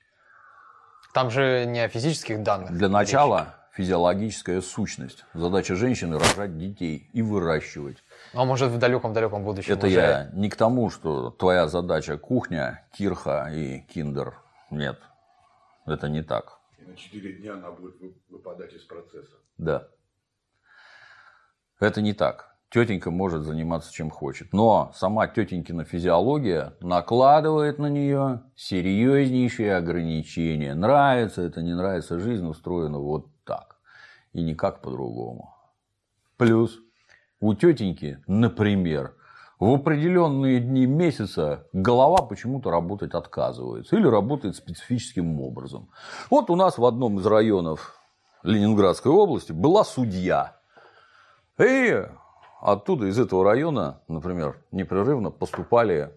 Там 1.14 1.30
же 1.30 1.64
не 1.64 1.80
о 1.80 1.88
физических 1.88 2.42
данных. 2.42 2.72
Для 2.72 2.88
речь. 2.88 2.92
начала 2.92 3.54
физиологическая 3.72 4.60
сущность. 4.60 5.24
Задача 5.32 5.74
женщины– 5.74 6.18
рожать 6.18 6.58
детей 6.58 7.08
и 7.14 7.22
выращивать. 7.22 7.96
Ну, 8.34 8.42
а 8.42 8.44
может 8.44 8.70
в 8.70 8.78
далеком-далеком 8.78 9.42
будущем 9.42 9.72
Это 9.72 9.86
уже- 9.86 9.96
я 9.96 10.28
не 10.34 10.50
к 10.50 10.56
тому, 10.56 10.90
что 10.90 11.30
твоя 11.30 11.66
задача 11.66 12.18
кухня, 12.18 12.82
кирха 12.92 13.48
и 13.50 13.80
киндер. 13.80 14.34
Нет, 14.70 14.98
это 15.86 16.10
не 16.10 16.22
так. 16.22 16.55
На 16.86 16.94
4 16.94 17.32
дня 17.34 17.54
она 17.54 17.70
будет 17.72 18.00
вы- 18.00 18.14
выпадать 18.28 18.72
из 18.72 18.82
процесса. 18.82 19.36
Да. 19.58 19.88
Это 21.80 22.00
не 22.00 22.12
так. 22.14 22.56
Тетенька 22.70 23.10
может 23.10 23.42
заниматься 23.42 23.92
чем 23.92 24.10
хочет. 24.10 24.52
Но 24.52 24.92
сама 24.94 25.26
тетенькина 25.28 25.84
физиология 25.84 26.74
накладывает 26.80 27.78
на 27.78 27.86
нее 27.88 28.42
серьезнейшие 28.54 29.76
ограничения. 29.76 30.74
Нравится 30.74 31.42
это, 31.42 31.62
не 31.62 31.74
нравится, 31.74 32.18
жизнь 32.18 32.46
устроена 32.46 32.98
вот 32.98 33.28
так. 33.44 33.78
И 34.32 34.42
никак 34.42 34.82
по-другому. 34.82 35.54
Плюс 36.36 36.80
у 37.40 37.54
тетеньки, 37.54 38.22
например, 38.26 39.14
в 39.58 39.72
определенные 39.72 40.60
дни 40.60 40.84
месяца 40.86 41.66
голова 41.72 42.18
почему-то 42.18 42.70
работать 42.70 43.14
отказывается 43.14 43.96
или 43.96 44.06
работает 44.06 44.56
специфическим 44.56 45.40
образом. 45.40 45.90
Вот 46.30 46.50
у 46.50 46.56
нас 46.56 46.76
в 46.76 46.84
одном 46.84 47.18
из 47.18 47.26
районов 47.26 47.98
Ленинградской 48.42 49.10
области 49.10 49.52
была 49.52 49.84
судья. 49.84 50.60
И 51.58 52.06
оттуда, 52.60 53.06
из 53.06 53.18
этого 53.18 53.44
района, 53.44 54.02
например, 54.08 54.62
непрерывно 54.72 55.30
поступали 55.30 56.12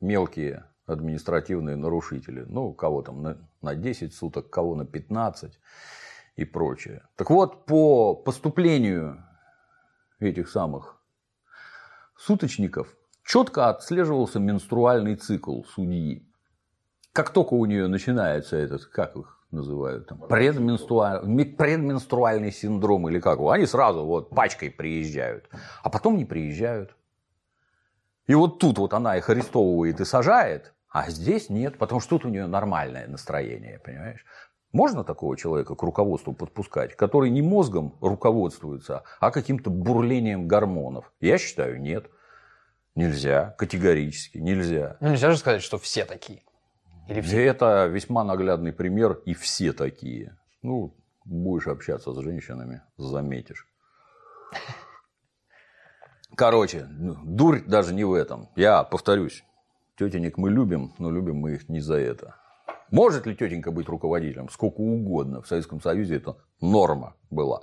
мелкие 0.00 0.66
административные 0.86 1.74
нарушители. 1.74 2.44
Ну, 2.46 2.72
кого 2.74 3.02
там 3.02 3.22
на, 3.22 3.38
на 3.60 3.74
10 3.74 4.14
суток, 4.14 4.50
кого 4.50 4.76
на 4.76 4.86
15 4.86 5.58
и 6.36 6.44
прочее. 6.44 7.02
Так 7.16 7.30
вот, 7.30 7.66
по 7.66 8.14
поступлению 8.14 9.24
этих 10.20 10.48
самых 10.48 10.95
суточников 12.16 12.96
четко 13.24 13.68
отслеживался 13.68 14.38
менструальный 14.38 15.16
цикл 15.16 15.62
судьи. 15.62 16.26
Как 17.12 17.30
только 17.30 17.54
у 17.54 17.64
нее 17.66 17.88
начинается 17.88 18.56
этот, 18.56 18.84
как 18.86 19.16
их 19.16 19.46
называют, 19.50 20.06
там, 20.08 20.18
предменструаль- 20.28 21.24
ми- 21.24 21.44
предменструальный 21.44 22.52
синдром 22.52 23.08
или 23.08 23.20
как 23.20 23.40
они 23.40 23.66
сразу 23.66 24.04
вот 24.04 24.30
пачкой 24.30 24.70
приезжают, 24.70 25.48
а 25.82 25.88
потом 25.88 26.16
не 26.16 26.24
приезжают. 26.24 26.94
И 28.26 28.34
вот 28.34 28.58
тут 28.58 28.78
вот 28.78 28.92
она 28.92 29.16
их 29.16 29.30
арестовывает 29.30 30.00
и 30.00 30.04
сажает, 30.04 30.74
а 30.88 31.10
здесь 31.10 31.48
нет, 31.48 31.78
потому 31.78 32.00
что 32.00 32.16
тут 32.18 32.26
у 32.26 32.28
нее 32.28 32.46
нормальное 32.46 33.06
настроение, 33.06 33.78
понимаешь? 33.78 34.24
Можно 34.76 35.04
такого 35.04 35.38
человека 35.38 35.74
к 35.74 35.82
руководству 35.82 36.34
подпускать, 36.34 36.94
который 36.96 37.30
не 37.30 37.40
мозгом 37.40 37.96
руководствуется, 38.02 39.04
а 39.20 39.30
каким-то 39.30 39.70
бурлением 39.70 40.46
гормонов? 40.46 41.10
Я 41.18 41.38
считаю, 41.38 41.80
нет. 41.80 42.10
Нельзя, 42.94 43.54
категорически 43.56 44.36
нельзя. 44.36 44.98
Ну, 45.00 45.08
нельзя 45.08 45.30
же 45.30 45.38
сказать, 45.38 45.62
что 45.62 45.78
все 45.78 46.04
такие. 46.04 46.42
Или 47.08 47.22
все. 47.22 47.42
Это 47.42 47.86
весьма 47.86 48.22
наглядный 48.22 48.74
пример, 48.74 49.14
и 49.24 49.32
все 49.32 49.72
такие. 49.72 50.36
Ну, 50.60 50.94
будешь 51.24 51.68
общаться 51.68 52.12
с 52.12 52.18
женщинами, 52.18 52.82
заметишь. 52.98 53.66
Короче, 56.36 56.86
ну, 56.90 57.16
дурь 57.24 57.62
даже 57.66 57.94
не 57.94 58.04
в 58.04 58.12
этом. 58.12 58.50
Я 58.56 58.82
повторюсь, 58.82 59.42
тетенек 59.96 60.36
мы 60.36 60.50
любим, 60.50 60.92
но 60.98 61.10
любим 61.10 61.36
мы 61.36 61.54
их 61.54 61.70
не 61.70 61.80
за 61.80 61.94
это. 61.94 62.36
Может 62.90 63.26
ли 63.26 63.34
тетенька 63.34 63.70
быть 63.72 63.88
руководителем? 63.88 64.48
Сколько 64.48 64.80
угодно. 64.80 65.42
В 65.42 65.48
Советском 65.48 65.80
Союзе 65.80 66.16
это 66.16 66.36
норма 66.60 67.16
была, 67.30 67.62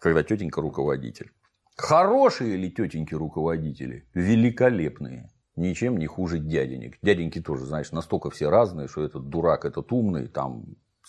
когда 0.00 0.22
тетенька 0.22 0.60
руководитель. 0.60 1.32
Хорошие 1.76 2.56
ли 2.56 2.70
тетеньки 2.70 3.14
руководители? 3.14 4.08
Великолепные. 4.14 5.30
Ничем 5.56 5.98
не 5.98 6.06
хуже 6.06 6.38
дяденек. 6.38 6.98
Дяденьки 7.02 7.40
тоже, 7.40 7.66
знаешь, 7.66 7.92
настолько 7.92 8.30
все 8.30 8.48
разные, 8.48 8.88
что 8.88 9.04
этот 9.04 9.28
дурак, 9.28 9.64
этот 9.64 9.92
умный, 9.92 10.28
там 10.28 10.64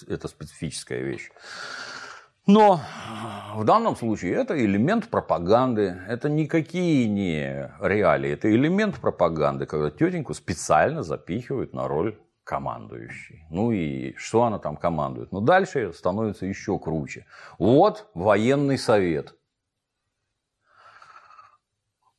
это 0.08 0.28
специфическая 0.28 1.01
вещь. 1.01 1.30
Но 2.45 2.82
в 3.56 3.64
данном 3.64 3.95
случае 3.95 4.34
это 4.34 4.60
элемент 4.60 5.08
пропаганды. 5.10 5.97
Это 6.08 6.28
никакие 6.28 7.08
не 7.08 7.72
реалии. 7.80 8.32
Это 8.32 8.54
элемент 8.54 8.99
пропаганды, 8.99 9.66
когда 9.66 9.89
тетеньку 9.91 10.34
специально 10.34 11.04
запихивают 11.04 11.74
на 11.74 11.88
роль 11.88 12.20
командующей. 12.44 13.46
Ну 13.50 13.72
и 13.72 14.16
что 14.16 14.44
она 14.44 14.60
там 14.60 14.78
командует? 14.78 15.32
Ну 15.32 15.41
дальше 15.41 15.94
становится 15.94 16.46
еще 16.46 16.78
круче. 16.80 17.26
Вот 17.58 18.10
военный 18.14 18.78
совет. 18.78 19.36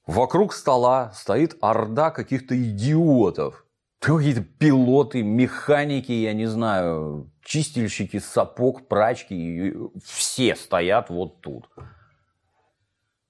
Вокруг 0.06 0.52
стола 0.52 1.12
стоит 1.12 1.56
орда 1.60 2.10
каких-то 2.10 2.60
идиотов. 2.60 3.64
Какие-то 4.00 4.42
пилоты, 4.42 5.22
механики, 5.22 6.12
я 6.12 6.34
не 6.34 6.44
знаю, 6.44 7.32
чистильщики 7.42 8.18
сапог, 8.18 8.86
прачки. 8.86 9.74
Все 10.04 10.56
стоят 10.56 11.08
вот 11.08 11.40
тут. 11.40 11.70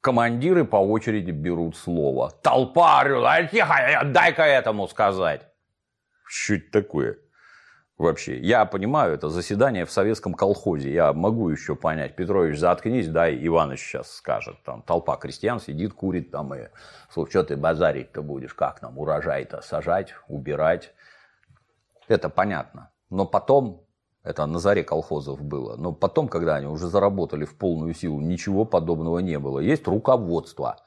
Командиры 0.00 0.64
по 0.64 0.76
очереди 0.76 1.30
берут 1.30 1.76
слово. 1.76 2.32
Толпа 2.42 3.00
орет, 3.00 3.24
а 3.24 3.44
тихо, 3.44 4.02
дай-ка 4.04 4.42
этому 4.42 4.88
сказать. 4.88 5.48
Это 6.48 6.70
такое? 6.70 7.18
Вообще, 7.96 8.40
я 8.40 8.64
понимаю, 8.64 9.14
это 9.14 9.28
заседание 9.28 9.84
в 9.84 9.92
советском 9.92 10.34
колхозе. 10.34 10.92
Я 10.92 11.12
могу 11.12 11.48
еще 11.48 11.76
понять. 11.76 12.16
Петрович, 12.16 12.58
заткнись, 12.58 13.06
дай 13.06 13.38
Иваныч 13.46 13.80
сейчас 13.80 14.10
скажет. 14.10 14.56
Там 14.64 14.82
толпа 14.82 15.16
крестьян 15.16 15.60
сидит, 15.60 15.94
курит 15.94 16.32
там 16.32 16.52
и... 16.54 16.68
Слушай, 17.08 17.30
что 17.30 17.44
ты 17.44 17.56
базарить-то 17.56 18.22
будешь? 18.22 18.52
Как 18.52 18.82
нам 18.82 18.98
урожай-то 18.98 19.60
сажать, 19.60 20.12
убирать? 20.26 20.92
Это 22.08 22.28
понятно. 22.28 22.90
Но 23.10 23.26
потом, 23.26 23.86
это 24.24 24.44
на 24.46 24.58
заре 24.58 24.82
колхозов 24.82 25.40
было, 25.40 25.76
но 25.76 25.92
потом, 25.92 26.26
когда 26.26 26.56
они 26.56 26.66
уже 26.66 26.88
заработали 26.88 27.44
в 27.44 27.56
полную 27.56 27.94
силу, 27.94 28.20
ничего 28.20 28.64
подобного 28.64 29.20
не 29.20 29.38
было. 29.38 29.60
Есть 29.60 29.86
руководство, 29.86 30.78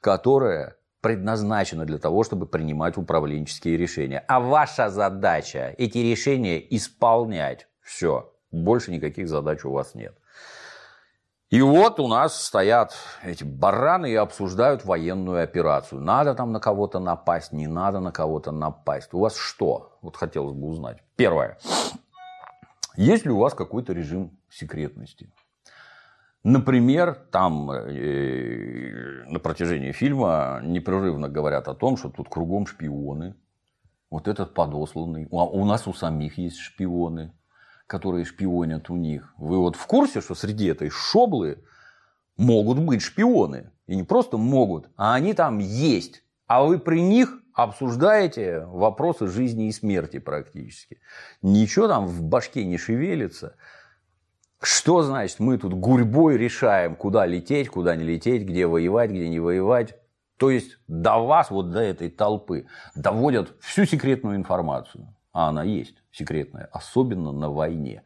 которое 0.00 0.76
предназначено 1.02 1.84
для 1.84 1.98
того, 1.98 2.24
чтобы 2.24 2.46
принимать 2.46 2.96
управленческие 2.96 3.76
решения. 3.76 4.24
А 4.28 4.40
ваша 4.40 4.88
задача 4.88 5.74
эти 5.76 5.98
решения 5.98 6.58
исполнять. 6.74 7.66
Все. 7.82 8.32
Больше 8.50 8.92
никаких 8.92 9.28
задач 9.28 9.64
у 9.64 9.72
вас 9.72 9.94
нет. 9.94 10.16
И 11.50 11.60
вот 11.60 12.00
у 12.00 12.08
нас 12.08 12.42
стоят 12.42 12.94
эти 13.22 13.44
бараны 13.44 14.10
и 14.10 14.14
обсуждают 14.14 14.86
военную 14.86 15.42
операцию. 15.42 16.00
Надо 16.00 16.34
там 16.34 16.52
на 16.52 16.60
кого-то 16.60 16.98
напасть, 16.98 17.52
не 17.52 17.66
надо 17.66 18.00
на 18.00 18.10
кого-то 18.10 18.52
напасть. 18.52 19.12
У 19.12 19.18
вас 19.18 19.36
что? 19.36 19.98
Вот 20.00 20.16
хотелось 20.16 20.54
бы 20.54 20.68
узнать. 20.68 21.02
Первое. 21.16 21.58
Есть 22.96 23.26
ли 23.26 23.32
у 23.32 23.38
вас 23.38 23.52
какой-то 23.52 23.92
режим 23.92 24.38
секретности? 24.48 25.30
Например, 26.44 27.14
там 27.30 27.70
э, 27.70 29.24
на 29.28 29.38
протяжении 29.38 29.92
фильма 29.92 30.60
непрерывно 30.64 31.28
говорят 31.28 31.68
о 31.68 31.74
том, 31.74 31.96
что 31.96 32.08
тут 32.08 32.28
кругом 32.28 32.66
шпионы. 32.66 33.36
Вот 34.10 34.28
этот 34.28 34.52
подосланный. 34.52 35.28
А 35.30 35.44
у 35.44 35.64
нас 35.64 35.86
у 35.86 35.94
самих 35.94 36.38
есть 36.38 36.58
шпионы, 36.58 37.32
которые 37.86 38.24
шпионят 38.24 38.90
у 38.90 38.96
них. 38.96 39.32
Вы 39.38 39.58
вот 39.58 39.76
в 39.76 39.86
курсе, 39.86 40.20
что 40.20 40.34
среди 40.34 40.66
этой 40.66 40.90
шоблы 40.90 41.64
могут 42.36 42.78
быть 42.78 43.02
шпионы? 43.02 43.70
И 43.86 43.94
не 43.94 44.02
просто 44.02 44.36
могут, 44.36 44.90
а 44.96 45.14
они 45.14 45.34
там 45.34 45.58
есть. 45.58 46.24
А 46.46 46.64
вы 46.64 46.78
при 46.78 47.00
них 47.00 47.38
обсуждаете 47.54 48.64
вопросы 48.66 49.26
жизни 49.28 49.68
и 49.68 49.72
смерти 49.72 50.18
практически. 50.18 50.98
Ничего 51.40 51.88
там 51.88 52.06
в 52.06 52.22
башке 52.22 52.64
не 52.64 52.78
шевелится. 52.78 53.56
Что 54.62 55.02
значит, 55.02 55.40
мы 55.40 55.58
тут 55.58 55.74
гурьбой 55.74 56.36
решаем, 56.36 56.94
куда 56.94 57.26
лететь, 57.26 57.68
куда 57.68 57.96
не 57.96 58.04
лететь, 58.04 58.44
где 58.44 58.68
воевать, 58.68 59.10
где 59.10 59.28
не 59.28 59.40
воевать? 59.40 59.96
То 60.38 60.50
есть 60.50 60.78
до 60.86 61.18
вас, 61.18 61.50
вот 61.50 61.70
до 61.70 61.80
этой 61.80 62.08
толпы, 62.08 62.66
доводят 62.94 63.54
всю 63.60 63.84
секретную 63.86 64.36
информацию. 64.36 65.14
А 65.32 65.48
она 65.48 65.64
есть 65.64 65.96
секретная, 66.12 66.68
особенно 66.72 67.32
на 67.32 67.50
войне. 67.50 68.04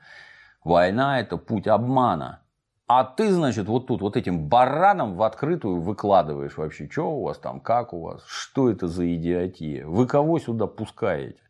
Война– 0.65 1.21
это 1.21 1.37
путь 1.37 1.67
обмана. 1.67 2.41
А 2.87 3.05
ты, 3.05 3.33
значит, 3.33 3.67
вот 3.67 3.89
тут 3.89 4.01
вот 4.01 4.17
этим 4.17 4.49
бараном 4.49 5.17
в 5.17 5.23
открытую 5.25 5.81
выкладываешь 5.81 6.57
вообще, 6.57 6.89
что 6.91 7.11
у 7.11 7.25
вас 7.25 7.39
там, 7.39 7.61
как 7.61 7.93
у 7.93 8.01
вас, 8.01 8.25
что 8.27 8.71
это 8.71 8.87
за 8.87 9.15
идиотия, 9.15 9.87
вы 9.87 10.07
кого 10.07 10.39
сюда 10.39 10.67
пускаете. 10.67 11.41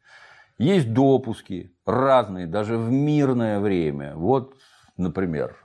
Есть 0.59 0.93
допуски 0.93 1.77
разные, 1.85 2.47
даже 2.47 2.77
в 2.77 2.91
мирное 2.91 3.61
время. 3.61 4.17
Вот, 4.17 4.55
например, 4.97 5.57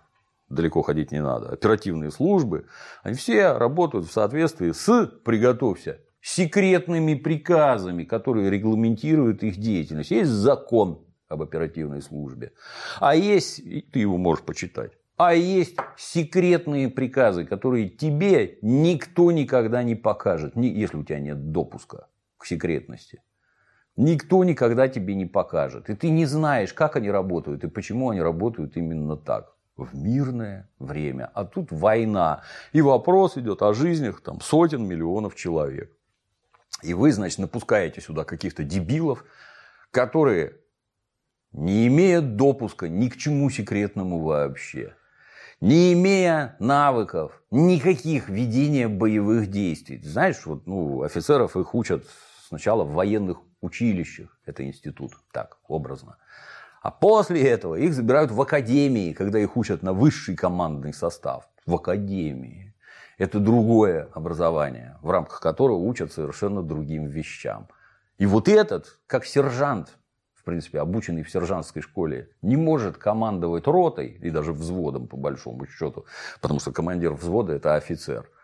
далеко 0.50 0.82
ходить 0.82 1.12
не 1.12 1.22
надо, 1.22 1.50
оперативные 1.50 2.12
службы, 2.12 2.66
они 3.04 3.16
все 3.16 3.54
работают 3.54 4.08
в 4.08 4.12
соответствии 4.12 4.72
с, 4.72 5.08
приготовься, 5.24 6.00
секретными 6.22 7.16
приказами, 7.16 8.04
которые 8.04 8.50
регламентируют 8.50 9.44
их 9.44 9.58
деятельность. 9.58 10.12
Есть 10.12 10.30
закон 10.30 11.06
об 11.28 11.42
оперативной 11.42 12.02
службе, 12.02 12.52
а 13.00 13.16
есть, 13.16 13.64
ты 13.92 14.00
его 14.00 14.18
можешь 14.18 14.44
почитать, 14.44 14.92
а 15.18 15.34
есть 15.34 15.78
секретные 15.98 16.90
приказы, 16.90 17.46
которые 17.46 17.90
тебе 17.90 18.58
никто 18.62 19.32
никогда 19.32 19.84
не 19.84 19.96
покажет, 19.96 20.56
если 20.56 20.98
у 20.98 21.04
тебя 21.04 21.20
нет 21.20 21.52
допуска 21.52 22.08
к 22.38 22.46
секретности. 22.46 23.22
Никто 23.98 24.44
никогда 24.44 24.88
тебе 24.88 25.16
не 25.16 25.26
покажет. 25.26 25.89
И 25.89 25.96
ты 25.96 26.10
не 26.10 26.26
знаешь, 26.26 26.74
как 26.74 26.96
они 26.96 27.12
работают 27.12 27.64
и 27.64 27.68
почему 27.70 28.10
они 28.10 28.22
работают 28.22 28.78
именно 28.78 29.18
так. 29.18 29.56
В 29.78 29.96
мирное 29.96 30.70
время. 30.80 31.32
А 31.34 31.44
тут 31.44 31.72
война. 31.72 32.44
И 32.72 32.82
вопрос 32.82 33.38
идет 33.38 33.62
о 33.62 33.74
жизнях 33.74 34.22
там, 34.22 34.39
сотен 34.42 34.86
миллионов 34.86 35.36
человек. 35.36 35.92
И 36.84 36.94
вы, 36.94 37.12
значит, 37.12 37.39
напускаете 37.39 38.02
сюда 38.02 38.24
каких-то 38.24 38.64
дебилов, 38.64 39.26
которые 39.92 40.58
не 41.52 41.88
имея 41.88 42.22
допуска 42.22 42.88
ни 42.88 43.10
к 43.10 43.18
чему 43.18 43.50
секретному 43.50 44.20
вообще, 44.20 44.96
не 45.60 45.94
имея 45.94 46.56
навыков, 46.60 47.44
никаких 47.52 48.30
ведения 48.30 48.88
боевых 48.88 49.48
действий. 49.48 50.02
Знаешь, 50.04 50.46
вот, 50.46 50.66
ну, 50.66 51.04
офицеров 51.04 51.56
их 51.56 51.76
учат 51.76 52.06
сначала 52.48 52.84
в 52.84 52.94
военных 52.94 53.38
училищах, 53.62 54.38
это 54.45 54.66
институт, 54.66 55.14
так, 55.32 55.57
образно. 55.68 56.18
А 56.82 56.89
после 56.89 57.47
этого 57.47 57.76
их 57.76 57.93
забирают 57.93 58.32
в 58.32 58.41
академии, 58.41 59.14
когда 59.14 59.39
их 59.39 59.55
учат 59.55 59.84
на 59.84 59.93
высший 59.93 60.36
командный 60.36 60.93
состав. 60.93 61.47
В 61.68 61.76
академии. 61.76 62.74
Это 63.20 63.39
другое 63.39 64.09
образование, 64.14 64.97
в 65.01 65.12
рамках 65.12 65.41
которого 65.41 65.78
учат 65.78 66.12
совершенно 66.12 66.64
другим 66.64 67.05
вещам. 67.05 67.68
И 68.18 68.26
вот 68.26 68.47
этот, 68.47 68.99
как 69.05 69.26
сержант, 69.26 69.97
в 70.34 70.43
принципе, 70.43 70.80
обученный 70.80 71.22
в 71.22 71.30
сержантской 71.30 71.84
школе, 71.84 72.30
не 72.41 72.57
может 72.57 72.97
командовать 72.97 73.68
ротой 73.68 74.07
и 74.07 74.32
даже 74.32 74.53
взводом, 74.53 75.07
по 75.07 75.18
большому 75.18 75.68
счету, 75.68 76.05
потому 76.41 76.59
что 76.59 76.72
командир 76.72 77.14
взвода– 77.14 77.53
это 77.53 77.76
офицер– 77.76 78.28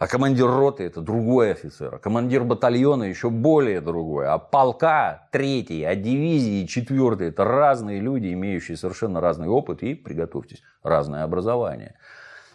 а 0.00 0.06
командир 0.06 0.46
роты 0.46 0.84
это 0.84 1.02
другой 1.02 1.52
офицер. 1.52 1.96
А 1.96 1.98
командир 1.98 2.42
батальона 2.42 3.04
еще 3.04 3.28
более 3.28 3.82
другой. 3.82 4.28
А 4.28 4.38
полка 4.38 5.28
третий, 5.30 5.84
а 5.84 5.94
дивизии 5.94 6.64
четвертый. 6.64 7.28
Это 7.28 7.44
разные 7.44 8.00
люди, 8.00 8.32
имеющие 8.32 8.78
совершенно 8.78 9.20
разный 9.20 9.48
опыт 9.48 9.82
и, 9.82 9.94
приготовьтесь, 9.94 10.62
разное 10.82 11.22
образование. 11.22 11.96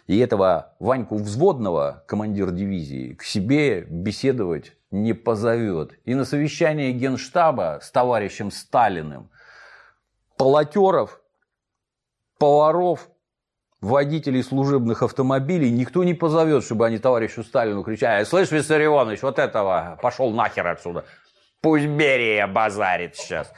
И 0.08 0.18
этого 0.18 0.74
Ваньку 0.80 1.18
Взводного, 1.18 2.02
командир 2.08 2.50
дивизии, 2.50 3.14
к 3.14 3.22
себе 3.22 3.82
беседовать 3.82 4.72
не 4.90 5.12
позовет. 5.12 6.00
И 6.04 6.16
на 6.16 6.24
совещание 6.24 6.90
генштаба 6.90 7.78
с 7.80 7.92
товарищем 7.92 8.50
Сталиным 8.50 9.30
полотеров, 10.36 11.20
поваров 12.38 13.08
водителей 13.80 14.42
служебных 14.42 15.02
автомобилей 15.02 15.70
никто 15.70 16.04
не 16.04 16.14
позовет, 16.14 16.64
чтобы 16.64 16.86
они 16.86 16.98
товарищу 16.98 17.42
Сталину 17.42 17.82
кричали, 17.82 18.24
слышь, 18.24 18.50
Виссарионович, 18.50 19.22
вот 19.22 19.38
этого 19.38 19.98
пошел 20.02 20.30
нахер 20.30 20.66
отсюда. 20.66 21.04
Пусть 21.60 21.86
Берия 21.86 22.46
базарит 22.46 23.16
сейчас. 23.16 23.52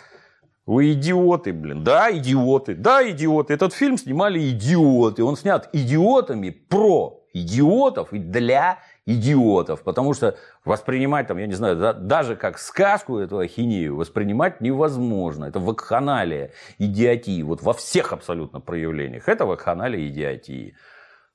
Вы 0.69 0.93
идиоты, 0.93 1.55
блин. 1.55 1.83
Да, 1.83 2.15
идиоты. 2.15 2.75
Да, 2.75 3.03
идиоты. 3.09 3.55
Этот 3.55 3.73
фильм 3.73 3.97
снимали 3.97 4.51
идиоты. 4.51 5.25
Он 5.25 5.35
снят 5.35 5.67
идиотами 5.73 6.51
про 6.51 7.25
идиотов 7.33 8.13
и 8.13 8.19
для 8.19 8.81
идиотов, 9.07 9.83
потому 9.83 10.13
что 10.13 10.37
воспринимать 10.67 11.27
там, 11.27 11.39
я 11.39 11.47
не 11.47 11.55
знаю, 11.55 11.77
да, 11.77 11.95
даже 11.95 12.37
как 12.37 12.59
сказку 12.59 13.17
эту 13.17 13.39
ахинею 13.39 13.97
воспринимать 13.97 14.61
невозможно. 14.61 15.47
Это 15.47 15.59
вакханалия 15.59 16.51
идиотии, 16.77 17.41
вот 17.41 17.63
во 17.63 17.73
всех 17.73 18.13
абсолютно 18.13 18.61
проявлениях. 18.61 19.27
Это 19.27 19.47
вакханалия 19.47 20.07
идиотии. 20.07 20.77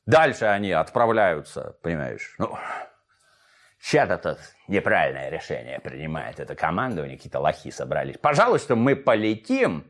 Дальше 0.06 0.46
они 0.46 0.72
отправляются, 0.72 1.76
понимаешь, 1.82 2.36
ну, 2.38 2.56
сейчас 3.84 4.10
это 4.10 4.38
неправильное 4.68 5.30
решение 5.30 5.80
принимает 5.80 6.40
эта 6.40 6.56
команда, 6.56 7.04
у 7.04 7.06
них 7.06 7.18
какие-то 7.18 7.40
лохи 7.40 7.70
собрались. 7.70 8.18
Пожалуйста, 8.18 8.76
мы 8.76 8.96
полетим 8.96 9.86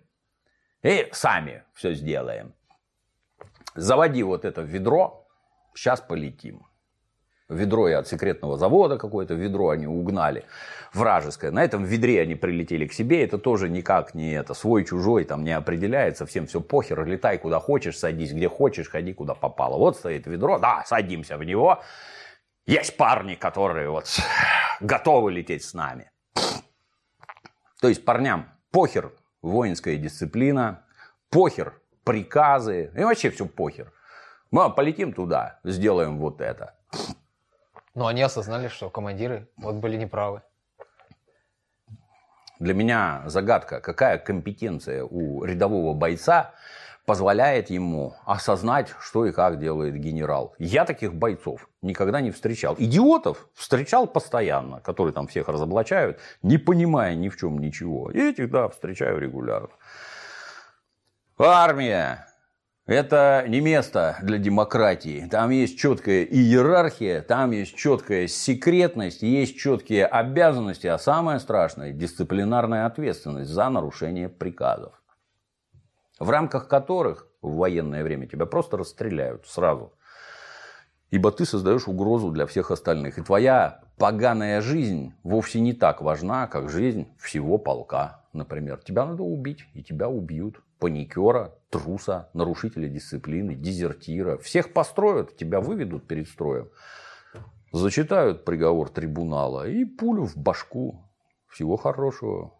и 0.81 1.07
сами 1.11 1.63
все 1.73 1.93
сделаем. 1.93 2.53
Заводи 3.75 4.23
вот 4.23 4.45
это 4.45 4.61
ведро, 4.61 5.27
сейчас 5.73 6.01
полетим 6.01 6.65
ведро 7.53 7.89
и 7.89 7.93
от 7.93 8.07
секретного 8.07 8.57
завода 8.57 8.97
какое-то 8.97 9.33
ведро 9.33 9.69
они 9.69 9.87
угнали 9.87 10.45
вражеское. 10.93 11.51
На 11.51 11.63
этом 11.63 11.83
ведре 11.83 12.21
они 12.21 12.35
прилетели 12.35 12.87
к 12.87 12.93
себе. 12.93 13.23
Это 13.23 13.37
тоже 13.37 13.69
никак 13.69 14.13
не 14.13 14.33
это 14.33 14.53
свой-чужой 14.53 15.23
там 15.25 15.43
не 15.43 15.51
определяется. 15.51 16.25
Всем 16.25 16.47
все 16.47 16.61
похер. 16.61 17.05
Летай 17.05 17.37
куда 17.37 17.59
хочешь, 17.59 17.97
садись 17.97 18.33
где 18.33 18.49
хочешь, 18.49 18.89
ходи 18.89 19.13
куда 19.13 19.33
попало. 19.35 19.77
Вот 19.77 19.97
стоит 19.97 20.27
ведро. 20.27 20.59
Да, 20.59 20.83
садимся 20.85 21.37
в 21.37 21.43
него. 21.43 21.81
Есть 22.65 22.95
парни, 22.95 23.35
которые 23.35 23.89
вот 23.89 24.07
готовы 24.79 25.31
лететь 25.33 25.63
с 25.63 25.73
нами. 25.73 26.11
То 27.81 27.89
есть 27.89 28.05
парням 28.05 28.49
похер 28.71 29.11
воинская 29.41 29.97
дисциплина, 29.97 30.85
похер 31.29 31.81
приказы, 32.05 32.91
и 32.95 33.03
вообще 33.03 33.29
все 33.29 33.45
похер. 33.45 33.91
Мы 34.51 34.73
полетим 34.73 35.13
туда, 35.13 35.59
сделаем 35.63 36.19
вот 36.19 36.39
это. 36.39 36.75
Но 37.95 38.07
они 38.07 38.21
осознали, 38.21 38.69
что 38.69 38.89
командиры 38.89 39.49
вот 39.57 39.75
были 39.75 39.97
неправы. 39.97 40.41
Для 42.59 42.73
меня 42.73 43.23
загадка, 43.25 43.81
какая 43.81 44.17
компетенция 44.17 45.03
у 45.03 45.43
рядового 45.43 45.93
бойца 45.93 46.53
позволяет 47.05 47.69
ему 47.69 48.15
осознать, 48.25 48.93
что 48.99 49.25
и 49.25 49.31
как 49.31 49.59
делает 49.59 49.95
генерал. 49.95 50.55
Я 50.57 50.85
таких 50.85 51.13
бойцов 51.13 51.69
никогда 51.81 52.21
не 52.21 52.31
встречал. 52.31 52.75
Идиотов 52.77 53.47
встречал 53.53 54.07
постоянно, 54.07 54.79
которые 54.81 55.13
там 55.13 55.27
всех 55.27 55.49
разоблачают, 55.49 56.19
не 56.41 56.57
понимая 56.57 57.15
ни 57.15 57.29
в 57.29 57.37
чем 57.37 57.59
ничего. 57.59 58.09
И 58.11 58.19
этих, 58.19 58.49
да, 58.49 58.69
встречаю 58.69 59.19
регулярно. 59.19 59.69
Армия 61.37 62.27
это 62.85 63.45
не 63.47 63.61
место 63.61 64.17
для 64.21 64.37
демократии. 64.37 65.25
Там 65.31 65.51
есть 65.51 65.79
четкая 65.79 66.23
иерархия, 66.23 67.21
там 67.21 67.51
есть 67.51 67.77
четкая 67.77 68.27
секретность, 68.27 69.21
есть 69.21 69.57
четкие 69.57 70.05
обязанности, 70.05 70.87
а 70.87 70.97
самое 70.97 71.39
страшное– 71.39 71.91
дисциплинарная 71.93 72.85
ответственность 72.85 73.49
за 73.49 73.69
нарушение 73.69 74.27
приказов. 74.27 75.01
В 76.23 76.29
рамках 76.29 76.69
которых 76.69 77.27
в 77.41 77.57
военное 77.57 78.01
время 78.01 78.27
тебя 78.27 78.45
просто 78.45 78.77
расстреляют 78.77 79.45
сразу. 79.45 79.91
Ибо 81.11 81.33
ты 81.33 81.43
создаешь 81.43 81.89
угрозу 81.89 82.31
для 82.31 82.45
всех 82.45 82.71
остальных. 82.71 83.17
И 83.17 83.23
твоя 83.23 83.83
поганая 83.97 84.61
жизнь 84.61 85.13
вовсе 85.23 85.59
не 85.59 85.73
так 85.73 86.01
важна, 86.01 86.47
как 86.47 86.69
жизнь 86.69 87.09
всего 87.19 87.57
полка, 87.57 88.23
например. 88.31 88.77
Тебя 88.77 89.05
надо 89.05 89.23
убить, 89.23 89.65
и 89.73 89.83
тебя 89.83 90.07
убьют 90.07 90.61
паникера, 90.79 91.55
труса, 91.69 92.29
нарушителя 92.33 92.87
дисциплины, 92.87 93.53
дезертира. 93.53 94.37
Всех 94.37 94.71
построят, 94.71 95.35
тебя 95.35 95.59
выведут 95.59 96.07
перед 96.07 96.29
строем, 96.29 96.69
зачитают 97.73 98.45
приговор 98.45 98.87
трибунала 98.87 99.67
и 99.67 99.83
пулю 99.83 100.23
в 100.23 100.37
башку. 100.37 101.03
Всего 101.49 101.75
хорошего. 101.75 102.53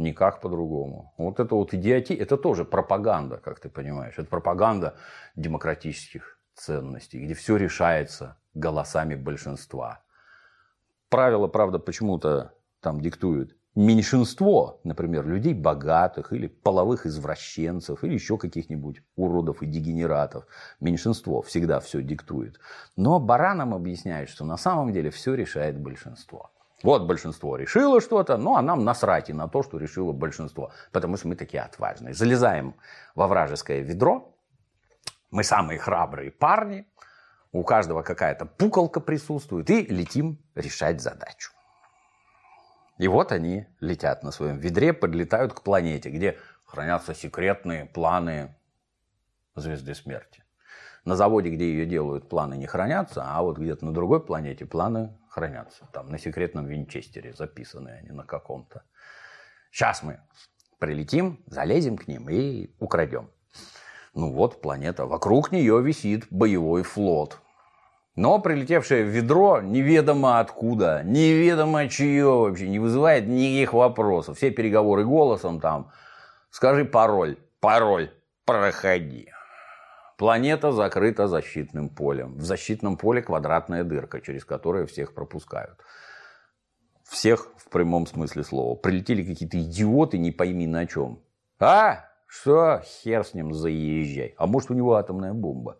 Никак 0.00 0.40
по-другому. 0.40 1.12
Вот 1.18 1.40
это 1.40 1.54
вот 1.54 1.74
идиотия, 1.74 2.16
это 2.16 2.38
тоже 2.38 2.64
пропаганда, 2.64 3.36
как 3.36 3.60
ты 3.60 3.68
понимаешь. 3.68 4.14
Это 4.18 4.28
пропаганда 4.28 4.96
демократических 5.36 6.38
ценностей, 6.54 7.22
где 7.22 7.34
все 7.34 7.56
решается 7.56 8.38
голосами 8.54 9.14
большинства. 9.14 10.02
Правила, 11.10 11.48
правда, 11.48 11.78
почему-то 11.78 12.54
там 12.80 13.02
диктуют 13.02 13.56
меньшинство, 13.74 14.80
например, 14.84 15.26
людей 15.26 15.52
богатых 15.52 16.32
или 16.32 16.46
половых 16.46 17.04
извращенцев 17.04 18.02
или 18.02 18.14
еще 18.14 18.38
каких-нибудь 18.38 19.02
уродов 19.16 19.62
и 19.62 19.66
дегенератов. 19.66 20.46
Меньшинство 20.80 21.42
всегда 21.42 21.78
все 21.80 22.02
диктует. 22.02 22.58
Но 22.96 23.20
баранам 23.20 23.74
объясняют, 23.74 24.30
что 24.30 24.46
на 24.46 24.56
самом 24.56 24.92
деле 24.92 25.10
все 25.10 25.34
решает 25.34 25.78
большинство. 25.78 26.50
Вот 26.82 27.02
большинство 27.02 27.56
решило 27.56 28.00
что-то, 28.00 28.36
ну 28.36 28.56
а 28.56 28.62
нам 28.62 28.84
насрать 28.84 29.28
и 29.28 29.32
на 29.32 29.48
то, 29.48 29.62
что 29.62 29.78
решило 29.78 30.12
большинство. 30.12 30.72
Потому 30.92 31.16
что 31.16 31.28
мы 31.28 31.36
такие 31.36 31.62
отважные. 31.62 32.14
Залезаем 32.14 32.74
во 33.14 33.26
вражеское 33.26 33.80
ведро, 33.80 34.34
мы 35.30 35.44
самые 35.44 35.78
храбрые 35.78 36.30
парни, 36.30 36.86
у 37.52 37.64
каждого 37.64 38.02
какая-то 38.02 38.46
пуколка 38.46 39.00
присутствует, 39.00 39.68
и 39.70 39.82
летим 39.82 40.38
решать 40.54 41.00
задачу. 41.00 41.52
И 42.98 43.08
вот 43.08 43.32
они 43.32 43.66
летят 43.80 44.22
на 44.22 44.30
своем 44.30 44.58
ведре, 44.58 44.92
подлетают 44.92 45.52
к 45.52 45.62
планете, 45.62 46.10
где 46.10 46.38
хранятся 46.64 47.14
секретные 47.14 47.86
планы 47.86 48.54
звезды 49.56 49.94
смерти. 49.94 50.44
На 51.04 51.16
заводе, 51.16 51.50
где 51.50 51.64
ее 51.70 51.86
делают, 51.86 52.28
планы 52.28 52.54
не 52.56 52.66
хранятся, 52.66 53.24
а 53.26 53.42
вот 53.42 53.58
где-то 53.58 53.86
на 53.86 53.92
другой 53.92 54.24
планете 54.24 54.66
планы 54.66 55.16
хранятся. 55.30 55.88
Там 55.92 56.10
на 56.10 56.18
секретном 56.18 56.66
винчестере 56.66 57.32
записаны 57.32 58.00
они 58.02 58.10
на 58.10 58.24
каком-то. 58.24 58.82
Сейчас 59.70 60.02
мы 60.02 60.20
прилетим, 60.78 61.42
залезем 61.46 61.96
к 61.96 62.08
ним 62.08 62.28
и 62.28 62.74
украдем. 62.80 63.30
Ну 64.12 64.32
вот 64.32 64.60
планета. 64.60 65.06
Вокруг 65.06 65.52
нее 65.52 65.80
висит 65.80 66.26
боевой 66.30 66.82
флот. 66.82 67.40
Но 68.16 68.40
прилетевшее 68.40 69.04
ведро 69.04 69.60
неведомо 69.60 70.40
откуда, 70.40 71.02
неведомо 71.04 71.88
чье 71.88 72.24
вообще, 72.24 72.68
не 72.68 72.80
вызывает 72.80 73.28
никаких 73.28 73.72
вопросов. 73.72 74.36
Все 74.36 74.50
переговоры 74.50 75.04
голосом 75.04 75.60
там. 75.60 75.92
Скажи 76.50 76.84
пароль, 76.84 77.38
пароль, 77.60 78.10
проходи. 78.44 79.30
Планета 80.20 80.70
закрыта 80.70 81.28
защитным 81.28 81.88
полем. 81.88 82.34
В 82.34 82.42
защитном 82.42 82.98
поле 82.98 83.22
квадратная 83.22 83.84
дырка, 83.84 84.20
через 84.20 84.44
которую 84.44 84.86
всех 84.86 85.14
пропускают. 85.14 85.78
Всех 87.08 87.50
в 87.56 87.70
прямом 87.70 88.06
смысле 88.06 88.44
слова. 88.44 88.76
Прилетели 88.76 89.22
какие-то 89.22 89.58
идиоты, 89.58 90.18
не 90.18 90.30
пойми 90.30 90.66
на 90.66 90.86
чем. 90.86 91.22
А, 91.58 92.04
что, 92.26 92.82
хер 92.84 93.24
с 93.24 93.32
ним 93.32 93.54
заезжай. 93.54 94.34
А 94.36 94.46
может 94.46 94.70
у 94.70 94.74
него 94.74 94.96
атомная 94.96 95.32
бомба. 95.32 95.78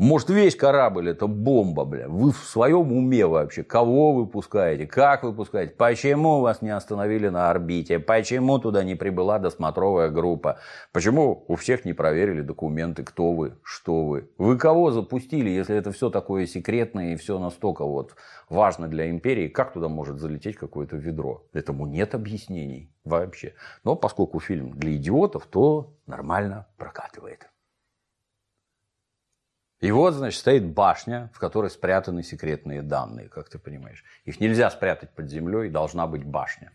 Может, 0.00 0.30
весь 0.30 0.56
корабль 0.56 1.10
это 1.10 1.26
бомба, 1.26 1.84
бля. 1.84 2.08
Вы 2.08 2.32
в 2.32 2.38
своем 2.38 2.90
уме 2.90 3.26
вообще? 3.26 3.62
Кого 3.62 4.14
выпускаете? 4.14 4.86
Как 4.86 5.22
выпускаете? 5.22 5.74
Почему 5.74 6.40
вас 6.40 6.62
не 6.62 6.70
остановили 6.70 7.28
на 7.28 7.50
орбите? 7.50 7.98
Почему 7.98 8.58
туда 8.58 8.82
не 8.82 8.94
прибыла 8.94 9.38
досмотровая 9.38 10.08
группа? 10.08 10.58
Почему 10.92 11.44
у 11.48 11.54
всех 11.56 11.84
не 11.84 11.92
проверили 11.92 12.40
документы? 12.40 13.04
Кто 13.04 13.34
вы? 13.34 13.58
Что 13.62 14.06
вы? 14.06 14.30
Вы 14.38 14.56
кого 14.56 14.90
запустили, 14.90 15.50
если 15.50 15.76
это 15.76 15.92
все 15.92 16.08
такое 16.08 16.46
секретное 16.46 17.12
и 17.12 17.16
все 17.16 17.38
настолько 17.38 17.84
вот 17.84 18.14
важно 18.48 18.88
для 18.88 19.10
империи? 19.10 19.48
Как 19.48 19.74
туда 19.74 19.88
может 19.88 20.18
залететь 20.18 20.56
какое-то 20.56 20.96
ведро? 20.96 21.44
Этому 21.52 21.84
нет 21.84 22.14
объяснений 22.14 22.90
вообще. 23.04 23.52
Но 23.84 23.96
поскольку 23.96 24.40
фильм 24.40 24.78
для 24.78 24.96
идиотов, 24.96 25.44
то 25.44 25.92
нормально 26.06 26.68
прокатывает. 26.78 27.49
И 29.80 29.90
вот, 29.92 30.12
значит, 30.12 30.38
стоит 30.38 30.66
башня, 30.66 31.30
в 31.32 31.38
которой 31.38 31.70
спрятаны 31.70 32.22
секретные 32.22 32.82
данные, 32.82 33.28
как 33.28 33.48
ты 33.48 33.58
понимаешь. 33.58 34.04
Их 34.26 34.38
нельзя 34.38 34.70
спрятать 34.70 35.10
под 35.10 35.30
землей, 35.30 35.70
должна 35.70 36.06
быть 36.06 36.22
башня. 36.22 36.72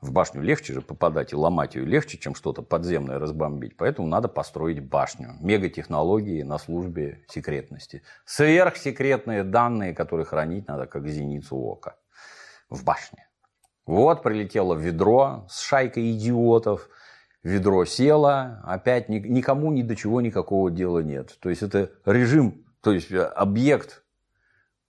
В 0.00 0.12
башню 0.12 0.42
легче 0.42 0.74
же 0.74 0.80
попадать 0.80 1.32
и 1.32 1.36
ломать 1.36 1.74
ее 1.74 1.84
легче, 1.84 2.16
чем 2.16 2.36
что-то 2.36 2.62
подземное 2.62 3.18
разбомбить. 3.18 3.76
Поэтому 3.76 4.06
надо 4.06 4.28
построить 4.28 4.80
башню. 4.80 5.34
Мегатехнологии 5.40 6.44
на 6.44 6.58
службе 6.58 7.24
секретности. 7.26 8.04
Сверхсекретные 8.24 9.42
данные, 9.42 9.92
которые 9.92 10.24
хранить 10.24 10.68
надо 10.68 10.86
как 10.86 11.08
зеницу 11.08 11.56
ока. 11.56 11.96
В 12.70 12.84
башне. 12.84 13.26
Вот 13.84 14.22
прилетело 14.22 14.74
ведро 14.74 15.46
с 15.48 15.60
шайкой 15.60 16.12
идиотов– 16.12 16.88
ведро 17.42 17.84
село, 17.84 18.60
опять 18.64 19.08
никому 19.08 19.72
ни 19.72 19.82
до 19.82 19.96
чего 19.96 20.20
никакого 20.20 20.70
дела 20.70 21.00
нет. 21.00 21.36
То 21.40 21.50
есть 21.50 21.62
это 21.62 21.92
режим, 22.04 22.64
то 22.80 22.92
есть 22.92 23.10
э, 23.10 23.22
объект 23.22 24.04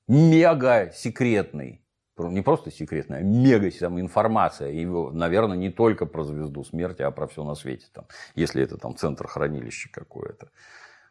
мега 0.08 0.92
секретный. 0.94 1.84
Не 2.18 2.42
просто 2.42 2.70
секретная, 2.70 3.20
а 3.20 3.22
мега 3.22 3.72
там, 3.80 3.98
информация. 4.00 4.72
И, 4.72 4.86
наверное, 4.86 5.56
не 5.56 5.70
только 5.70 6.06
про 6.06 6.26
звезду 6.26 6.66
смерти, 6.66 7.02
а 7.02 7.12
про 7.12 7.28
все 7.28 7.46
на 7.46 7.56
свете. 7.56 7.86
Там, 7.94 8.08
если 8.36 8.62
это 8.62 8.78
там 8.78 8.98
центр 8.98 9.26
хранилища 9.26 9.90
какое-то. 9.90 10.50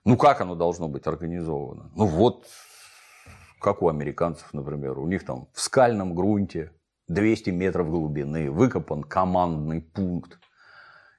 Ну, 0.04 0.18
как 0.18 0.42
оно 0.42 0.54
должно 0.54 0.86
быть 0.86 1.06
организовано? 1.06 1.90
Ну, 1.94 2.04
вот 2.04 2.46
как 3.58 3.82
у 3.82 3.88
американцев, 3.88 4.52
например. 4.52 4.98
У 4.98 5.06
них 5.06 5.24
там 5.24 5.48
в 5.54 5.60
скальном 5.60 6.14
грунте 6.14 6.72
200 7.08 7.50
метров 7.50 7.88
глубины 7.88 8.50
выкопан 8.50 9.02
командный 9.02 9.80
пункт 9.80 10.38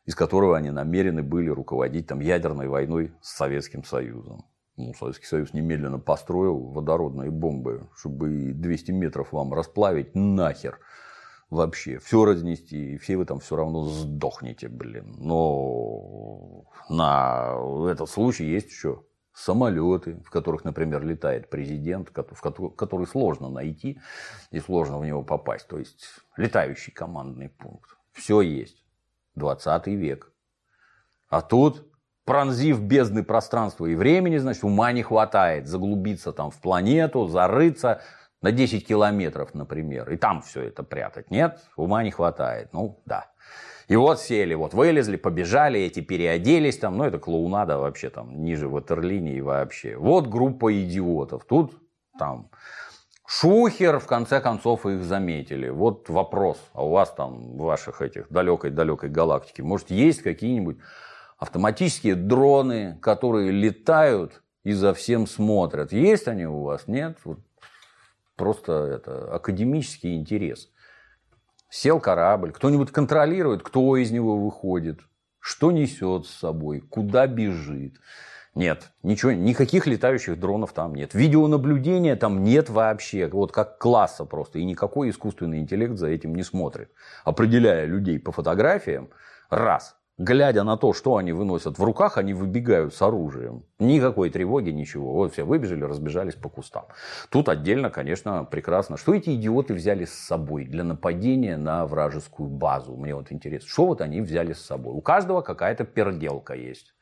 из 0.10 0.16
которого 0.16 0.58
они 0.58 0.72
намерены 0.72 1.22
были 1.22 1.50
руководить 1.50 2.08
там, 2.08 2.20
ядерной 2.20 2.68
войной 2.68 3.14
с 3.22 3.36
Советским 3.36 3.84
Союзом. 3.84 4.44
Ну, 4.76 4.92
Советский 4.96 5.28
Союз 5.28 5.54
немедленно 5.54 6.00
построил 6.00 6.72
водородные 6.72 7.30
бомбы, 7.30 7.88
чтобы 7.96 8.54
200 8.56 8.90
метров 8.90 9.32
вам 9.34 9.54
расплавить 9.54 10.16
нахер 10.16 10.80
вообще. 11.52 12.00
Все 12.00 12.26
разнести, 12.26 12.96
и 12.96 12.98
все 12.98 13.18
вы 13.18 13.26
там 13.26 13.40
все 13.40 13.56
равно 13.56 13.84
сдохнете, 13.84 14.68
блин. 14.68 15.14
Но 15.20 16.64
на 16.90 17.60
этот 17.92 18.10
случай 18.10 18.46
есть 18.46 18.72
еще 18.72 19.04
самолеты, 19.36 20.24
в 20.26 20.32
которых, 20.32 20.64
например, 20.66 21.06
летает 21.06 21.52
президент, 21.52 22.10
в 22.10 22.76
который 22.76 23.06
сложно 23.06 23.50
найти 23.50 24.00
и 24.50 24.60
сложно 24.60 24.98
в 24.98 25.06
него 25.06 25.22
попасть. 25.22 25.68
То 25.68 25.78
есть 25.78 26.04
летающий 26.36 26.92
командный 26.92 27.50
пункт. 27.50 27.92
Все 28.14 28.42
есть. 28.42 28.84
20 29.40 29.88
век. 29.88 30.32
А 31.30 31.42
тут, 31.42 31.88
пронзив 32.26 32.80
бездны 32.82 33.24
пространства 33.24 33.88
и 33.88 33.96
времени, 33.96 34.38
значит, 34.38 34.64
ума 34.64 34.92
не 34.92 35.02
хватает 35.02 35.68
заглубиться 35.68 36.32
там 36.32 36.52
в 36.52 36.62
планету, 36.62 37.26
зарыться 37.28 38.02
на 38.42 38.52
10 38.52 38.88
километров, 38.88 39.56
например, 39.56 40.12
и 40.12 40.18
там 40.18 40.42
все 40.44 40.62
это 40.62 40.84
прятать. 40.84 41.32
Нет, 41.32 41.60
ума 41.76 42.04
не 42.04 42.12
хватает. 42.12 42.70
Ну, 42.72 43.02
да. 43.06 43.32
И 43.88 43.96
вот 43.96 44.22
сели, 44.22 44.54
вот 44.54 44.76
вылезли, 44.76 45.18
побежали, 45.18 45.80
эти 45.80 46.00
переоделись 46.02 46.78
там, 46.78 46.98
ну 46.98 47.06
это 47.06 47.18
клоунада 47.18 47.80
вообще 47.80 48.12
там 48.12 48.44
ниже 48.44 48.68
ватерлинии 48.68 49.42
вообще. 49.42 49.98
Вот 49.98 50.28
группа 50.28 50.72
идиотов. 50.80 51.44
Тут 51.46 51.74
там 52.20 52.52
Шухер, 53.32 54.00
в 54.00 54.08
конце 54.08 54.42
концов, 54.42 54.88
их 54.88 55.04
заметили. 55.04 55.70
Вот 55.70 56.10
вопрос, 56.10 56.58
а 56.74 56.84
у 56.84 56.90
вас 56.90 57.14
там, 57.14 57.58
в 57.58 57.62
ваших 57.62 58.02
этих 58.02 58.28
далекой-далекой 58.32 59.10
галактике, 59.10 59.62
может, 59.62 59.92
есть 59.92 60.24
какие-нибудь 60.24 60.78
автоматические 61.38 62.16
дроны, 62.16 62.98
которые 63.04 63.52
летают 63.52 64.42
и 64.64 64.72
за 64.72 64.96
всем 64.96 65.28
смотрят? 65.28 65.94
Есть 65.94 66.28
они 66.28 66.48
у 66.48 66.64
вас? 66.64 66.88
Нет? 66.88 67.20
Вот 67.24 67.38
просто 68.36 68.74
это 68.74 69.32
академический 69.36 70.16
интерес. 70.16 70.72
Сел 71.70 72.00
корабль, 72.00 72.52
кто-нибудь 72.52 72.92
контролирует, 72.92 73.62
кто 73.62 73.96
из 73.96 74.10
него 74.10 74.40
выходит, 74.44 75.02
что 75.40 75.72
несет 75.72 76.26
с 76.26 76.32
собой, 76.32 76.80
куда 76.80 77.28
бежит. 77.28 77.94
Нет, 78.56 78.92
ничего, 79.04 79.32
никаких 79.32 79.86
летающих 79.86 80.40
дронов 80.40 80.74
там 80.74 80.96
нет. 80.96 81.14
Видеонаблюдения 81.14 82.16
там 82.16 82.44
нет 82.44 82.70
вообще, 82.70 83.28
вот 83.28 83.52
как 83.52 83.78
класса 83.78 84.26
просто. 84.26 84.60
И 84.60 84.66
никакой 84.66 85.12
искусственный 85.12 85.60
интеллект 85.60 85.98
за 85.98 86.08
этим 86.08 86.36
не 86.36 86.44
смотрит. 86.44 86.92
Определяя 87.24 87.86
людей 87.86 88.20
по 88.20 88.32
фотографиям, 88.32 89.10
раз, 89.52 89.96
глядя 90.18 90.64
на 90.64 90.78
то, 90.78 90.94
что 90.94 91.18
они 91.18 91.32
выносят 91.32 91.78
в 91.78 91.84
руках, 91.84 92.18
они 92.18 92.34
выбегают 92.34 92.96
с 92.96 93.02
оружием. 93.04 93.66
Никакой 93.78 94.32
тревоги, 94.32 94.72
ничего. 94.72 95.14
Вот 95.14 95.34
все 95.34 95.44
выбежали, 95.44 95.84
разбежались 95.84 96.36
по 96.36 96.50
кустам. 96.50 96.86
Тут 97.30 97.50
отдельно, 97.50 97.92
конечно, 97.92 98.44
прекрасно. 98.46 98.98
Что 98.98 99.14
эти 99.14 99.36
идиоты 99.36 99.76
взяли 99.76 100.06
с 100.06 100.14
собой 100.14 100.66
для 100.66 100.84
нападения 100.84 101.56
на 101.56 101.86
вражескую 101.86 102.50
базу? 102.50 102.96
Мне 102.96 103.14
вот 103.14 103.32
интересно. 103.32 103.70
Что 103.70 103.86
вот 103.86 104.02
они 104.02 104.22
взяли 104.22 104.54
с 104.54 104.60
собой? 104.60 104.96
У 104.96 105.02
каждого 105.02 105.42
какая-то 105.42 105.84
перделка 105.86 106.56
есть. 106.56 106.96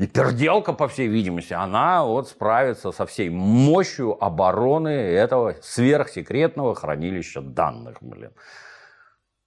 И 0.00 0.06
перделка, 0.06 0.72
по 0.72 0.88
всей 0.88 1.08
видимости, 1.08 1.52
она 1.52 2.06
вот 2.06 2.26
справится 2.26 2.90
со 2.90 3.04
всей 3.04 3.28
мощью 3.28 4.16
обороны 4.24 4.88
этого 4.88 5.56
сверхсекретного 5.60 6.74
хранилища 6.74 7.42
данных, 7.42 7.98
блин. 8.00 8.32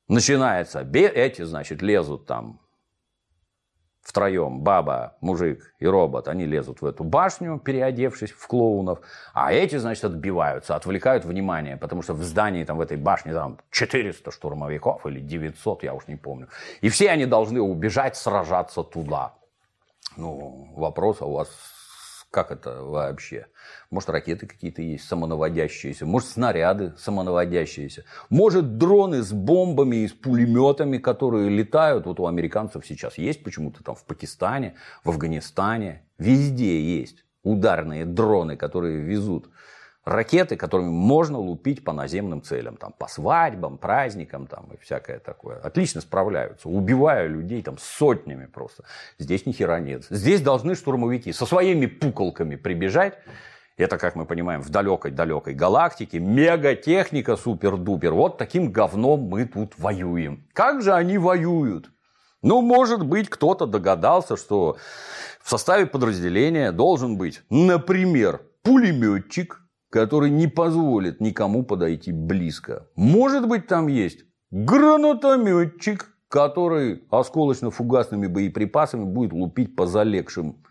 Начинается, 0.07 0.87
эти, 0.93 1.41
значит, 1.41 1.81
лезут 1.81 2.27
там 2.27 2.59
втроем, 4.03 4.59
баба, 4.59 5.17
мужик 5.21 5.73
и 5.79 5.87
робот, 5.87 6.27
они 6.27 6.45
лезут 6.45 6.81
в 6.81 6.85
эту 6.85 7.03
башню, 7.03 7.57
переодевшись 7.57 8.31
в 8.31 8.45
клоунов, 8.45 8.99
а 9.33 9.51
эти, 9.51 9.77
значит, 9.77 10.03
отбиваются, 10.03 10.75
отвлекают 10.75 11.25
внимание, 11.25 11.77
потому 11.77 12.03
что 12.03 12.13
в 12.13 12.21
здании, 12.21 12.63
там, 12.63 12.77
в 12.77 12.81
этой 12.81 12.97
башне, 12.97 13.33
там, 13.33 13.57
400 13.71 14.29
штурмовиков 14.29 15.03
или 15.07 15.19
900, 15.19 15.81
я 15.81 15.95
уж 15.95 16.05
не 16.05 16.15
помню. 16.15 16.47
И 16.81 16.89
все 16.89 17.09
они 17.09 17.25
должны 17.25 17.59
убежать, 17.59 18.15
сражаться 18.15 18.83
туда. 18.83 19.33
Ну, 20.17 20.69
вопрос, 20.75 21.17
а 21.21 21.25
у 21.25 21.33
вас 21.33 21.49
как 22.33 22.51
это 22.51 22.81
вообще? 22.81 23.45
Может, 23.91 24.09
ракеты 24.09 24.47
какие-то 24.47 24.81
есть 24.81 25.07
самонаводящиеся, 25.07 26.07
может, 26.07 26.29
снаряды 26.29 26.93
самонаводящиеся, 26.97 28.05
может, 28.31 28.79
дроны 28.79 29.21
с 29.21 29.31
бомбами 29.31 29.97
и 29.97 30.07
с 30.07 30.13
пулеметами, 30.13 30.97
которые 30.97 31.49
летают. 31.49 32.07
Вот 32.07 32.19
у 32.19 32.25
американцев 32.25 32.87
сейчас 32.87 33.19
есть 33.19 33.43
почему-то 33.43 33.83
там 33.83 33.93
в 33.93 34.03
Пакистане, 34.05 34.73
в 35.03 35.09
Афганистане, 35.09 36.07
везде 36.17 36.81
есть 36.81 37.23
ударные 37.43 38.05
дроны, 38.05 38.57
которые 38.57 39.01
везут 39.01 39.49
ракеты, 40.05 40.55
которыми 40.55 40.89
можно 40.89 41.37
лупить 41.37 41.83
по 41.83 41.93
наземным 41.93 42.41
целям, 42.41 42.77
там, 42.77 42.93
по 42.97 43.07
свадьбам, 43.07 43.77
праздникам 43.77 44.47
там, 44.47 44.69
и 44.73 44.77
всякое 44.77 45.19
такое. 45.19 45.59
Отлично 45.59 46.01
справляются, 46.01 46.69
убивая 46.69 47.27
людей 47.27 47.61
там, 47.61 47.77
сотнями 47.77 48.45
просто. 48.45 48.83
Здесь 49.17 49.45
ни 49.45 49.51
хера 49.51 49.79
нет. 49.79 50.05
Здесь 50.09 50.41
должны 50.41 50.75
штурмовики 50.75 51.31
со 51.31 51.45
своими 51.45 51.85
пуколками 51.85 52.55
прибежать. 52.55 53.17
Это, 53.75 53.97
как 53.97 54.15
мы 54.15 54.25
понимаем, 54.25 54.61
в 54.61 54.69
далекой-далекой 54.69 55.55
галактике. 55.55 56.19
Мегатехника 56.19 57.35
супер-дупер. 57.35 58.13
Вот 58.13 58.37
таким 58.37 58.71
говном 58.71 59.21
мы 59.21 59.45
тут 59.45 59.73
воюем. 59.79 60.45
Как 60.53 60.83
же 60.83 60.93
они 60.93 61.17
воюют? 61.17 61.89
Ну, 62.43 62.61
может 62.61 63.03
быть, 63.05 63.29
кто-то 63.29 63.65
догадался, 63.65 64.37
что 64.37 64.77
в 65.41 65.49
составе 65.49 65.87
подразделения 65.87 66.71
должен 66.71 67.17
быть, 67.17 67.41
например, 67.49 68.41
пулеметчик, 68.61 69.62
который 69.93 70.31
не 70.31 70.47
позволит 70.47 71.21
никому 71.21 71.63
подойти 71.63 72.11
близко. 72.11 72.87
Может 72.95 73.47
быть, 73.47 73.67
там 73.67 73.85
есть 73.85 74.25
гранатометчик, 74.49 76.09
который 76.29 77.03
осколочно-фугасными 77.11 78.27
боеприпасами 78.27 79.03
будет 79.03 79.33
лупить 79.33 79.75
по 79.75 79.85
залегшим 79.85 80.63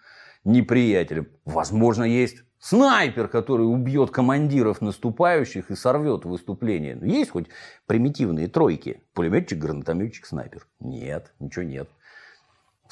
неприятелям. 0.43 1.29
Возможно, 1.45 2.03
есть 2.03 2.39
снайпер, 2.59 3.29
который 3.29 3.63
убьет 3.63 4.11
командиров 4.11 4.81
наступающих 4.81 5.71
и 5.71 5.77
сорвет 5.77 6.25
выступление. 6.25 6.99
Есть 7.01 7.31
хоть 7.31 7.47
примитивные 7.87 8.49
тройки? 8.49 9.05
Пулеметчик, 9.15 9.57
гранатометчик, 9.57 10.27
снайпер? 10.27 10.67
Нет, 10.81 11.33
ничего 11.39 11.65
нет. 11.65 11.89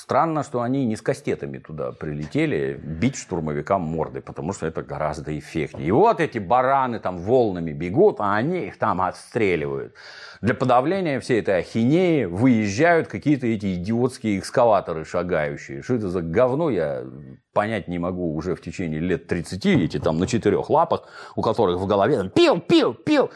Странно, 0.00 0.42
что 0.44 0.62
они 0.62 0.86
не 0.86 0.96
с 0.96 1.02
кастетами 1.02 1.58
туда 1.58 1.92
прилетели 1.92 2.80
бить 2.82 3.16
штурмовикам 3.16 3.82
морды, 3.82 4.22
потому 4.22 4.54
что 4.54 4.66
это 4.66 4.82
гораздо 4.82 5.38
эффектнее. 5.38 5.88
И 5.88 5.90
вот 5.90 6.20
эти 6.20 6.38
бараны 6.38 7.00
там 7.00 7.18
волнами 7.18 7.72
бегут, 7.72 8.16
а 8.18 8.34
они 8.34 8.68
их 8.68 8.78
там 8.78 9.02
отстреливают. 9.02 9.94
Для 10.40 10.54
подавления 10.54 11.20
всей 11.20 11.40
этой 11.40 11.58
ахинеи 11.58 12.24
выезжают 12.24 13.08
какие-то 13.08 13.46
эти 13.46 13.74
идиотские 13.74 14.38
экскаваторы 14.38 15.04
шагающие. 15.04 15.82
Что 15.82 15.96
это 15.96 16.08
за 16.08 16.22
говно, 16.22 16.70
я 16.70 17.04
понять 17.52 17.86
не 17.86 17.98
могу 17.98 18.34
уже 18.34 18.54
в 18.54 18.62
течение 18.62 19.00
лет 19.00 19.26
30, 19.26 19.66
эти 19.66 19.98
там 19.98 20.16
на 20.16 20.26
четырех 20.26 20.70
лапах, 20.70 21.02
у 21.36 21.42
которых 21.42 21.78
в 21.78 21.86
голове 21.86 22.16
там 22.16 22.30
пил-пил-пил. 22.30 23.30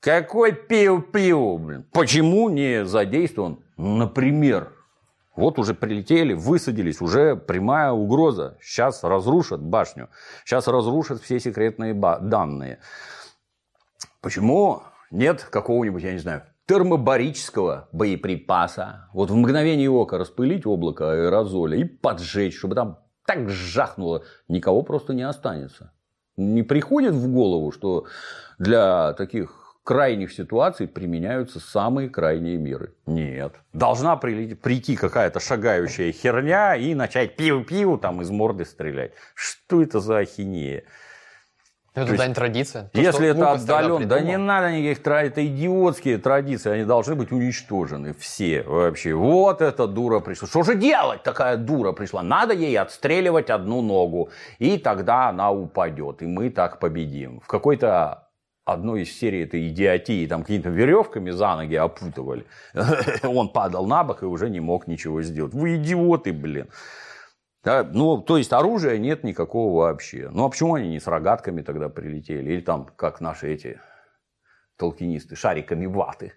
Какой 0.00 0.52
пил-пил? 0.52 1.84
Почему 1.92 2.48
не 2.48 2.86
задействован, 2.86 3.58
например, 3.76 4.72
вот 5.36 5.58
уже 5.58 5.74
прилетели, 5.74 6.32
высадились, 6.32 7.00
уже 7.00 7.36
прямая 7.36 7.92
угроза. 7.92 8.56
Сейчас 8.60 9.04
разрушат 9.04 9.62
башню, 9.62 10.08
сейчас 10.44 10.66
разрушат 10.66 11.20
все 11.22 11.38
секретные 11.38 11.94
данные. 11.94 12.80
Почему 14.20 14.82
нет 15.10 15.46
какого-нибудь, 15.50 16.02
я 16.02 16.12
не 16.12 16.18
знаю, 16.18 16.42
термобарического 16.66 17.88
боеприпаса? 17.92 19.08
Вот 19.12 19.30
в 19.30 19.36
мгновение 19.36 19.90
ока 19.90 20.18
распылить 20.18 20.66
облако 20.66 21.12
аэрозоля 21.12 21.76
и 21.78 21.84
поджечь, 21.84 22.58
чтобы 22.58 22.74
там 22.74 22.98
так 23.26 23.50
жахнуло, 23.50 24.22
никого 24.48 24.82
просто 24.82 25.12
не 25.12 25.22
останется. 25.22 25.92
Не 26.36 26.62
приходит 26.62 27.14
в 27.14 27.30
голову, 27.32 27.72
что 27.72 28.06
для 28.58 29.12
таких 29.14 29.65
крайних 29.86 30.32
ситуаций 30.32 30.88
применяются 30.88 31.60
самые 31.60 32.10
крайние 32.10 32.58
меры. 32.58 32.92
Нет. 33.06 33.54
Должна 33.72 34.16
прийти 34.16 34.96
какая-то 34.96 35.40
шагающая 35.40 36.12
херня 36.12 36.74
и 36.74 36.94
начать 36.94 37.36
пиу-пиу 37.36 37.96
там 37.96 38.20
из 38.20 38.30
морды 38.30 38.64
стрелять. 38.64 39.12
Что 39.34 39.80
это 39.80 40.00
за 40.00 40.18
ахинея? 40.18 40.82
Это 41.94 42.10
То 42.10 42.18
дань 42.18 42.34
традиция. 42.34 42.90
То, 42.92 43.00
если 43.00 43.28
это 43.28 43.52
отдаленно, 43.52 44.06
да 44.06 44.20
не 44.20 44.36
надо 44.36 44.70
никаких 44.70 45.02
традиций, 45.02 45.28
это 45.32 45.46
идиотские 45.46 46.18
традиции, 46.18 46.70
они 46.70 46.84
должны 46.84 47.14
быть 47.14 47.32
уничтожены 47.32 48.12
все 48.12 48.62
вообще. 48.64 49.14
Вот 49.14 49.62
эта 49.62 49.86
дура 49.86 50.20
пришла. 50.20 50.46
Что 50.48 50.62
же 50.62 50.74
делать? 50.74 51.22
Такая 51.22 51.56
дура 51.56 51.92
пришла. 51.92 52.22
Надо 52.22 52.52
ей 52.52 52.76
отстреливать 52.76 53.48
одну 53.48 53.80
ногу, 53.80 54.30
и 54.58 54.76
тогда 54.76 55.28
она 55.28 55.50
упадет, 55.50 56.20
и 56.20 56.26
мы 56.26 56.50
так 56.50 56.80
победим. 56.80 57.40
В 57.40 57.46
какой-то 57.46 58.25
одной 58.66 59.02
из 59.02 59.16
серий 59.16 59.44
этой 59.44 59.68
идиотии, 59.68 60.26
там 60.26 60.42
какими-то 60.42 60.68
веревками 60.68 61.30
за 61.30 61.54
ноги 61.56 61.76
опутывали. 61.76 62.44
Он 63.22 63.48
падал 63.48 63.86
на 63.86 64.04
бок 64.04 64.22
и 64.22 64.26
уже 64.26 64.50
не 64.50 64.60
мог 64.60 64.88
ничего 64.88 65.22
сделать. 65.22 65.54
Вы 65.54 65.76
идиоты, 65.76 66.32
блин. 66.32 66.68
Да, 67.62 67.84
ну, 67.84 68.18
то 68.18 68.36
есть 68.36 68.52
оружия 68.52 68.98
нет 68.98 69.24
никакого 69.24 69.82
вообще. 69.82 70.28
Ну 70.30 70.44
а 70.44 70.48
почему 70.48 70.74
они 70.74 70.88
не 70.88 71.00
с 71.00 71.06
рогатками 71.06 71.62
тогда 71.62 71.88
прилетели? 71.88 72.52
Или 72.52 72.60
там, 72.60 72.86
как 72.96 73.20
наши 73.20 73.52
эти 73.52 73.80
толкинисты, 74.76 75.36
шариками 75.36 75.86
ваты. 75.86 76.34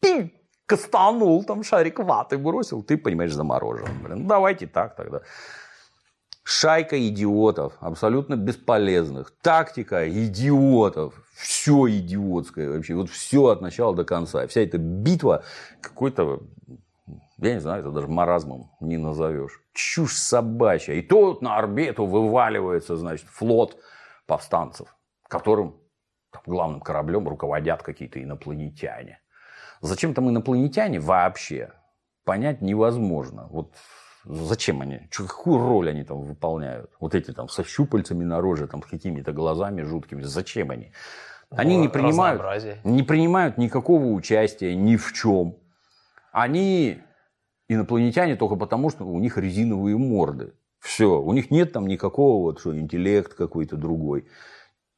Пинь! 0.00 0.32
Кастанул, 0.66 1.44
там 1.44 1.62
шарик 1.62 1.98
ваты 2.00 2.36
бросил, 2.36 2.82
ты, 2.82 2.98
понимаешь, 2.98 3.32
заморожен. 3.32 3.88
Блин, 4.02 4.22
ну, 4.22 4.28
давайте 4.28 4.66
так 4.66 4.96
тогда. 4.96 5.22
Шайка 6.50 6.98
идиотов, 7.06 7.74
абсолютно 7.78 8.34
бесполезных. 8.34 9.34
Тактика 9.42 10.08
идиотов. 10.08 11.22
Все 11.34 11.86
идиотское 11.90 12.70
вообще. 12.70 12.94
Вот 12.94 13.10
все 13.10 13.48
от 13.48 13.60
начала 13.60 13.94
до 13.94 14.06
конца. 14.06 14.46
Вся 14.46 14.62
эта 14.62 14.78
битва 14.78 15.44
какой-то, 15.82 16.40
я 17.36 17.52
не 17.52 17.60
знаю, 17.60 17.80
это 17.82 17.90
даже 17.90 18.08
маразмом 18.08 18.70
не 18.80 18.96
назовешь. 18.96 19.60
Чушь 19.74 20.14
собачья. 20.14 20.94
И 20.94 21.02
тут 21.02 21.42
на 21.42 21.58
орбиту 21.58 22.06
вываливается, 22.06 22.96
значит, 22.96 23.26
флот 23.28 23.76
повстанцев, 24.26 24.96
которым 25.28 25.76
главным 26.46 26.80
кораблем 26.80 27.28
руководят 27.28 27.82
какие-то 27.82 28.22
инопланетяне. 28.22 29.20
Зачем 29.82 30.14
там 30.14 30.30
инопланетяне 30.30 30.98
вообще? 30.98 31.74
Понять 32.24 32.62
невозможно. 32.62 33.48
Вот 33.50 33.74
Зачем 34.24 34.80
они? 34.82 35.00
Какую 35.10 35.58
роль 35.58 35.90
они 35.90 36.04
там 36.04 36.22
выполняют? 36.22 36.90
Вот 37.00 37.14
эти 37.14 37.32
там 37.32 37.48
со 37.48 37.64
щупальцами 37.64 38.24
на 38.24 38.40
роже, 38.40 38.66
там 38.66 38.82
с 38.82 38.86
какими-то 38.86 39.32
глазами 39.32 39.82
жуткими. 39.82 40.22
Зачем 40.22 40.70
они? 40.70 40.92
Они 41.50 41.76
не 41.76 41.88
принимают, 41.88 42.42
не 42.84 43.02
принимают 43.02 43.56
никакого 43.56 44.04
участия 44.06 44.74
ни 44.74 44.96
в 44.96 45.12
чем. 45.14 45.56
Они 46.30 46.98
инопланетяне 47.68 48.36
только 48.36 48.56
потому, 48.56 48.90
что 48.90 49.04
у 49.04 49.18
них 49.18 49.38
резиновые 49.38 49.96
морды. 49.96 50.52
Все, 50.80 51.20
у 51.20 51.32
них 51.32 51.50
нет 51.50 51.72
там 51.72 51.86
никакого 51.86 52.42
вот 52.42 52.60
что 52.60 52.78
интеллект 52.78 53.34
какой-то 53.34 53.76
другой 53.76 54.26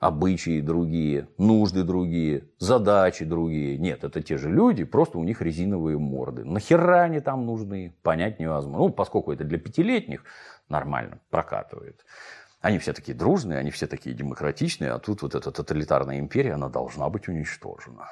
обычаи 0.00 0.62
другие, 0.62 1.28
нужды 1.36 1.84
другие, 1.84 2.48
задачи 2.58 3.24
другие. 3.24 3.76
Нет, 3.78 4.02
это 4.02 4.22
те 4.22 4.38
же 4.38 4.50
люди, 4.50 4.84
просто 4.84 5.18
у 5.18 5.24
них 5.24 5.42
резиновые 5.42 5.98
морды. 5.98 6.42
Нахера 6.42 7.02
они 7.02 7.20
там 7.20 7.44
нужны, 7.44 7.94
понять 8.02 8.40
невозможно. 8.40 8.78
Ну, 8.78 8.88
поскольку 8.88 9.30
это 9.30 9.44
для 9.44 9.58
пятилетних, 9.58 10.24
нормально 10.68 11.20
прокатывает. 11.28 12.04
Они 12.62 12.78
все 12.78 12.94
такие 12.94 13.16
дружные, 13.16 13.58
они 13.58 13.70
все 13.70 13.86
такие 13.86 14.14
демократичные, 14.14 14.90
а 14.92 14.98
тут 14.98 15.22
вот 15.22 15.34
эта 15.34 15.50
тоталитарная 15.50 16.18
империя, 16.18 16.54
она 16.54 16.68
должна 16.68 17.08
быть 17.10 17.28
уничтожена. 17.28 18.10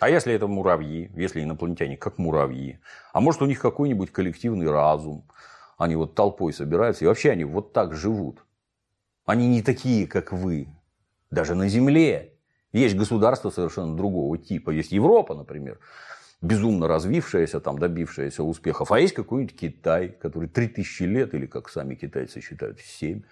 А 0.00 0.08
если 0.08 0.34
это 0.34 0.48
муравьи, 0.48 1.12
если 1.14 1.42
инопланетяне 1.42 1.96
как 1.96 2.18
муравьи, 2.18 2.80
а 3.12 3.20
может 3.20 3.42
у 3.42 3.46
них 3.46 3.60
какой-нибудь 3.60 4.10
коллективный 4.10 4.68
разум, 4.68 5.28
они 5.78 5.94
вот 5.94 6.16
толпой 6.16 6.52
собираются, 6.52 7.04
и 7.04 7.08
вообще 7.08 7.30
они 7.30 7.44
вот 7.44 7.72
так 7.72 7.94
живут. 7.94 8.44
Они 9.24 9.48
не 9.48 9.62
такие, 9.62 10.06
как 10.06 10.32
вы. 10.32 10.68
Даже 11.30 11.54
на 11.54 11.68
Земле 11.68 12.34
есть 12.72 12.96
государства 12.96 13.50
совершенно 13.50 13.96
другого 13.96 14.36
типа. 14.38 14.70
Есть 14.70 14.92
Европа, 14.92 15.34
например, 15.34 15.78
безумно 16.40 16.88
развившаяся, 16.88 17.60
там, 17.60 17.78
добившаяся 17.78 18.42
успехов. 18.42 18.90
А 18.90 18.98
есть 18.98 19.14
какой-нибудь 19.14 19.56
Китай, 19.56 20.08
который 20.08 20.48
3000 20.48 21.02
лет, 21.04 21.34
или 21.34 21.46
как 21.46 21.68
сами 21.68 21.94
китайцы 21.94 22.40
считают, 22.40 22.80
7, 22.80 23.22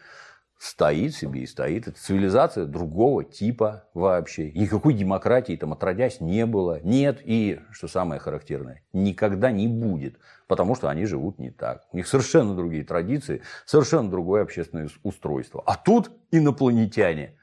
стоит 0.61 1.15
себе 1.15 1.41
и 1.41 1.47
стоит. 1.47 1.89
Это 1.89 1.99
цивилизация 1.99 2.67
другого 2.67 3.25
типа 3.25 3.85
вообще. 3.95 4.53
Никакой 4.53 4.93
демократии 4.93 5.57
там 5.57 5.73
отродясь 5.73 6.21
не 6.21 6.45
было. 6.45 6.81
Нет 6.83 7.21
и, 7.25 7.61
что 7.71 7.89
самое 7.89 8.21
характерное, 8.21 8.83
никогда 8.93 9.51
не 9.51 9.69
будет. 9.69 10.19
Потому 10.49 10.75
что 10.75 10.91
они 10.91 11.07
живут 11.07 11.39
не 11.39 11.51
так. 11.51 11.87
У 11.93 11.97
них 11.97 12.07
совершенно 12.07 12.55
другие 12.55 12.85
традиции, 12.85 13.41
совершенно 13.65 14.11
другое 14.11 14.43
общественное 14.43 14.91
устройство. 15.03 15.63
А 15.65 15.77
тут 15.77 16.11
инопланетяне. 16.31 17.39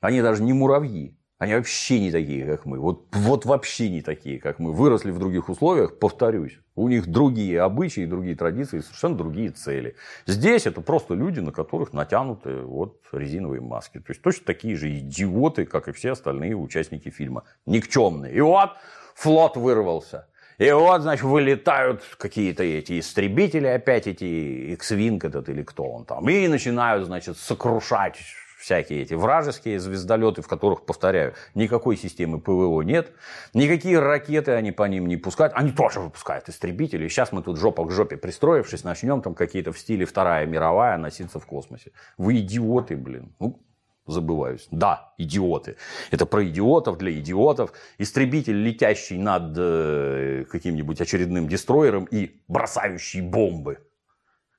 Они 0.00 0.20
даже 0.20 0.42
не 0.42 0.52
муравьи. 0.52 1.15
Они 1.38 1.54
вообще 1.54 2.00
не 2.00 2.10
такие, 2.10 2.46
как 2.46 2.64
мы. 2.64 2.78
Вот, 2.78 3.08
вот 3.12 3.44
вообще 3.44 3.90
не 3.90 4.00
такие, 4.00 4.40
как 4.40 4.58
мы. 4.58 4.72
Выросли 4.72 5.10
в 5.10 5.18
других 5.18 5.50
условиях, 5.50 5.98
повторюсь. 5.98 6.58
У 6.74 6.88
них 6.88 7.08
другие 7.08 7.60
обычаи, 7.60 8.06
другие 8.06 8.34
традиции, 8.36 8.80
совершенно 8.80 9.16
другие 9.16 9.50
цели. 9.50 9.96
Здесь 10.26 10.66
это 10.66 10.80
просто 10.80 11.12
люди, 11.12 11.40
на 11.40 11.52
которых 11.52 11.92
натянуты 11.92 12.62
вот 12.62 13.02
резиновые 13.12 13.60
маски. 13.60 13.98
То 13.98 14.12
есть 14.12 14.22
точно 14.22 14.46
такие 14.46 14.76
же 14.76 14.90
идиоты, 14.98 15.66
как 15.66 15.88
и 15.88 15.92
все 15.92 16.12
остальные 16.12 16.56
участники 16.56 17.10
фильма. 17.10 17.44
Никчемные. 17.66 18.32
И 18.32 18.40
вот 18.40 18.70
флот 19.14 19.58
вырвался. 19.58 20.28
И 20.56 20.70
вот, 20.70 21.02
значит, 21.02 21.24
вылетают 21.24 22.02
какие-то 22.16 22.62
эти 22.62 22.98
истребители, 22.98 23.66
опять 23.66 24.06
эти 24.06 24.72
X-Wing 24.72 25.18
этот 25.26 25.50
или 25.50 25.62
кто 25.62 25.84
он 25.84 26.06
там. 26.06 26.30
И 26.30 26.48
начинают, 26.48 27.04
значит, 27.04 27.36
сокрушать 27.36 28.16
всякие 28.56 29.02
эти 29.02 29.14
вражеские 29.14 29.78
звездолеты, 29.78 30.42
в 30.42 30.48
которых, 30.48 30.86
повторяю, 30.86 31.34
никакой 31.54 31.96
системы 31.96 32.40
ПВО 32.40 32.82
нет, 32.82 33.12
никакие 33.54 33.98
ракеты 33.98 34.52
они 34.52 34.72
по 34.72 34.84
ним 34.84 35.06
не 35.06 35.16
пускают, 35.16 35.52
они 35.54 35.72
тоже 35.72 36.00
выпускают 36.00 36.48
истребители. 36.48 37.08
Сейчас 37.08 37.32
мы 37.32 37.42
тут 37.42 37.58
жопа 37.58 37.84
к 37.84 37.90
жопе 37.90 38.16
пристроившись, 38.16 38.84
начнем 38.84 39.22
там 39.22 39.34
какие-то 39.34 39.72
в 39.72 39.78
стиле 39.78 40.06
Вторая 40.06 40.46
мировая 40.46 40.96
носиться 40.96 41.38
в 41.38 41.46
космосе. 41.46 41.92
Вы 42.16 42.38
идиоты, 42.38 42.96
блин. 42.96 43.34
Ну, 43.38 43.62
забываюсь. 44.06 44.66
Да, 44.70 45.12
идиоты. 45.18 45.76
Это 46.10 46.26
про 46.26 46.44
идиотов 46.46 46.98
для 46.98 47.12
идиотов. 47.12 47.72
Истребитель, 47.98 48.62
летящий 48.62 49.18
над 49.18 49.54
э, 49.56 50.44
каким-нибудь 50.50 51.00
очередным 51.00 51.48
дестроером 51.48 52.04
и 52.04 52.40
бросающий 52.48 53.20
бомбы 53.20 53.78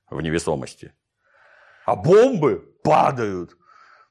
в 0.08 0.20
невесомости. 0.20 0.92
А 1.84 1.96
бомбы 1.96 2.64
падают. 2.82 3.57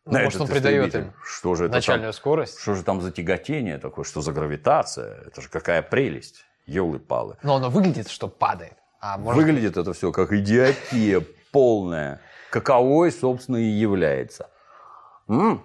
Ну, 0.10 0.20
может, 0.20 0.42
он 0.42 0.48
придает 0.48 0.96
им 0.96 1.14
что 1.24 1.56
же 1.56 1.70
начальную 1.70 2.14
там, 2.14 2.18
скорость? 2.18 2.60
Что 2.60 2.76
же 2.76 2.84
там 2.84 3.02
за 3.02 3.12
тяготение 3.12 3.78
такое? 3.78 4.06
Что 4.06 4.22
за 4.22 4.32
гравитация? 4.32 5.24
Это 5.28 5.42
же 5.42 5.50
какая 5.50 5.82
прелесть. 5.82 6.46
Елы-палы. 6.66 7.38
Но 7.44 7.56
оно 7.56 7.70
выглядит, 7.70 8.10
что 8.10 8.28
падает. 8.28 8.74
А 9.00 9.18
может... 9.18 9.42
Выглядит 9.42 9.78
это 9.78 9.94
все 9.94 10.12
как 10.12 10.34
идиотия 10.34 11.24
полная. 11.52 12.22
Каковой, 12.50 13.12
собственно, 13.12 13.58
и 13.58 13.66
является. 13.66 14.50
М-м. 15.28 15.64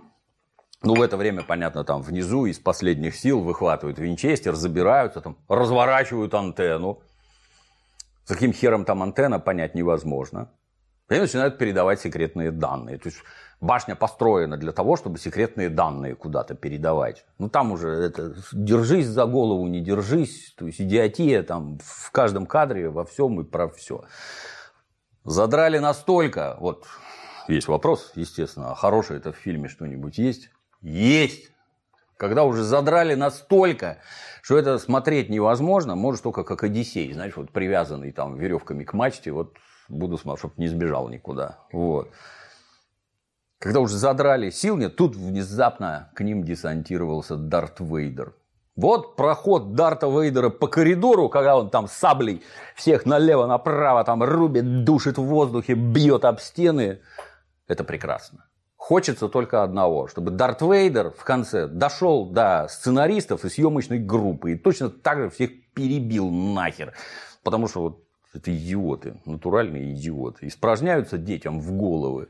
Ну, 0.85 0.95
в 0.95 1.03
это 1.03 1.17
время, 1.17 1.43
понятно, 1.43 1.85
там 1.85 2.03
внизу 2.03 2.47
из 2.47 2.59
последних 2.59 3.15
сил 3.15 3.41
выхватывают 3.41 3.99
винчестер, 3.99 4.55
забираются, 4.55 5.21
там, 5.21 5.37
разворачивают 5.49 6.35
антенну. 6.35 7.01
За 8.25 8.35
каким 8.35 8.53
хером 8.53 8.85
там 8.85 9.03
антенна, 9.03 9.39
понять 9.39 9.75
невозможно. 9.75 10.51
И 11.09 11.19
начинают 11.19 11.59
передавать 11.59 12.01
секретные 12.01 12.51
данные. 12.51 12.99
То 12.99 13.09
есть 13.09 13.19
башня 13.63 13.95
построена 13.95 14.57
для 14.59 14.73
того, 14.73 14.97
чтобы 14.97 15.19
секретные 15.19 15.71
данные 15.71 16.17
куда-то 16.17 16.55
передавать. 16.55 17.25
Ну, 17.39 17.49
там 17.49 17.73
уже 17.73 17.89
это 17.89 18.35
держись 18.53 19.07
за 19.07 19.25
голову, 19.25 19.67
не 19.69 19.81
держись. 19.81 20.53
То 20.59 20.67
есть 20.67 20.81
идиотия 20.81 21.43
там 21.45 21.79
в 21.83 22.11
каждом 22.11 22.45
кадре, 22.45 22.91
во 22.91 23.05
всем 23.05 23.41
и 23.41 23.45
про 23.45 23.69
все. 23.69 24.05
Задрали 25.25 25.79
настолько, 25.79 26.57
вот 26.59 26.87
есть 27.47 27.69
вопрос, 27.69 28.13
естественно, 28.17 28.73
а 28.73 28.75
хорошее 28.75 29.21
это 29.21 29.33
в 29.33 29.37
фильме 29.37 29.69
что-нибудь 29.69 30.19
есть? 30.19 30.51
Есть! 30.81 31.53
Когда 32.17 32.45
уже 32.45 32.65
задрали 32.65 33.15
настолько, 33.15 33.99
что 34.43 34.59
это 34.59 34.79
смотреть 34.79 35.29
невозможно, 35.31 35.95
может 35.95 36.23
только 36.23 36.43
как 36.43 36.65
Одиссей, 36.65 37.13
знаешь, 37.13 37.37
вот 37.37 37.51
привязанный 37.51 38.11
там 38.11 38.37
веревками 38.37 38.83
к 38.83 38.93
мачте, 38.93 39.31
вот 39.31 39.57
буду 39.89 40.19
смотреть, 40.19 40.39
чтобы 40.41 40.55
не 40.57 40.69
сбежал 40.69 41.09
никуда. 41.09 41.59
Вот. 41.73 42.11
Когда 43.63 43.79
уже 43.79 43.97
задрали 43.97 44.51
сил 44.51 44.77
тут 44.91 45.15
внезапно 45.15 46.11
к 46.17 46.25
ним 46.25 46.43
десантировался 46.43 47.37
Дарт 47.37 47.79
Вейдер. 47.79 48.35
Вот 48.75 49.15
проход 49.15 49.77
Дарта 49.77 50.09
Вейдера 50.09 50.51
по 50.51 50.67
коридору, 50.67 51.29
когда 51.29 51.57
он 51.57 51.71
там 51.71 51.87
саблей 51.87 52.43
всех 52.75 53.07
налево-направо 53.07 54.03
там 54.03 54.25
рубит, 54.25 54.83
душит 54.83 55.17
в 55.17 55.23
воздухе, 55.23 55.75
бьет 55.75 56.25
об 56.25 56.41
стены. 56.41 57.03
Это 57.69 57.85
прекрасно. 57.85 58.47
Хочется 58.77 59.29
только 59.29 59.63
одного, 59.63 60.09
чтобы 60.09 60.33
Дарт 60.33 60.61
Вейдер 60.63 61.11
в 61.11 61.23
конце 61.23 61.69
дошел 61.69 62.27
до 62.27 62.67
сценаристов 62.69 63.45
и 63.45 63.49
съемочной 63.49 64.01
группы 64.01 64.55
и 64.55 64.59
точно 64.59 64.91
так 64.91 65.19
же 65.19 65.31
всех 65.31 65.51
перебил 65.73 66.29
нахер. 66.31 66.95
Потому 67.45 67.69
что 67.69 67.83
вот 67.83 68.05
это 68.35 68.53
идиоты, 68.53 69.21
натуральные 69.25 69.93
идиоты. 69.93 70.49
Испражняются 70.49 71.17
детям 71.17 71.61
в 71.61 71.71
головы. 71.71 72.27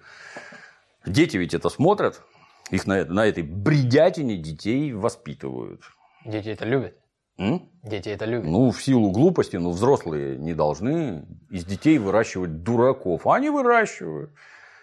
Дети 1.06 1.36
ведь 1.36 1.54
это 1.54 1.68
смотрят, 1.68 2.22
их 2.70 2.86
на, 2.86 3.04
на 3.04 3.26
этой 3.26 3.42
бредятине 3.42 4.36
детей 4.36 4.92
воспитывают. 4.92 5.82
Дети 6.24 6.48
это 6.48 6.64
любят. 6.64 6.96
М? 7.38 7.68
Дети 7.82 8.10
это 8.10 8.24
любят. 8.24 8.46
Ну, 8.46 8.70
в 8.70 8.82
силу 8.82 9.10
глупости, 9.10 9.56
но 9.56 9.70
взрослые 9.70 10.38
не 10.38 10.54
должны 10.54 11.26
из 11.50 11.64
детей 11.64 11.98
выращивать 11.98 12.62
дураков. 12.62 13.26
А 13.26 13.36
они 13.36 13.50
выращивают. 13.50 14.32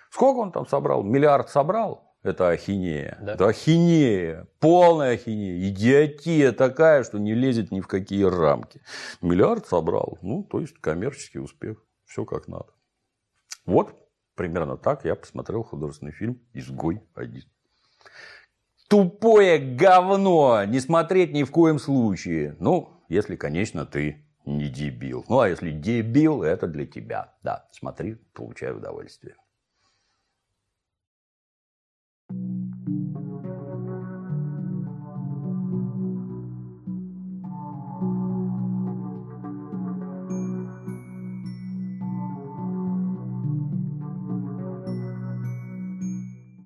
Сколько 0.10 0.40
он 0.40 0.52
там 0.52 0.68
собрал? 0.68 1.04
Миллиард 1.04 1.50
собрал? 1.50 2.10
Это 2.22 2.50
ахинея. 2.50 3.18
Да. 3.22 3.34
Это 3.34 3.48
ахинея. 3.48 4.48
Полная 4.60 5.14
ахинея. 5.14 5.70
Идиотия 5.70 6.52
такая, 6.52 7.04
что 7.04 7.18
не 7.18 7.34
лезет 7.34 7.72
ни 7.72 7.80
в 7.80 7.88
какие 7.88 8.24
рамки. 8.24 8.82
Миллиард 9.22 9.68
собрал. 9.68 10.18
Ну, 10.22 10.44
то 10.44 10.60
есть 10.60 10.74
коммерческий 10.82 11.40
успех. 11.40 11.82
Все 12.06 12.26
как 12.26 12.48
надо. 12.48 12.74
Вот 13.66 13.96
примерно 14.40 14.78
так 14.78 15.04
я 15.04 15.16
посмотрел 15.16 15.64
художественный 15.64 16.14
фильм 16.14 16.40
«Изгой 16.54 17.04
один». 17.14 17.44
Тупое 18.88 19.60
говно! 19.60 20.64
Не 20.64 20.80
смотреть 20.80 21.34
ни 21.34 21.44
в 21.44 21.52
коем 21.52 21.78
случае. 21.78 22.56
Ну, 22.60 23.04
если, 23.10 23.36
конечно, 23.36 23.86
ты 23.86 24.24
не 24.46 24.70
дебил. 24.70 25.26
Ну, 25.28 25.42
а 25.42 25.50
если 25.50 25.72
дебил, 25.72 26.42
это 26.42 26.68
для 26.68 26.86
тебя. 26.86 27.34
Да, 27.44 27.68
смотри, 27.74 28.16
получай 28.34 28.72
удовольствие. 28.72 29.36